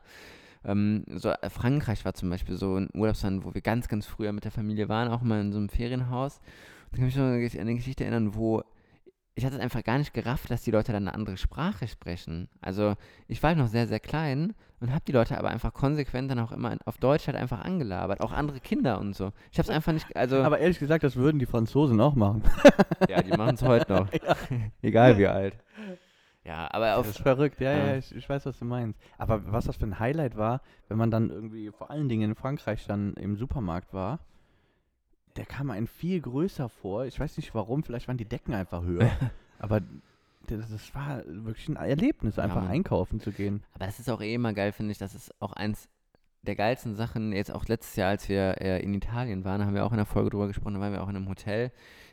Ähm, 0.65 1.05
so 1.15 1.29
äh, 1.29 1.49
Frankreich 1.49 2.05
war 2.05 2.13
zum 2.13 2.29
Beispiel 2.29 2.57
so 2.57 2.75
ein 2.75 2.89
Urlaubsland, 2.93 3.45
wo 3.45 3.53
wir 3.53 3.61
ganz, 3.61 3.87
ganz 3.87 4.05
früher 4.05 4.33
mit 4.33 4.43
der 4.43 4.51
Familie 4.51 4.89
waren, 4.89 5.09
auch 5.09 5.21
mal 5.21 5.41
in 5.41 5.51
so 5.51 5.59
einem 5.59 5.69
Ferienhaus. 5.69 6.39
Da 6.91 6.97
kann 6.97 7.07
ich 7.07 7.15
mich 7.15 7.17
noch 7.17 7.25
an 7.25 7.67
eine 7.67 7.75
Geschichte 7.75 8.03
erinnern, 8.03 8.35
wo 8.35 8.63
ich 9.37 9.43
hatte 9.43 9.55
es 9.57 9.61
einfach 9.61 9.83
gar 9.83 9.97
nicht 9.97 10.13
gerafft, 10.13 10.49
dass 10.49 10.63
die 10.63 10.71
Leute 10.71 10.93
dann 10.93 11.07
eine 11.07 11.13
andere 11.13 11.35
Sprache 11.35 11.89
sprechen. 11.89 12.47
Also 12.61 12.95
ich 13.27 13.43
war 13.43 13.49
halt 13.49 13.57
noch 13.57 13.67
sehr, 13.67 13.85
sehr 13.85 13.99
klein 13.99 14.53
und 14.79 14.91
habe 14.91 15.03
die 15.05 15.11
Leute 15.11 15.37
aber 15.37 15.49
einfach 15.49 15.73
konsequent 15.73 16.31
dann 16.31 16.39
auch 16.39 16.53
immer 16.53 16.77
auf 16.85 16.97
Deutsch 16.97 17.27
halt 17.27 17.35
einfach 17.35 17.59
angelabert. 17.59 18.21
Auch 18.21 18.31
andere 18.31 18.61
Kinder 18.61 18.97
und 18.97 19.13
so. 19.13 19.33
Ich 19.51 19.57
habe 19.59 19.67
es 19.67 19.69
einfach 19.69 19.91
nicht, 19.91 20.15
also 20.15 20.41
Aber 20.41 20.59
ehrlich 20.59 20.79
gesagt, 20.79 21.03
das 21.03 21.17
würden 21.17 21.39
die 21.39 21.45
Franzosen 21.45 21.99
auch 21.99 22.15
machen. 22.15 22.43
ja, 23.09 23.21
die 23.21 23.31
machen 23.31 23.55
es 23.55 23.61
heute 23.61 23.91
noch. 23.91 24.07
Egal 24.81 25.17
wie 25.17 25.27
alt. 25.27 25.57
Ja, 26.45 26.67
aber 26.71 26.85
Das 26.87 26.97
auf, 26.99 27.09
ist 27.09 27.17
verrückt, 27.19 27.59
ja, 27.59 27.71
ja, 27.71 27.87
Ja. 27.87 27.95
ich, 27.97 28.15
ich 28.15 28.29
weiß, 28.29 28.45
was 28.45 28.59
du 28.59 28.65
meinst. 28.65 28.99
Aber 29.17 29.51
was 29.51 29.65
das 29.65 29.77
für 29.77 29.85
ein 29.85 29.99
Highlight 29.99 30.37
war, 30.37 30.61
wenn 30.87 30.97
man 30.97 31.09
dann 31.09 31.29
irgendwie, 31.31 31.71
vor 31.71 31.89
allen 31.89 32.07
Dingen 32.07 32.29
in 32.31 32.35
Frankreich 32.35 32.85
dann 32.85 33.13
im 33.15 33.35
Supermarkt 33.35 33.93
war, 33.93 34.19
der 35.35 35.45
kam 35.45 35.69
einem 35.71 35.87
viel 35.87 36.21
größer 36.21 36.69
vor. 36.69 37.05
Ich 37.05 37.19
weiß 37.19 37.37
nicht 37.37 37.53
warum, 37.55 37.83
vielleicht 37.83 38.07
waren 38.07 38.17
die 38.17 38.29
Decken 38.29 38.53
einfach 38.53 38.83
höher. 38.83 39.09
aber 39.59 39.81
das, 40.47 40.69
das 40.69 40.93
war 40.93 41.23
wirklich 41.25 41.67
ein 41.67 41.75
Erlebnis, 41.77 42.37
einfach 42.37 42.61
Mann. 42.61 42.69
einkaufen 42.71 43.19
zu 43.19 43.31
gehen. 43.31 43.63
Aber 43.73 43.85
das 43.87 43.99
ist 43.99 44.09
auch 44.09 44.21
eh 44.21 44.35
immer 44.35 44.53
geil, 44.53 44.71
finde 44.71 44.91
ich. 44.91 44.99
Das 44.99 45.15
ist 45.15 45.33
auch 45.41 45.53
eins 45.53 45.89
der 46.47 46.55
geilsten 46.55 46.95
Sachen. 46.95 47.31
Jetzt 47.33 47.53
auch 47.53 47.65
letztes 47.65 47.95
Jahr, 47.95 48.09
als 48.09 48.29
wir 48.29 48.61
äh, 48.61 48.81
in 48.83 48.93
Italien 48.93 49.43
waren, 49.45 49.65
haben 49.65 49.73
wir 49.75 49.85
auch 49.85 49.91
in 49.91 49.97
der 49.97 50.05
Folge 50.05 50.29
drüber 50.29 50.47
gesprochen, 50.47 50.75
da 50.75 50.79
waren 50.79 50.93
wir 50.93 51.03
auch 51.03 51.09
in 51.09 51.15
einem 51.15 51.29
Hotel. 51.29 51.71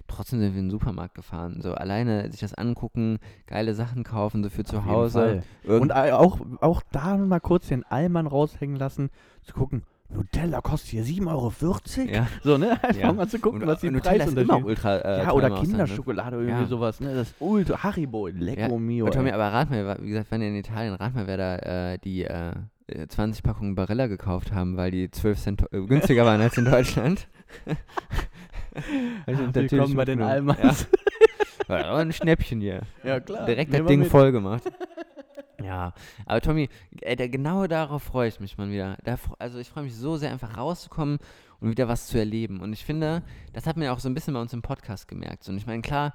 Trotzdem 0.09 0.40
sind 0.40 0.53
wir 0.55 0.59
in 0.61 0.66
den 0.66 0.71
Supermarkt 0.71 1.14
gefahren. 1.14 1.61
So 1.62 1.75
alleine 1.75 2.31
sich 2.31 2.40
das 2.40 2.55
angucken, 2.55 3.18
geile 3.47 3.73
Sachen 3.75 4.03
kaufen, 4.03 4.42
so 4.42 4.51
für 4.51 4.64
zu 4.64 4.79
Auf 4.79 4.85
jeden 4.85 4.95
Hause. 4.97 5.42
Und 5.64 5.92
auch, 5.92 6.40
auch 6.61 6.83
da 6.90 7.16
mal 7.16 7.40
kurz 7.40 7.68
den 7.68 7.85
Allmann 7.85 8.27
raushängen 8.27 8.77
lassen, 8.77 9.11
zu 9.42 9.55
gucken, 9.55 9.85
Nutella 10.14 10.61
kostet 10.61 10.90
hier 10.90 11.05
7,40 11.05 11.27
Euro. 11.31 11.53
ja. 12.11 12.27
So, 12.42 12.59
ne? 12.59 12.73
Einfach 12.83 13.01
Ja. 13.01 13.12
mal 13.12 13.29
zu 13.29 13.38
gucken, 13.38 13.62
Und, 13.62 13.68
was 13.68 13.81
die 13.81 13.90
Nutella 13.90 14.25
ist 14.25 14.37
immer 14.37 14.62
ultra 14.62 14.99
äh, 14.99 15.23
Ja, 15.23 15.33
oder 15.33 15.49
ne? 15.49 15.61
Kinderschokolade 15.61 16.37
oder 16.37 16.45
irgendwie 16.47 16.62
Ja. 16.64 16.68
sowas, 16.68 17.01
ne? 17.01 17.14
Das 17.14 17.35
Ultra 17.38 17.83
Haribo, 17.83 18.27
Lecco 18.27 18.61
Ja, 18.61 18.79
Mio. 18.79 19.07
Und 19.07 19.14
Tommy, 19.14 19.31
aber 19.31 19.51
rat 19.53 19.71
mal, 19.71 19.97
wie 20.03 20.09
gesagt, 20.09 20.31
wenn 20.31 20.42
ihr 20.42 20.49
in 20.49 20.57
Italien, 20.57 20.95
rat 20.95 21.14
mal, 21.14 21.27
wer 21.27 21.37
da 21.38 21.57
äh, 21.92 21.99
die 21.99 22.25
äh, 22.25 22.53
20 23.09 23.42
Packungen 23.42 23.75
Barilla 23.75 24.07
gekauft 24.07 24.53
haben, 24.53 24.77
weil 24.77 24.90
die 24.90 25.11
12 25.11 25.38
Cent 25.38 25.73
äh, 25.73 25.81
günstiger 25.81 26.25
waren 26.25 26.40
als 26.40 26.57
in 26.57 26.64
Deutschland. 26.64 27.29
Ach, 28.75 29.27
natürlich 29.27 29.73
willkommen 29.73 29.95
bei 29.95 30.05
den. 30.05 30.23
Allmanns. 30.23 30.59
Ja. 30.62 31.68
War 31.68 31.85
aber 31.85 31.99
ein 31.99 32.12
Schnäppchen 32.12 32.61
hier. 32.61 32.83
Ja, 33.05 33.21
klar. 33.21 33.47
Direkt 33.47 33.73
das 33.73 33.87
Ding 33.87 34.01
mit. 34.01 34.09
voll 34.09 34.33
gemacht. 34.33 34.62
Ja, 35.62 35.95
aber 36.27 36.40
Tommy, 36.40 36.68
ey, 37.03 37.14
da, 37.14 37.29
genau 37.29 37.68
darauf 37.68 38.03
freue 38.03 38.27
ich 38.27 38.40
mich 38.40 38.59
mal 38.59 38.68
wieder. 38.68 38.99
Da, 39.05 39.16
also 39.38 39.61
ich 39.61 39.68
freue 39.68 39.85
mich 39.85 39.95
so 39.95 40.16
sehr, 40.16 40.33
einfach 40.33 40.57
rauszukommen 40.57 41.18
und 41.61 41.71
wieder 41.71 41.87
was 41.87 42.09
zu 42.09 42.18
erleben. 42.18 42.59
Und 42.59 42.73
ich 42.73 42.85
finde, 42.85 43.23
das 43.53 43.66
hat 43.68 43.77
man 43.77 43.85
ja 43.85 43.92
auch 43.92 44.01
so 44.01 44.09
ein 44.09 44.14
bisschen 44.14 44.35
bei 44.35 44.40
uns 44.40 44.53
im 44.53 44.62
Podcast 44.62 45.07
gemerkt. 45.07 45.49
Und 45.49 45.57
ich 45.57 45.66
meine, 45.66 45.81
klar, 45.81 46.14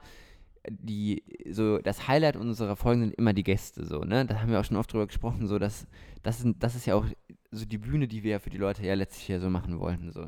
die, 0.69 1.23
so 1.49 1.77
das 1.79 2.07
Highlight 2.07 2.37
unserer 2.37 2.75
Folgen 2.75 3.01
sind 3.01 3.15
immer 3.15 3.33
die 3.33 3.43
Gäste, 3.43 3.85
so, 3.85 4.01
ne? 4.01 4.25
Da 4.25 4.41
haben 4.41 4.51
wir 4.51 4.59
auch 4.59 4.65
schon 4.65 4.77
oft 4.77 4.91
drüber 4.91 5.07
gesprochen, 5.07 5.47
so, 5.47 5.59
dass 5.59 5.87
das, 6.23 6.39
sind, 6.39 6.61
das 6.63 6.75
ist 6.75 6.85
ja 6.85 6.95
auch 6.95 7.05
so 7.51 7.65
die 7.65 7.77
Bühne, 7.77 8.07
die 8.07 8.23
wir 8.23 8.31
ja 8.31 8.39
für 8.39 8.49
die 8.49 8.57
Leute 8.57 8.85
ja 8.85 8.93
letztlich 8.93 9.25
hier 9.25 9.39
so 9.39 9.49
machen 9.49 9.79
wollten, 9.79 10.11
so. 10.11 10.25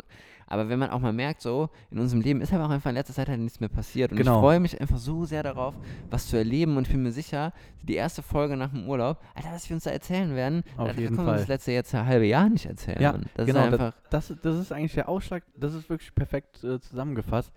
Aber 0.52 0.68
wenn 0.68 0.80
man 0.80 0.90
auch 0.90 1.00
mal 1.00 1.14
merkt, 1.14 1.42
so, 1.42 1.70
in 1.92 2.00
unserem 2.00 2.22
Leben 2.22 2.42
ist 2.42 2.52
aber 2.52 2.66
auch 2.66 2.72
einfach 2.72 2.90
in 2.90 2.96
letzter 2.96 3.14
Zeit 3.14 3.30
halt 3.30 3.40
nichts 3.40 3.60
mehr 3.60 3.70
passiert. 3.70 4.12
Und 4.12 4.18
Genau. 4.18 4.38
ich 4.38 4.40
freue 4.40 4.60
mich 4.60 4.82
einfach 4.82 4.98
so 4.98 5.24
sehr 5.24 5.44
darauf, 5.44 5.76
was 6.10 6.26
zu 6.26 6.38
erleben. 6.38 6.76
Und 6.76 6.88
ich 6.88 6.92
bin 6.92 7.04
mir 7.04 7.12
sicher, 7.12 7.54
die 7.84 7.94
erste 7.94 8.24
Folge 8.24 8.58
nach 8.58 8.72
dem 8.72 8.90
Urlaub, 8.90 9.22
Alter, 9.36 9.50
was 9.52 9.70
wir 9.70 9.76
uns 9.76 9.84
da 9.84 9.92
erzählen 9.92 10.36
werden, 10.36 10.64
Auf 10.76 10.88
das 10.88 10.98
jeden 10.98 11.16
können 11.16 11.28
wir 11.28 11.34
uns 11.34 11.42
das 11.42 11.50
letzte 11.50 11.72
jetzt 11.72 11.94
ein 11.94 12.08
halbe 12.08 12.26
Jahr 12.26 12.50
nicht 12.50 12.66
erzählen. 12.66 13.00
Ja. 13.00 13.20
Das 13.36 13.46
genau, 13.46 13.60
ist 13.60 13.74
einfach. 13.74 13.94
Das, 14.10 14.34
das 14.42 14.58
ist 14.58 14.72
eigentlich 14.72 14.96
der 14.96 15.08
Ausschlag, 15.08 15.44
das 15.56 15.76
ist 15.76 15.88
wirklich 15.88 16.16
perfekt 16.16 16.64
äh, 16.64 16.80
zusammengefasst, 16.80 17.52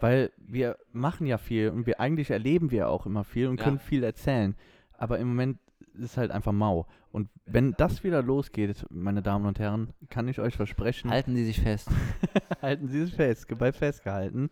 weil 0.00 0.30
wir 0.38 0.76
machen 0.92 1.26
ja 1.26 1.38
viel 1.38 1.70
und 1.70 1.86
wir 1.86 2.00
eigentlich 2.00 2.30
erleben 2.30 2.70
wir 2.70 2.88
auch 2.88 3.06
immer 3.06 3.24
viel 3.24 3.48
und 3.48 3.58
Ja. 3.58 3.64
können 3.64 3.78
viel 3.78 4.02
erzählen. 4.04 4.54
Aber 4.92 5.18
im 5.18 5.28
Moment 5.28 5.58
ist 5.94 6.16
halt 6.16 6.30
einfach 6.30 6.52
mau. 6.52 6.86
Und 7.10 7.28
wenn 7.46 7.72
das 7.78 8.04
wieder 8.04 8.22
losgeht, 8.22 8.84
meine 8.90 9.22
Damen 9.22 9.46
und 9.46 9.58
Herren, 9.58 9.92
kann 10.10 10.28
ich 10.28 10.38
euch 10.40 10.54
versprechen, 10.56 11.10
Halten 11.10 11.34
Sie 11.34 11.44
sich 11.44 11.60
fest. 11.60 11.88
halten 12.62 12.88
Sie 12.88 13.00
es 13.00 13.10
fest, 13.10 13.46
bei 13.58 13.72
festgehalten. 13.72 14.50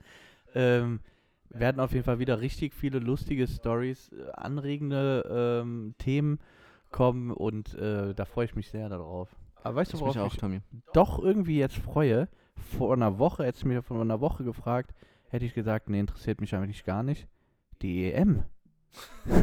Ähm, 0.55 1.01
werden 1.51 1.81
auf 1.81 1.93
jeden 1.93 2.05
Fall 2.05 2.19
wieder 2.19 2.41
richtig 2.41 2.75
viele 2.75 2.99
lustige 2.99 3.47
Stories, 3.47 4.11
äh, 4.13 4.31
anregende 4.33 5.61
ähm, 5.63 5.95
Themen 5.99 6.41
kommen 6.91 7.31
und 7.31 7.75
äh, 7.75 8.15
da 8.15 8.25
freue 8.25 8.47
ich 8.47 8.57
mich 8.57 8.71
sehr 8.71 8.89
darauf. 8.89 9.29
Aber 9.63 9.77
weißt 9.77 9.93
du, 9.93 9.97
Ich 9.97 10.01
worauf 10.03 10.17
mich 10.17 10.25
ich 10.27 10.33
auch, 10.33 10.37
Tommy. 10.41 10.61
doch 10.93 11.19
irgendwie 11.19 11.59
jetzt 11.59 11.77
freue? 11.77 12.29
Vor 12.79 12.95
einer 12.95 13.19
Woche, 13.19 13.45
hättest 13.45 13.65
du 13.65 13.69
mir 13.69 13.83
vor 13.83 14.01
einer 14.01 14.21
Woche 14.21 14.43
gefragt, 14.45 14.95
hätte 15.29 15.45
ich 15.45 15.55
gesagt, 15.55 15.89
nee, 15.89 16.01
interessiert 16.01 16.41
mich 16.41 16.55
eigentlich 16.55 16.85
gar 16.85 17.03
nicht. 17.03 17.27
Die 17.83 18.13
EM. 18.13 18.45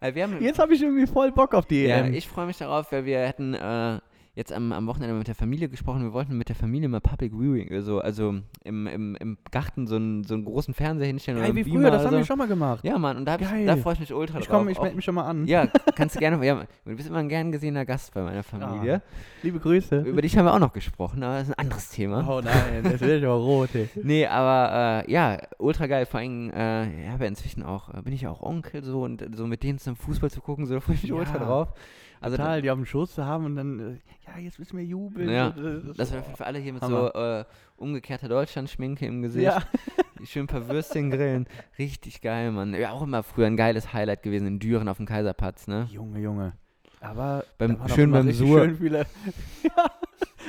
Äh, 0.00 0.14
wir 0.14 0.24
haben, 0.24 0.42
Jetzt 0.42 0.58
habe 0.58 0.74
ich 0.74 0.82
irgendwie 0.82 1.06
voll 1.06 1.30
Bock 1.30 1.54
auf 1.54 1.66
die 1.66 1.84
ja, 1.84 1.98
EM. 1.98 2.12
ich 2.12 2.26
freue 2.26 2.46
mich 2.46 2.58
darauf, 2.58 2.90
weil 2.90 3.04
wir 3.04 3.20
hätten 3.20 3.54
äh, 3.54 4.00
jetzt 4.38 4.52
am, 4.52 4.70
am 4.72 4.86
Wochenende 4.86 5.16
mit 5.16 5.26
der 5.26 5.34
Familie 5.34 5.68
gesprochen. 5.68 6.02
Wir 6.04 6.12
wollten 6.12 6.38
mit 6.38 6.48
der 6.48 6.54
Familie 6.54 6.88
mal 6.88 7.00
Public 7.00 7.32
Viewing, 7.32 7.72
also, 7.72 7.98
also 7.98 8.36
im, 8.62 8.86
im, 8.86 9.16
im 9.16 9.36
Garten 9.50 9.88
so 9.88 9.96
einen, 9.96 10.22
so 10.22 10.34
einen 10.34 10.44
großen 10.44 10.74
Fernseher 10.74 11.08
hinstellen. 11.08 11.40
Geil, 11.40 11.50
oder 11.50 11.56
wie 11.56 11.64
früher, 11.68 11.90
das 11.90 12.02
oder 12.02 12.04
haben 12.06 12.12
wir 12.12 12.18
so. 12.20 12.26
schon 12.26 12.38
mal 12.38 12.46
gemacht. 12.46 12.84
Ja, 12.84 12.98
Mann, 12.98 13.16
und 13.16 13.24
da, 13.24 13.34
ich- 13.34 13.66
da 13.66 13.76
freue 13.76 13.94
ich 13.94 14.00
mich 14.00 14.14
ultra 14.14 14.38
ich 14.38 14.46
drauf. 14.46 14.58
komme, 14.58 14.70
ich 14.70 14.80
melde 14.80 14.94
mich 14.94 15.04
schon 15.04 15.16
mal 15.16 15.24
an. 15.24 15.44
Ja, 15.46 15.66
kannst 15.96 16.14
du 16.14 16.20
gerne. 16.20 16.44
Ja, 16.46 16.64
du 16.84 16.94
bist 16.96 17.08
immer 17.08 17.18
ein 17.18 17.28
gern 17.28 17.50
gesehener 17.50 17.84
Gast 17.84 18.14
bei 18.14 18.22
meiner 18.22 18.44
Familie. 18.44 19.02
Liebe 19.42 19.58
Grüße. 19.58 20.02
Über 20.02 20.22
dich 20.22 20.38
haben 20.38 20.44
wir 20.44 20.54
auch 20.54 20.60
noch 20.60 20.72
gesprochen, 20.72 21.20
aber 21.24 21.34
das 21.34 21.48
ist 21.48 21.58
ein 21.58 21.64
anderes 21.64 21.90
Thema. 21.90 22.24
Oh 22.28 22.40
nein, 22.40 22.84
das 22.84 23.00
wird 23.00 23.22
ja 23.22 23.32
rot, 23.32 23.74
ey. 23.74 23.88
Nee, 24.04 24.26
aber 24.26 25.04
äh, 25.04 25.12
ja, 25.12 25.38
ultra 25.58 25.88
geil. 25.88 26.06
Vor 26.06 26.20
allem, 26.20 26.50
äh, 26.50 26.86
ich 26.86 27.06
ja 27.20 27.26
inzwischen 27.26 27.64
auch, 27.64 27.92
äh, 27.92 28.02
bin 28.02 28.12
ich 28.12 28.22
ja 28.22 28.30
auch 28.30 28.42
Onkel 28.42 28.84
so 28.84 29.02
und 29.02 29.24
so 29.34 29.48
mit 29.48 29.64
denen 29.64 29.80
zum 29.80 29.96
Fußball 29.96 30.30
zu 30.30 30.40
gucken, 30.40 30.66
so 30.66 30.74
da 30.74 30.80
freue 30.80 30.94
ich 30.94 31.02
mich 31.02 31.10
Ja, 31.10 31.16
ultra 31.16 31.38
drauf. 31.38 31.72
Also 32.20 32.36
Total, 32.36 32.62
die 32.62 32.70
auf 32.70 32.78
dem 32.78 32.84
Schoß 32.86 33.14
zu 33.14 33.24
haben 33.24 33.44
und 33.44 33.56
dann, 33.56 33.78
äh, 33.80 33.98
ja, 34.26 34.38
jetzt 34.38 34.58
müssen 34.58 34.76
wir 34.76 34.84
jubeln. 34.84 35.28
Ja, 35.30 35.54
das 35.96 36.12
wäre 36.12 36.22
für 36.22 36.44
alle 36.46 36.58
hier 36.58 36.72
mit 36.72 36.82
Hammer. 36.82 37.12
so 37.14 37.20
äh, 37.20 37.44
umgekehrter 37.76 38.28
Deutschland-Schminke 38.28 39.06
im 39.06 39.22
Gesicht. 39.22 39.44
Ja, 39.44 39.62
Schön 40.24 40.44
ein 40.44 40.46
paar 40.48 40.68
Würstchen 40.68 41.10
grillen. 41.12 41.46
Richtig 41.78 42.20
geil, 42.20 42.50
Mann. 42.50 42.74
Ja, 42.74 42.90
auch 42.90 43.02
immer 43.02 43.22
früher 43.22 43.46
ein 43.46 43.56
geiles 43.56 43.92
Highlight 43.92 44.22
gewesen 44.24 44.46
in 44.48 44.58
Düren 44.58 44.88
auf 44.88 44.96
dem 44.96 45.06
Kaiserplatz, 45.06 45.68
ne? 45.68 45.88
Junge, 45.92 46.18
Junge. 46.20 46.54
Aber 47.00 47.44
Beim- 47.58 47.78
schön 47.88 48.10
beim 48.10 48.32
Sur. 48.32 48.64
Schön 48.64 48.76
viele, 48.76 48.98
ja, 49.62 49.84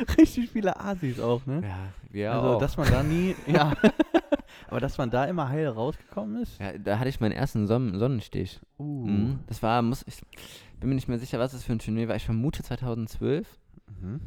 richtig 0.18 0.50
viele 0.50 0.80
Asis 0.80 1.20
auch, 1.20 1.46
ne? 1.46 1.62
Ja, 1.64 1.78
wir 2.10 2.32
also, 2.32 2.48
auch. 2.50 2.60
dass 2.60 2.78
man 2.78 2.90
da 2.90 3.04
nie, 3.04 3.36
ja, 3.48 3.74
aber 4.68 4.80
dass 4.80 4.98
man 4.98 5.10
da 5.10 5.26
immer 5.26 5.50
heil 5.50 5.68
rausgekommen 5.68 6.42
ist. 6.42 6.60
ja, 6.60 6.78
da 6.78 7.00
hatte 7.00 7.10
ich 7.10 7.20
meinen 7.20 7.32
ersten 7.32 7.68
Sonnen 7.68 7.98
Sonnenstich. 7.98 8.60
Uh. 8.78 9.08
Mhm. 9.08 9.40
Das 9.48 9.62
war, 9.64 9.82
muss 9.82 10.04
ich 10.08 10.22
bin 10.80 10.90
mir 10.90 10.96
nicht 10.96 11.10
mehr 11.10 11.20
sicher, 11.20 11.40
was 11.40 11.52
das 11.52 11.64
für 11.64 11.74
ein 11.74 11.80
Turnier 11.80 12.08
war. 12.08 12.16
Ich 12.16 12.26
vermute 12.26 12.64
2012. 12.64 13.48
Mhm. 14.02 14.22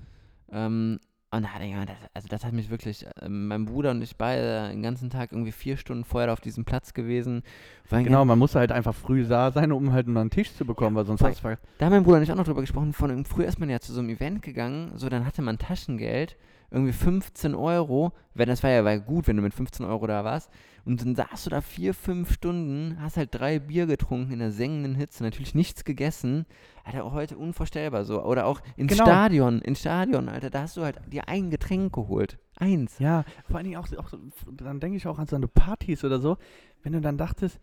Ähm, 0.50 1.00
und 1.32 1.44
da, 1.44 1.64
ja, 1.64 1.86
das, 1.86 1.96
also 2.12 2.28
das 2.28 2.44
hat 2.44 2.52
mich 2.52 2.68
wirklich, 2.68 3.06
äh, 3.06 3.28
mein 3.28 3.64
Bruder 3.64 3.90
und 3.92 4.02
ich 4.02 4.16
beide 4.16 4.68
den 4.68 4.82
ganzen 4.82 5.08
Tag 5.08 5.32
irgendwie 5.32 5.52
vier 5.52 5.78
Stunden 5.78 6.04
vorher 6.04 6.30
auf 6.32 6.40
diesem 6.40 6.66
Platz 6.66 6.92
gewesen. 6.92 7.42
Weil 7.88 8.04
Genau, 8.04 8.24
man 8.24 8.38
musste 8.38 8.58
halt 8.58 8.70
einfach 8.70 8.94
früh 8.94 9.24
da 9.24 9.50
sein, 9.50 9.72
um 9.72 9.92
halt 9.92 10.06
mal 10.08 10.20
einen 10.20 10.30
Tisch 10.30 10.52
zu 10.54 10.66
bekommen, 10.66 10.94
weil 10.94 11.06
sonst 11.06 11.22
hast 11.22 11.42
du 11.42 11.56
Da 11.78 11.86
haben 11.86 11.92
mein 11.92 12.04
Bruder 12.04 12.18
und 12.18 12.22
ich 12.24 12.32
auch 12.32 12.36
noch 12.36 12.44
drüber 12.44 12.60
gesprochen. 12.60 12.92
Von, 12.92 13.24
früher 13.24 13.46
ist 13.46 13.58
man 13.58 13.70
ja 13.70 13.80
zu 13.80 13.94
so 13.94 14.00
einem 14.00 14.10
Event 14.10 14.42
gegangen, 14.42 14.92
so 14.96 15.08
dann 15.08 15.24
hatte 15.24 15.40
man 15.40 15.58
Taschengeld, 15.58 16.36
irgendwie 16.72 16.92
15 16.92 17.54
Euro. 17.54 18.12
Wenn 18.34 18.48
das 18.48 18.62
war 18.62 18.70
ja 18.70 18.84
war 18.84 18.98
gut, 18.98 19.26
wenn 19.28 19.36
du 19.36 19.42
mit 19.42 19.54
15 19.54 19.84
Euro 19.86 20.06
da 20.06 20.24
warst. 20.24 20.50
Und 20.84 21.00
dann 21.00 21.14
saßt 21.14 21.46
du 21.46 21.50
da 21.50 21.60
vier, 21.60 21.94
fünf 21.94 22.32
Stunden, 22.32 22.96
hast 23.00 23.16
halt 23.16 23.28
drei 23.32 23.60
Bier 23.60 23.86
getrunken 23.86 24.32
in 24.32 24.40
der 24.40 24.50
sengenden 24.50 24.96
Hitze, 24.96 25.22
natürlich 25.22 25.54
nichts 25.54 25.84
gegessen. 25.84 26.44
Alter, 26.84 27.04
auch 27.04 27.12
heute 27.12 27.38
unvorstellbar 27.38 28.04
so. 28.04 28.24
Oder 28.24 28.46
auch 28.46 28.60
ins 28.76 28.92
Genau. 28.92 29.04
Stadion, 29.04 29.60
ins 29.60 29.80
Stadion, 29.80 30.28
Alter, 30.28 30.50
da 30.50 30.62
hast 30.62 30.76
du 30.76 30.82
halt 30.82 31.00
dir 31.12 31.28
ein 31.28 31.50
Getränk 31.50 31.92
geholt. 31.94 32.38
Eins. 32.56 32.98
Ja, 32.98 33.24
vor 33.46 33.56
allen 33.56 33.66
Dingen 33.66 33.76
auch, 33.76 33.86
auch 33.96 34.08
so, 34.08 34.18
dann 34.50 34.80
denke 34.80 34.96
ich 34.96 35.06
auch 35.06 35.18
an 35.18 35.26
so 35.28 35.36
eine 35.36 35.48
Partys 35.48 36.04
oder 36.04 36.18
so, 36.20 36.36
wenn 36.82 36.92
du 36.92 37.00
dann 37.00 37.16
dachtest, 37.16 37.60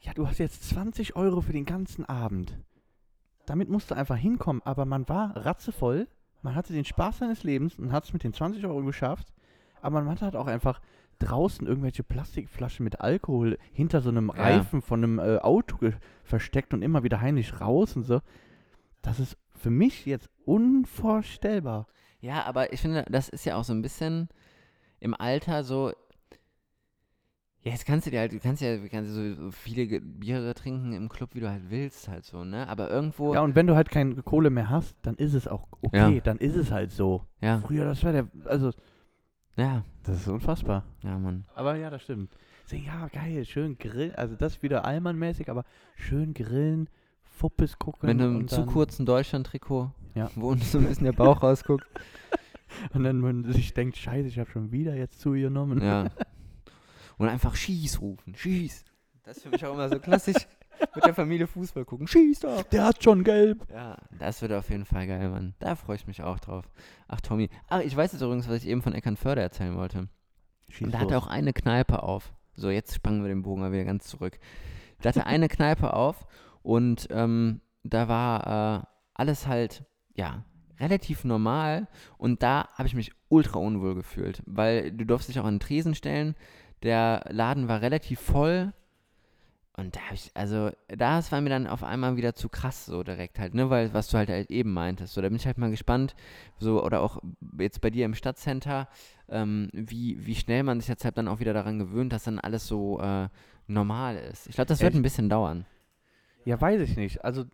ja, 0.00 0.12
du 0.14 0.26
hast 0.26 0.38
jetzt 0.38 0.68
20 0.68 1.14
Euro 1.14 1.42
für 1.42 1.52
den 1.52 1.64
ganzen 1.66 2.06
Abend. 2.06 2.58
Damit 3.44 3.68
musst 3.68 3.90
du 3.90 3.96
einfach 3.96 4.16
hinkommen, 4.16 4.62
aber 4.64 4.84
man 4.84 5.08
war 5.08 5.36
ratzevoll, 5.36 6.08
man 6.42 6.54
hatte 6.54 6.72
den 6.72 6.84
Spaß 6.84 7.18
seines 7.18 7.44
Lebens 7.44 7.78
und 7.78 7.92
hat 7.92 8.04
es 8.04 8.12
mit 8.12 8.24
den 8.24 8.32
20 8.32 8.64
Euro 8.66 8.82
geschafft, 8.82 9.32
aber 9.80 10.00
man 10.00 10.10
hat 10.10 10.22
halt 10.22 10.36
auch 10.36 10.46
einfach 10.46 10.80
draußen 11.18 11.66
irgendwelche 11.66 12.02
Plastikflaschen 12.02 12.84
mit 12.84 13.00
Alkohol 13.00 13.58
hinter 13.72 14.00
so 14.00 14.08
einem 14.10 14.32
Ja. 14.34 14.42
Reifen 14.42 14.82
von 14.82 15.02
einem 15.04 15.18
äh, 15.18 15.38
Auto 15.38 15.76
versteckt 16.24 16.74
und 16.74 16.82
immer 16.82 17.04
wieder 17.04 17.20
heimlich 17.20 17.60
raus 17.60 17.96
und 17.96 18.02
so. 18.02 18.20
Das 19.02 19.20
ist 19.20 19.36
für 19.54 19.70
mich 19.70 20.04
jetzt 20.06 20.28
unvorstellbar. 20.44 21.86
Ja, 22.20 22.44
aber 22.44 22.72
ich 22.72 22.80
finde, 22.80 23.04
das 23.08 23.28
ist 23.28 23.44
ja 23.44 23.56
auch 23.56 23.64
so 23.64 23.72
ein 23.72 23.82
bisschen 23.82 24.28
im 25.00 25.14
Alter 25.14 25.64
so. 25.64 25.92
Ja, 27.64 27.70
jetzt 27.70 27.86
kannst 27.86 28.06
du 28.06 28.10
dir 28.10 28.18
halt, 28.18 28.32
du 28.32 28.40
kannst 28.40 28.60
ja 28.60 28.76
kannst 28.88 29.12
so, 29.12 29.34
so 29.34 29.50
viele 29.52 30.00
Biere 30.00 30.52
trinken 30.54 30.92
im 30.92 31.08
Club, 31.08 31.30
wie 31.34 31.40
du 31.40 31.48
halt 31.48 31.70
willst, 31.70 32.08
halt 32.08 32.24
so, 32.24 32.42
ne? 32.42 32.68
Aber 32.68 32.90
irgendwo. 32.90 33.34
Ja, 33.34 33.40
und 33.42 33.54
wenn 33.54 33.68
du 33.68 33.76
halt 33.76 33.88
keine 33.90 34.16
Kohle 34.16 34.50
mehr 34.50 34.68
hast, 34.68 34.96
dann 35.02 35.14
ist 35.14 35.32
es 35.34 35.46
auch 35.46 35.68
okay, 35.80 36.16
Ja. 36.16 36.20
dann 36.20 36.38
ist 36.38 36.56
es 36.56 36.72
halt 36.72 36.90
so. 36.90 37.24
ja, 37.40 37.60
Früher, 37.60 37.84
das 37.84 38.02
war 38.02 38.10
der, 38.12 38.26
also, 38.46 38.72
ja, 39.56 39.84
das 40.02 40.16
ist 40.22 40.28
unfassbar. 40.28 40.84
ja, 41.04 41.16
Mann. 41.18 41.44
Aber 41.54 41.76
ja, 41.76 41.88
das 41.90 42.02
stimmt. 42.02 42.32
Ja, 42.70 43.06
geil, 43.08 43.44
schön 43.44 43.76
grillen, 43.78 44.14
also 44.16 44.34
das 44.34 44.62
wieder 44.62 44.84
Allmann-mäßig, 44.84 45.48
aber 45.50 45.64
schön 45.94 46.32
grillen, 46.34 46.88
Fuppes 47.22 47.78
gucken. 47.78 48.08
Mit 48.08 48.20
einem 48.20 48.36
und 48.38 48.50
zu 48.50 48.64
kurzen 48.66 49.06
Deutschland-Trikot, 49.06 49.90
Ja. 50.14 50.30
wo 50.36 50.48
unten 50.48 50.64
so 50.64 50.78
ein 50.78 50.86
bisschen 50.86 51.04
der 51.04 51.12
Bauch 51.12 51.42
rausguckt. 51.42 51.86
Und 52.94 53.04
dann 53.04 53.20
man 53.20 53.44
sich 53.52 53.72
denkt, 53.74 53.96
scheiße, 53.98 54.26
ich 54.26 54.38
habe 54.40 54.50
schon 54.50 54.72
wieder 54.72 54.96
jetzt 54.96 55.20
zugenommen. 55.20 55.80
Ja. 55.80 56.06
Und 57.22 57.28
einfach 57.28 57.54
Schieß 57.54 58.00
rufen, 58.00 58.34
Schieß. 58.34 58.84
Das 59.22 59.36
ist 59.36 59.44
für 59.44 59.50
mich 59.50 59.64
auch 59.64 59.74
immer 59.74 59.88
so 59.88 60.00
klassisch. 60.00 60.48
Mit 60.96 61.04
der 61.04 61.14
Familie 61.14 61.46
Fußball 61.46 61.84
gucken, 61.84 62.08
Schieß 62.08 62.40
doch. 62.40 62.64
Der 62.64 62.84
hat 62.84 63.04
schon 63.04 63.22
gelb. 63.22 63.64
Ja, 63.70 63.96
das 64.18 64.42
wird 64.42 64.52
auf 64.52 64.68
jeden 64.70 64.84
Fall 64.84 65.06
geil, 65.06 65.28
Mann. 65.28 65.54
Da 65.60 65.76
freue 65.76 65.94
ich 65.94 66.08
mich 66.08 66.22
auch 66.22 66.40
drauf. 66.40 66.68
Ach, 67.06 67.20
Tommy. 67.20 67.48
Ach, 67.68 67.78
ich 67.78 67.96
weiß 67.96 68.10
jetzt 68.10 68.22
übrigens, 68.22 68.48
was 68.48 68.64
ich 68.64 68.66
eben 68.66 68.82
von 68.82 68.92
Eckernförde 68.92 69.40
erzählen 69.40 69.76
wollte. 69.76 70.08
Schieß 70.70 70.86
Und 70.86 70.94
da 70.94 70.98
hatte 70.98 71.14
los. 71.14 71.22
auch 71.22 71.26
eine 71.28 71.52
Kneipe 71.52 72.02
auf. 72.02 72.32
So, 72.56 72.70
jetzt 72.70 72.92
spannen 72.92 73.22
wir 73.22 73.28
den 73.28 73.42
Bogen 73.42 73.60
mal 73.60 73.70
wieder 73.70 73.84
ganz 73.84 74.08
zurück. 74.08 74.40
Da 75.00 75.10
hatte 75.10 75.26
eine 75.26 75.48
Kneipe 75.48 75.94
auf 75.94 76.26
und 76.62 77.06
ähm, 77.12 77.60
da 77.84 78.08
war 78.08 78.82
äh, 78.82 78.86
alles 79.14 79.46
halt, 79.46 79.84
ja, 80.16 80.44
relativ 80.80 81.22
normal. 81.22 81.86
Und 82.18 82.42
da 82.42 82.68
habe 82.74 82.88
ich 82.88 82.94
mich 82.94 83.12
ultra 83.28 83.60
unwohl 83.60 83.94
gefühlt, 83.94 84.42
weil 84.46 84.90
du 84.90 85.06
durfst 85.06 85.28
dich 85.28 85.38
auch 85.38 85.44
an 85.44 85.54
den 85.54 85.60
Tresen 85.60 85.94
stellen. 85.94 86.34
Der 86.82 87.24
Laden 87.30 87.68
war 87.68 87.80
relativ 87.80 88.20
voll. 88.20 88.72
Und 89.74 89.96
da 89.96 90.00
habe 90.02 90.14
ich, 90.14 90.30
also, 90.34 90.70
das 90.88 91.32
war 91.32 91.40
mir 91.40 91.48
dann 91.48 91.66
auf 91.66 91.82
einmal 91.82 92.16
wieder 92.16 92.34
zu 92.34 92.50
krass, 92.50 92.84
so 92.84 93.02
direkt 93.02 93.38
halt, 93.38 93.54
ne, 93.54 93.70
weil, 93.70 93.94
was 93.94 94.08
du 94.08 94.18
halt, 94.18 94.28
halt 94.28 94.50
eben 94.50 94.72
meintest. 94.72 95.14
So, 95.14 95.22
da 95.22 95.28
bin 95.28 95.36
ich 95.36 95.46
halt 95.46 95.56
mal 95.56 95.70
gespannt, 95.70 96.14
so, 96.58 96.84
oder 96.84 97.00
auch 97.00 97.22
jetzt 97.58 97.80
bei 97.80 97.88
dir 97.88 98.04
im 98.04 98.14
Stadtcenter, 98.14 98.88
ähm, 99.30 99.70
wie, 99.72 100.26
wie 100.26 100.34
schnell 100.34 100.62
man 100.62 100.78
sich 100.78 100.88
jetzt 100.88 101.04
halt 101.06 101.16
dann 101.16 101.26
auch 101.26 101.40
wieder 101.40 101.54
daran 101.54 101.78
gewöhnt, 101.78 102.12
dass 102.12 102.24
dann 102.24 102.38
alles 102.38 102.66
so 102.66 103.00
äh, 103.00 103.28
normal 103.66 104.16
ist. 104.16 104.46
Ich 104.46 104.56
glaube, 104.56 104.68
das 104.68 104.80
wird 104.80 104.92
Echt? 104.92 105.00
ein 105.00 105.02
bisschen 105.02 105.30
dauern. 105.30 105.64
Ja, 106.44 106.60
weiß 106.60 106.82
ich 106.82 106.96
nicht. 106.96 107.24
Also, 107.24 107.44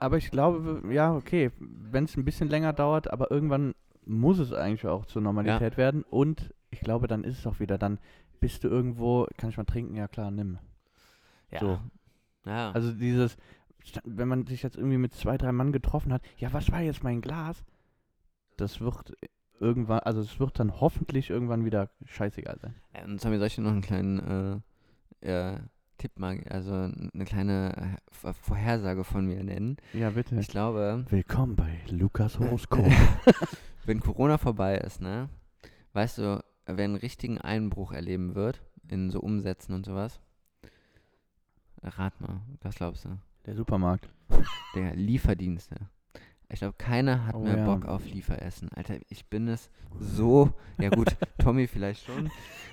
aber 0.00 0.16
ich 0.16 0.32
glaube, 0.32 0.82
ja, 0.92 1.14
okay, 1.14 1.52
wenn 1.60 2.04
es 2.04 2.16
ein 2.16 2.24
bisschen 2.24 2.48
länger 2.48 2.72
dauert, 2.72 3.08
aber 3.12 3.30
irgendwann 3.30 3.74
muss 4.04 4.38
es 4.38 4.52
eigentlich 4.52 4.86
auch 4.86 5.06
zur 5.06 5.22
Normalität 5.22 5.76
werden. 5.76 6.02
Und 6.02 6.54
ich 6.70 6.80
glaube, 6.80 7.06
dann 7.08 7.24
ist 7.24 7.38
es 7.38 7.46
auch 7.46 7.60
wieder, 7.60 7.78
dann 7.78 7.98
bist 8.40 8.64
du 8.64 8.68
irgendwo, 8.68 9.26
kann 9.36 9.50
ich 9.50 9.56
mal 9.56 9.64
trinken? 9.64 9.96
Ja, 9.96 10.08
klar, 10.08 10.30
nimm. 10.30 10.58
Ja. 11.50 11.60
So. 11.60 11.80
Ja. 12.46 12.70
Also 12.72 12.92
dieses, 12.92 13.36
wenn 14.04 14.28
man 14.28 14.46
sich 14.46 14.62
jetzt 14.62 14.76
irgendwie 14.76 14.98
mit 14.98 15.14
zwei, 15.14 15.36
drei 15.38 15.52
Mann 15.52 15.72
getroffen 15.72 16.12
hat, 16.12 16.22
ja, 16.38 16.52
was 16.52 16.70
war 16.70 16.80
jetzt 16.80 17.02
mein 17.02 17.20
Glas? 17.20 17.64
Das 18.56 18.80
wird 18.80 19.12
irgendwann, 19.60 20.00
also 20.00 20.20
es 20.20 20.38
wird 20.40 20.58
dann 20.58 20.80
hoffentlich 20.80 21.30
irgendwann 21.30 21.64
wieder 21.64 21.90
scheißegal 22.04 22.58
sein. 22.60 22.74
Ja, 22.94 23.04
und 23.04 23.20
Tommy, 23.20 23.38
soll 23.38 23.46
ich 23.48 23.54
dir 23.56 23.62
noch 23.62 23.72
einen 23.72 23.80
kleinen 23.82 24.62
äh, 25.22 25.52
äh, 25.54 25.58
Tipp 25.98 26.18
mal, 26.18 26.38
also 26.48 26.72
eine 26.72 27.24
kleine 27.24 27.76
äh, 27.76 28.12
Vor- 28.12 28.34
Vorhersage 28.34 29.02
von 29.04 29.26
mir 29.26 29.42
nennen? 29.42 29.78
Ja, 29.92 30.10
bitte. 30.10 30.36
Ich 30.38 30.48
glaube, 30.48 31.04
Willkommen 31.10 31.56
bei 31.56 31.80
Lukas 31.90 32.38
Horoskop. 32.38 32.86
wenn 33.84 34.00
Corona 34.00 34.38
vorbei 34.38 34.76
ist, 34.78 35.00
ne, 35.00 35.28
weißt 35.94 36.18
du, 36.18 36.44
wer 36.76 36.84
einen 36.84 36.96
richtigen 36.96 37.38
Einbruch 37.38 37.92
erleben 37.92 38.34
wird 38.34 38.62
in 38.88 39.10
so 39.10 39.20
Umsätzen 39.20 39.74
und 39.74 39.86
sowas? 39.86 40.20
Rat 41.82 42.20
mal, 42.20 42.42
was 42.60 42.76
glaubst 42.76 43.04
du? 43.04 43.18
Der 43.46 43.54
Supermarkt. 43.54 44.08
Der 44.74 44.94
Lieferdienste. 44.94 45.88
Ich 46.50 46.60
glaube, 46.60 46.74
keiner 46.78 47.26
hat 47.26 47.34
Oh 47.34 47.40
mehr 47.40 47.58
ja. 47.58 47.64
Bock 47.66 47.84
auf 47.84 48.06
Lieferessen. 48.06 48.70
Alter, 48.74 48.94
ich 49.10 49.26
bin 49.26 49.48
es 49.48 49.68
so. 50.00 50.50
Ja 50.78 50.88
gut, 50.88 51.14
Tommy 51.38 51.66
vielleicht 51.66 52.06
schon. 52.06 52.30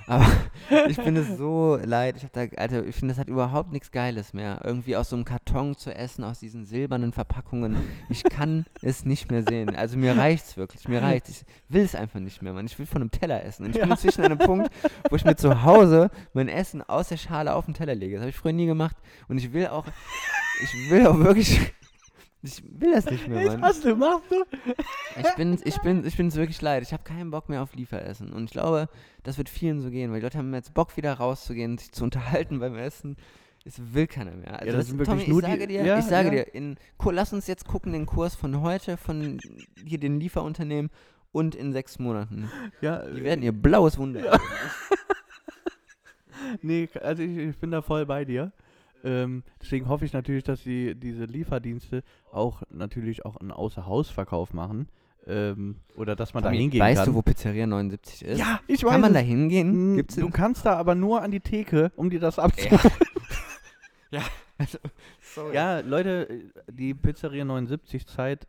Aber 0.07 0.25
ich 0.88 0.95
bin 0.95 1.17
es 1.17 1.38
so 1.38 1.77
leid. 1.83 2.15
Ich 2.15 2.25
da, 2.31 2.45
Alter, 2.55 2.85
ich 2.85 2.95
finde, 2.95 3.13
das 3.13 3.19
hat 3.19 3.27
überhaupt 3.27 3.73
nichts 3.73 3.91
Geiles 3.91 4.31
mehr. 4.33 4.61
Irgendwie 4.63 4.95
aus 4.95 5.09
so 5.09 5.17
einem 5.17 5.25
Karton 5.25 5.75
zu 5.75 5.93
essen, 5.93 6.23
aus 6.23 6.39
diesen 6.39 6.63
silbernen 6.63 7.11
Verpackungen. 7.11 7.75
Ich 8.07 8.23
kann 8.23 8.65
es 8.81 9.03
nicht 9.03 9.29
mehr 9.29 9.43
sehen. 9.43 9.75
Also 9.75 9.97
mir 9.97 10.15
reicht's 10.15 10.55
wirklich. 10.55 10.88
Mir 10.88 11.01
reicht's. 11.01 11.29
Ich 11.29 11.45
will 11.67 11.83
es 11.83 11.95
einfach 11.95 12.21
nicht 12.21 12.41
mehr, 12.41 12.53
Mann. 12.53 12.65
Ich 12.67 12.79
will 12.79 12.85
von 12.85 13.01
einem 13.01 13.11
Teller 13.11 13.43
essen. 13.43 13.65
Und 13.65 13.71
ich 13.71 13.79
bin 13.81 13.89
Ja. 13.89 13.95
inzwischen 13.95 14.21
an 14.23 14.31
einem 14.31 14.39
Punkt, 14.39 14.69
wo 15.09 15.17
ich 15.17 15.25
mir 15.25 15.35
zu 15.35 15.63
Hause 15.63 16.11
mein 16.33 16.47
Essen 16.47 16.81
aus 16.81 17.09
der 17.09 17.17
Schale 17.17 17.53
auf 17.53 17.65
den 17.65 17.73
Teller 17.73 17.95
lege. 17.95 18.15
Das 18.15 18.21
habe 18.21 18.29
ich 18.29 18.38
früher 18.38 18.53
nie 18.53 18.67
gemacht. 18.67 18.95
Und 19.27 19.38
ich 19.38 19.51
will 19.51 19.67
auch, 19.67 19.85
ich 20.63 20.91
will 20.91 21.07
auch 21.07 21.17
wirklich. 21.17 21.73
Ich 22.45 22.63
will 22.79 22.91
das 22.93 23.10
nicht 23.10 23.27
mehr, 23.27 23.45
Mann. 23.47 23.62
Was 23.62 23.81
du 23.81 23.95
machst 23.95 24.29
du? 24.29 24.43
Ich 25.19 25.36
bin 25.36 25.58
ich 25.63 25.77
bin 25.81 26.05
ich 26.05 26.15
bin's 26.15 26.36
wirklich 26.36 26.62
leid. 26.62 26.84
Ich 26.84 26.93
habe 26.93 27.03
keinen 27.03 27.31
Bock 27.31 27.49
mehr 27.49 27.63
auf 27.63 27.73
Lieferessen 27.75 28.31
und 28.34 28.45
ich 28.45 28.51
glaube, 28.51 28.88
das 29.23 29.38
wird 29.38 29.49
vielen 29.49 29.81
so 29.81 29.89
gehen, 29.89 30.12
weil 30.12 30.19
die 30.19 30.25
Leute 30.25 30.38
haben 30.38 30.53
jetzt 30.53 30.73
Bock 30.73 30.95
wieder 30.97 31.13
rauszugehen, 31.13 31.77
sich 31.77 31.91
zu 31.91 32.03
unterhalten 32.03 32.60
beim 32.60 32.75
Essen. 32.75 33.17
Es 33.67 33.81
will 33.93 34.05
keiner 34.05 34.31
mehr. 34.31 34.60
Also 34.60 34.65
das 34.65 34.75
das 34.75 34.88
sind 34.88 34.99
wirklich 34.99 35.25
Tommy, 35.25 35.39
ich 35.39 35.45
sage 35.45 35.67
dir, 35.67 35.84
ja, 35.84 35.97
ich 35.97 36.05
sage 36.05 36.27
ja. 36.27 36.43
dir, 36.43 36.53
in, 36.53 36.77
lass 37.03 37.34
uns 37.34 37.47
jetzt 37.47 37.67
gucken 37.67 37.93
den 37.93 38.05
Kurs 38.05 38.36
von 38.36 38.62
heute 38.62 38.95
von 38.95 39.39
hier 39.84 39.99
den 39.99 40.19
Lieferunternehmen 40.19 40.91
und 41.31 41.55
in 41.55 41.73
sechs 41.73 41.97
Monaten. 41.97 42.51
Ja, 42.81 43.03
Die 43.08 43.23
werden 43.23 43.43
ihr 43.43 43.51
blaues 43.51 43.97
Wunder. 43.97 44.23
Ja. 44.23 44.39
nee, 46.62 46.88
also 47.01 47.23
ich, 47.23 47.38
ich 47.38 47.58
bin 47.58 47.71
da 47.71 47.81
voll 47.81 48.05
bei 48.05 48.23
dir. 48.23 48.51
Ähm, 49.05 49.43
deswegen 49.61 49.87
hoffe 49.87 50.03
ich 50.03 50.13
natürlich, 50.13 50.43
dass 50.43 50.63
sie 50.63 50.95
diese 50.95 51.25
Lieferdienste 51.25 52.03
auch 52.31 52.63
natürlich 52.71 53.23
auch 53.23 53.37
einen 53.37 53.51
Außerhausverkauf 53.51 54.53
machen. 54.53 54.89
Ähm, 55.27 55.75
oder 55.95 56.15
dass 56.15 56.33
man 56.33 56.43
da 56.43 56.49
hingehen 56.49 56.79
weißt 56.79 57.03
kann. 57.03 57.09
du, 57.09 57.15
wo 57.15 57.21
Pizzeria 57.21 57.65
79 57.65 58.25
ist? 58.25 58.39
ja, 58.39 58.59
ich 58.67 58.84
weiß 58.84 58.91
Kann 58.91 59.01
man 59.01 59.11
es. 59.11 59.21
da 59.21 59.25
hingehen? 59.25 59.71
Hm, 59.71 59.95
Gibt's 59.95 60.15
du 60.15 60.30
kannst 60.30 60.65
da 60.65 60.75
aber 60.75 60.95
nur 60.95 61.21
an 61.21 61.32
die 61.32 61.39
Theke, 61.39 61.91
um 61.95 62.09
dir 62.09 62.19
das 62.19 62.38
abzuholen. 62.39 62.91
ja. 64.11 64.21
Also, 64.57 64.77
sorry. 65.21 65.53
Ja, 65.53 65.80
Leute, 65.82 66.51
die 66.71 66.93
Pizzeria 66.93 67.43
79 67.43 68.07
Zeit, 68.07 68.47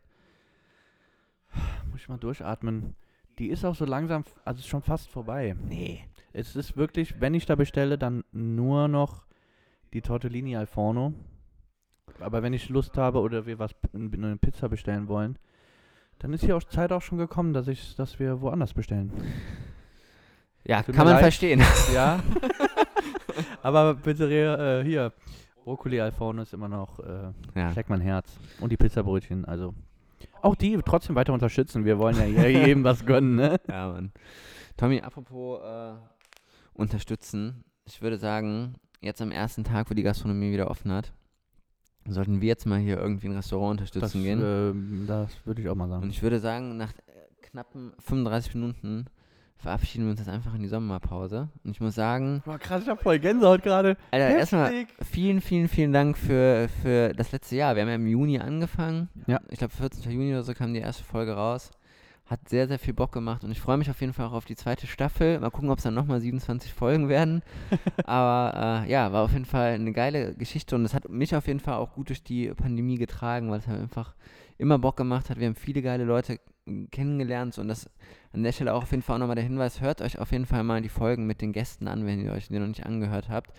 muss 1.91 2.01
ich 2.01 2.09
mal 2.09 2.17
durchatmen, 2.17 2.95
die 3.39 3.49
ist 3.49 3.65
auch 3.65 3.75
so 3.75 3.85
langsam, 3.85 4.23
also 4.45 4.59
ist 4.59 4.67
schon 4.67 4.81
fast 4.81 5.09
vorbei. 5.09 5.55
Nee. 5.67 6.03
Es 6.33 6.55
ist 6.55 6.77
wirklich, 6.77 7.19
wenn 7.19 7.33
ich 7.33 7.45
da 7.45 7.55
bestelle, 7.55 7.97
dann 7.97 8.23
nur 8.31 8.87
noch 8.87 9.26
die 9.97 10.01
Tortellini 10.03 10.55
al 10.55 10.67
Forno. 10.67 11.13
Aber 12.19 12.43
wenn 12.43 12.53
ich 12.53 12.69
Lust 12.69 12.97
habe 12.97 13.19
oder 13.19 13.47
wir 13.47 13.57
was 13.57 13.71
eine 13.93 14.37
Pizza 14.37 14.69
bestellen 14.69 15.07
wollen, 15.07 15.37
dann 16.19 16.33
ist 16.33 16.43
hier 16.43 16.55
auch 16.55 16.63
Zeit 16.63 16.91
auch 16.91 17.01
schon 17.01 17.17
gekommen, 17.17 17.53
dass 17.53 17.67
ich, 17.67 17.95
dass 17.95 18.19
wir 18.19 18.41
woanders 18.41 18.73
bestellen. 18.73 19.11
Ja, 20.63 20.83
Tut 20.83 20.95
kann 20.95 21.05
man 21.05 21.13
leid. 21.15 21.23
verstehen. 21.23 21.61
Ja. 21.93 22.19
Aber 23.63 23.95
Pizzeria, 23.95 24.79
äh, 24.79 24.83
hier, 24.83 25.13
Brokkoli 25.63 25.99
al 25.99 26.11
Forno 26.11 26.41
ist 26.43 26.53
immer 26.53 26.67
noch, 26.67 26.99
äh, 26.99 27.31
Ja. 27.55 27.71
schlägt 27.71 27.89
mein 27.89 28.01
Herz. 28.01 28.37
Und 28.59 28.71
die 28.71 28.77
Pizzabrötchen, 28.77 29.45
also 29.45 29.73
Auch 30.41 30.55
die 30.55 30.77
trotzdem 30.85 31.15
weiter 31.15 31.33
unterstützen. 31.33 31.85
Wir 31.85 31.97
wollen 31.97 32.15
ja 32.17 32.23
hier 32.41 32.51
jedem 32.51 32.83
was 32.83 33.05
gönnen, 33.05 33.35
ne? 33.35 33.59
Ja, 33.67 33.89
Mann. 33.91 34.11
Tommy, 34.75 35.01
apropos 35.01 35.59
äh, 35.63 35.93
unterstützen. 36.73 37.63
Ich 37.85 38.01
würde 38.01 38.17
sagen, 38.17 38.75
jetzt 39.01 39.21
am 39.21 39.31
ersten 39.31 39.63
Tag, 39.63 39.89
wo 39.89 39.93
die 39.93 40.03
Gastronomie 40.03 40.51
wieder 40.51 40.69
offen 40.71 40.91
hat, 40.91 41.13
sollten 42.07 42.41
wir 42.41 42.47
jetzt 42.47 42.65
mal 42.65 42.79
hier 42.79 42.97
irgendwie 42.97 43.27
ein 43.27 43.35
Restaurant 43.35 43.81
Das, 43.81 43.89
unterstützen 43.95 44.23
gehen. 44.23 44.41
ähm, 44.43 45.05
das 45.07 45.29
würde 45.45 45.61
ich 45.61 45.69
auch 45.69 45.75
mal 45.75 45.85
Und 45.85 45.89
sagen. 45.91 46.09
ich 46.09 46.23
würde 46.23 46.39
sagen, 46.39 46.77
nach 46.77 46.91
äh, 46.93 47.11
knappen 47.41 47.91
35 47.99 48.55
Minuten 48.55 49.05
verabschieden 49.57 50.05
wir 50.05 50.11
uns 50.11 50.19
jetzt 50.19 50.29
einfach 50.29 50.53
in 50.53 50.61
die 50.61 50.67
Sommerpause. 50.67 51.49
Und 51.63 51.71
ich 51.71 51.81
muss 51.81 51.95
sagen, 51.95 52.43
Boah, 52.45 52.59
krass, 52.59 52.83
ich 52.83 52.89
hab 52.89 53.01
voll 53.01 53.19
Gänsehaut 53.19 53.63
gerade. 53.63 53.97
Alter, 54.11 54.37
erstmal 54.37 54.85
vielen, 55.01 55.41
vielen, 55.41 55.67
vielen 55.67 55.91
Dank 55.91 56.15
für, 56.17 56.69
für 56.81 57.11
das 57.13 57.31
letzte 57.31 57.55
Jahr. 57.55 57.75
Wir 57.75 57.81
haben 57.81 57.89
ja 57.89 57.95
im 57.95 58.07
Juni 58.07 58.39
angefangen. 58.39 59.09
Ja. 59.25 59.41
Ich 59.49 59.57
glaube, 59.57 59.73
14. 59.73 60.11
Juni 60.11 60.31
oder 60.31 60.43
so 60.43 60.53
kam 60.53 60.73
die 60.73 60.79
erste 60.79 61.03
Folge 61.03 61.33
raus. 61.33 61.71
Hat 62.27 62.49
sehr, 62.49 62.67
sehr 62.67 62.77
viel 62.77 62.93
Bock 62.93 63.13
gemacht 63.13 63.43
und 63.43 63.51
ich 63.51 63.61
freue 63.61 63.77
mich 63.77 63.89
auf 63.89 64.01
jeden 64.01 64.11
Fall 64.11 64.25
auch 64.27 64.33
auf 64.33 64.45
die 64.45 64.55
zweite 64.55 64.85
Staffel. 64.85 65.39
Mal 65.39 65.49
gucken, 65.49 65.69
ob 65.69 65.77
es 65.77 65.85
dann 65.85 65.93
nochmal 65.93 66.19
27 66.19 66.73
Folgen 66.73 67.07
werden. 67.07 67.41
Aber 68.03 68.83
äh, 68.85 68.91
ja, 68.91 69.13
war 69.13 69.23
auf 69.23 69.31
jeden 69.31 69.45
Fall 69.45 69.73
eine 69.73 69.93
geile 69.93 70.33
Geschichte 70.35 70.75
und 70.75 70.83
es 70.83 70.93
hat 70.93 71.07
mich 71.07 71.35
auf 71.35 71.47
jeden 71.47 71.61
Fall 71.61 71.75
auch 71.75 71.93
gut 71.93 72.09
durch 72.09 72.23
die 72.23 72.49
Pandemie 72.49 72.97
getragen, 72.97 73.49
weil 73.49 73.59
es 73.59 73.67
halt 73.67 73.81
einfach 73.81 74.13
immer 74.57 74.77
Bock 74.77 74.97
gemacht 74.97 75.29
hat. 75.29 75.39
Wir 75.39 75.47
haben 75.47 75.55
viele 75.55 75.81
geile 75.81 76.03
Leute 76.03 76.39
kennengelernt 76.91 77.57
und 77.57 77.69
das 77.69 77.89
an 78.33 78.43
der 78.43 78.51
Stelle 78.51 78.73
auch 78.73 78.83
auf 78.83 78.91
jeden 78.91 79.03
Fall 79.03 79.15
auch 79.15 79.19
nochmal 79.19 79.35
der 79.35 79.45
Hinweis, 79.45 79.81
hört 79.81 80.01
euch 80.01 80.19
auf 80.19 80.31
jeden 80.31 80.45
Fall 80.45 80.63
mal 80.63 80.81
die 80.81 80.89
Folgen 80.89 81.25
mit 81.25 81.41
den 81.41 81.53
Gästen 81.53 81.87
an, 81.87 82.05
wenn 82.05 82.23
ihr 82.23 82.33
euch 82.33 82.49
die 82.49 82.59
noch 82.59 82.67
nicht 82.67 82.85
angehört 82.85 83.29
habt. 83.29 83.51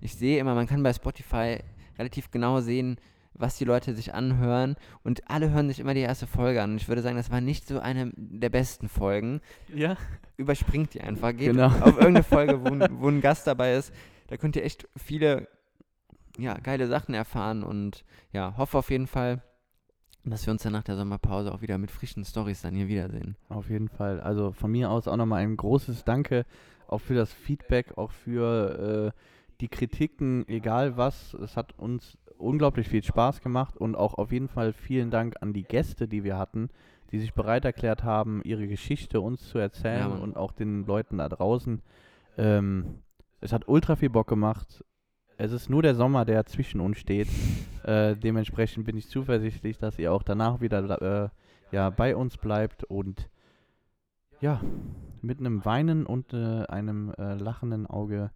Ich 0.00 0.14
sehe 0.14 0.40
immer, 0.40 0.54
man 0.54 0.66
kann 0.66 0.82
bei 0.82 0.92
Spotify 0.92 1.58
relativ 1.98 2.30
genau 2.30 2.60
sehen, 2.60 2.98
was 3.38 3.56
die 3.58 3.64
Leute 3.64 3.94
sich 3.94 4.14
anhören 4.14 4.76
und 5.02 5.28
alle 5.30 5.50
hören 5.50 5.68
sich 5.68 5.80
immer 5.80 5.94
die 5.94 6.00
erste 6.00 6.26
Folge 6.26 6.62
an. 6.62 6.72
Und 6.72 6.76
ich 6.78 6.88
würde 6.88 7.02
sagen, 7.02 7.16
das 7.16 7.30
war 7.30 7.40
nicht 7.40 7.66
so 7.68 7.78
eine 7.80 8.12
der 8.16 8.50
besten 8.50 8.88
Folgen. 8.88 9.40
Ja. 9.74 9.96
Überspringt 10.36 10.94
die 10.94 11.00
einfach. 11.00 11.30
Geht 11.32 11.52
Genau. 11.52 11.66
auf 11.66 11.96
irgendeine 11.98 12.22
Folge, 12.22 12.62
wo, 12.64 12.68
ein- 12.72 13.00
wo 13.00 13.08
ein 13.08 13.20
Gast 13.20 13.46
dabei 13.46 13.74
ist. 13.74 13.92
Da 14.28 14.36
könnt 14.36 14.56
ihr 14.56 14.64
echt 14.64 14.88
viele 14.96 15.48
ja, 16.38 16.54
geile 16.54 16.86
Sachen 16.86 17.14
erfahren 17.14 17.62
und 17.62 18.04
ja, 18.32 18.54
hoffe 18.56 18.76
auf 18.78 18.90
jeden 18.90 19.06
Fall, 19.06 19.42
dass 20.24 20.44
wir 20.46 20.50
uns 20.52 20.62
dann 20.62 20.72
nach 20.72 20.82
der 20.82 20.96
Sommerpause 20.96 21.52
auch 21.54 21.62
wieder 21.62 21.78
mit 21.78 21.90
frischen 21.90 22.24
Stories 22.24 22.60
dann 22.62 22.74
hier 22.74 22.88
wiedersehen. 22.88 23.36
Auf 23.48 23.70
jeden 23.70 23.88
Fall. 23.88 24.20
Also 24.20 24.52
von 24.52 24.70
mir 24.72 24.90
aus 24.90 25.08
auch 25.08 25.16
nochmal 25.16 25.42
ein 25.42 25.56
großes 25.56 26.04
Danke 26.04 26.44
auch 26.88 26.98
für 26.98 27.14
das 27.14 27.32
Feedback, 27.32 27.96
auch 27.96 28.10
für 28.10 29.12
äh, 29.14 29.20
die 29.60 29.68
Kritiken, 29.68 30.46
egal 30.48 30.96
was. 30.96 31.32
Es 31.34 31.56
hat 31.56 31.78
uns 31.78 32.18
unglaublich 32.38 32.88
viel 32.88 33.02
Spaß 33.02 33.40
gemacht 33.40 33.76
und 33.76 33.94
auch 33.94 34.14
auf 34.14 34.32
jeden 34.32 34.48
Fall 34.48 34.72
vielen 34.72 35.10
Dank 35.10 35.36
an 35.40 35.52
die 35.52 35.64
Gäste, 35.64 36.08
die 36.08 36.24
wir 36.24 36.36
hatten, 36.38 36.70
die 37.12 37.18
sich 37.18 37.34
bereit 37.34 37.64
erklärt 37.64 38.04
haben, 38.04 38.42
ihre 38.44 38.66
Geschichte 38.66 39.20
uns 39.20 39.48
zu 39.48 39.58
Ja, 39.58 39.64
erzählen 39.64 40.08
Mann. 40.10 40.20
und 40.20 40.36
auch 40.36 40.52
den 40.52 40.86
Leuten 40.86 41.18
da 41.18 41.28
draußen. 41.28 41.82
Ähm, 42.36 43.02
es 43.40 43.52
hat 43.52 43.68
ultra 43.68 43.96
viel 43.96 44.10
Bock 44.10 44.26
gemacht. 44.26 44.84
Es 45.38 45.52
ist 45.52 45.68
nur 45.68 45.82
der 45.82 45.94
Sommer, 45.94 46.24
der 46.24 46.46
zwischen 46.46 46.80
uns 46.80 46.98
steht. 46.98 47.28
Äh, 47.86 48.16
dementsprechend 48.16 48.84
bin 48.84 48.96
ich 48.96 49.08
zuversichtlich, 49.08 49.78
dass 49.78 49.96
ihr 50.00 50.12
auch 50.12 50.24
danach 50.24 50.60
wieder 50.60 51.00
äh, 51.24 51.28
ja, 51.70 51.90
bei 51.90 52.16
uns 52.16 52.36
bleibt 52.36 52.82
und 52.82 53.30
ja, 54.40 54.60
mit 55.22 55.38
einem 55.38 55.64
Weinen 55.64 56.04
und 56.04 56.32
äh, 56.32 56.64
einem 56.66 57.14
äh, 57.16 57.34
lachenden 57.34 57.86
Auge 57.86 58.32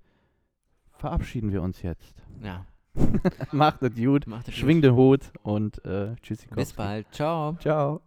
verabschieden 0.92 1.50
wir 1.50 1.62
uns 1.62 1.82
jetzt. 1.82 2.22
Ja, 2.44 2.64
Macht 3.52 3.82
es 3.82 3.94
gut, 3.94 4.26
macht 4.26 4.48
es 4.48 4.54
schwing 4.54 4.82
den 4.82 4.94
Hut 4.94 5.30
und 5.42 5.84
äh, 5.84 6.16
tschüssi. 6.22 6.46
Bis 6.54 6.72
bald. 6.72 7.06
Ciao. 7.12 7.56
Ciao. 7.60 8.00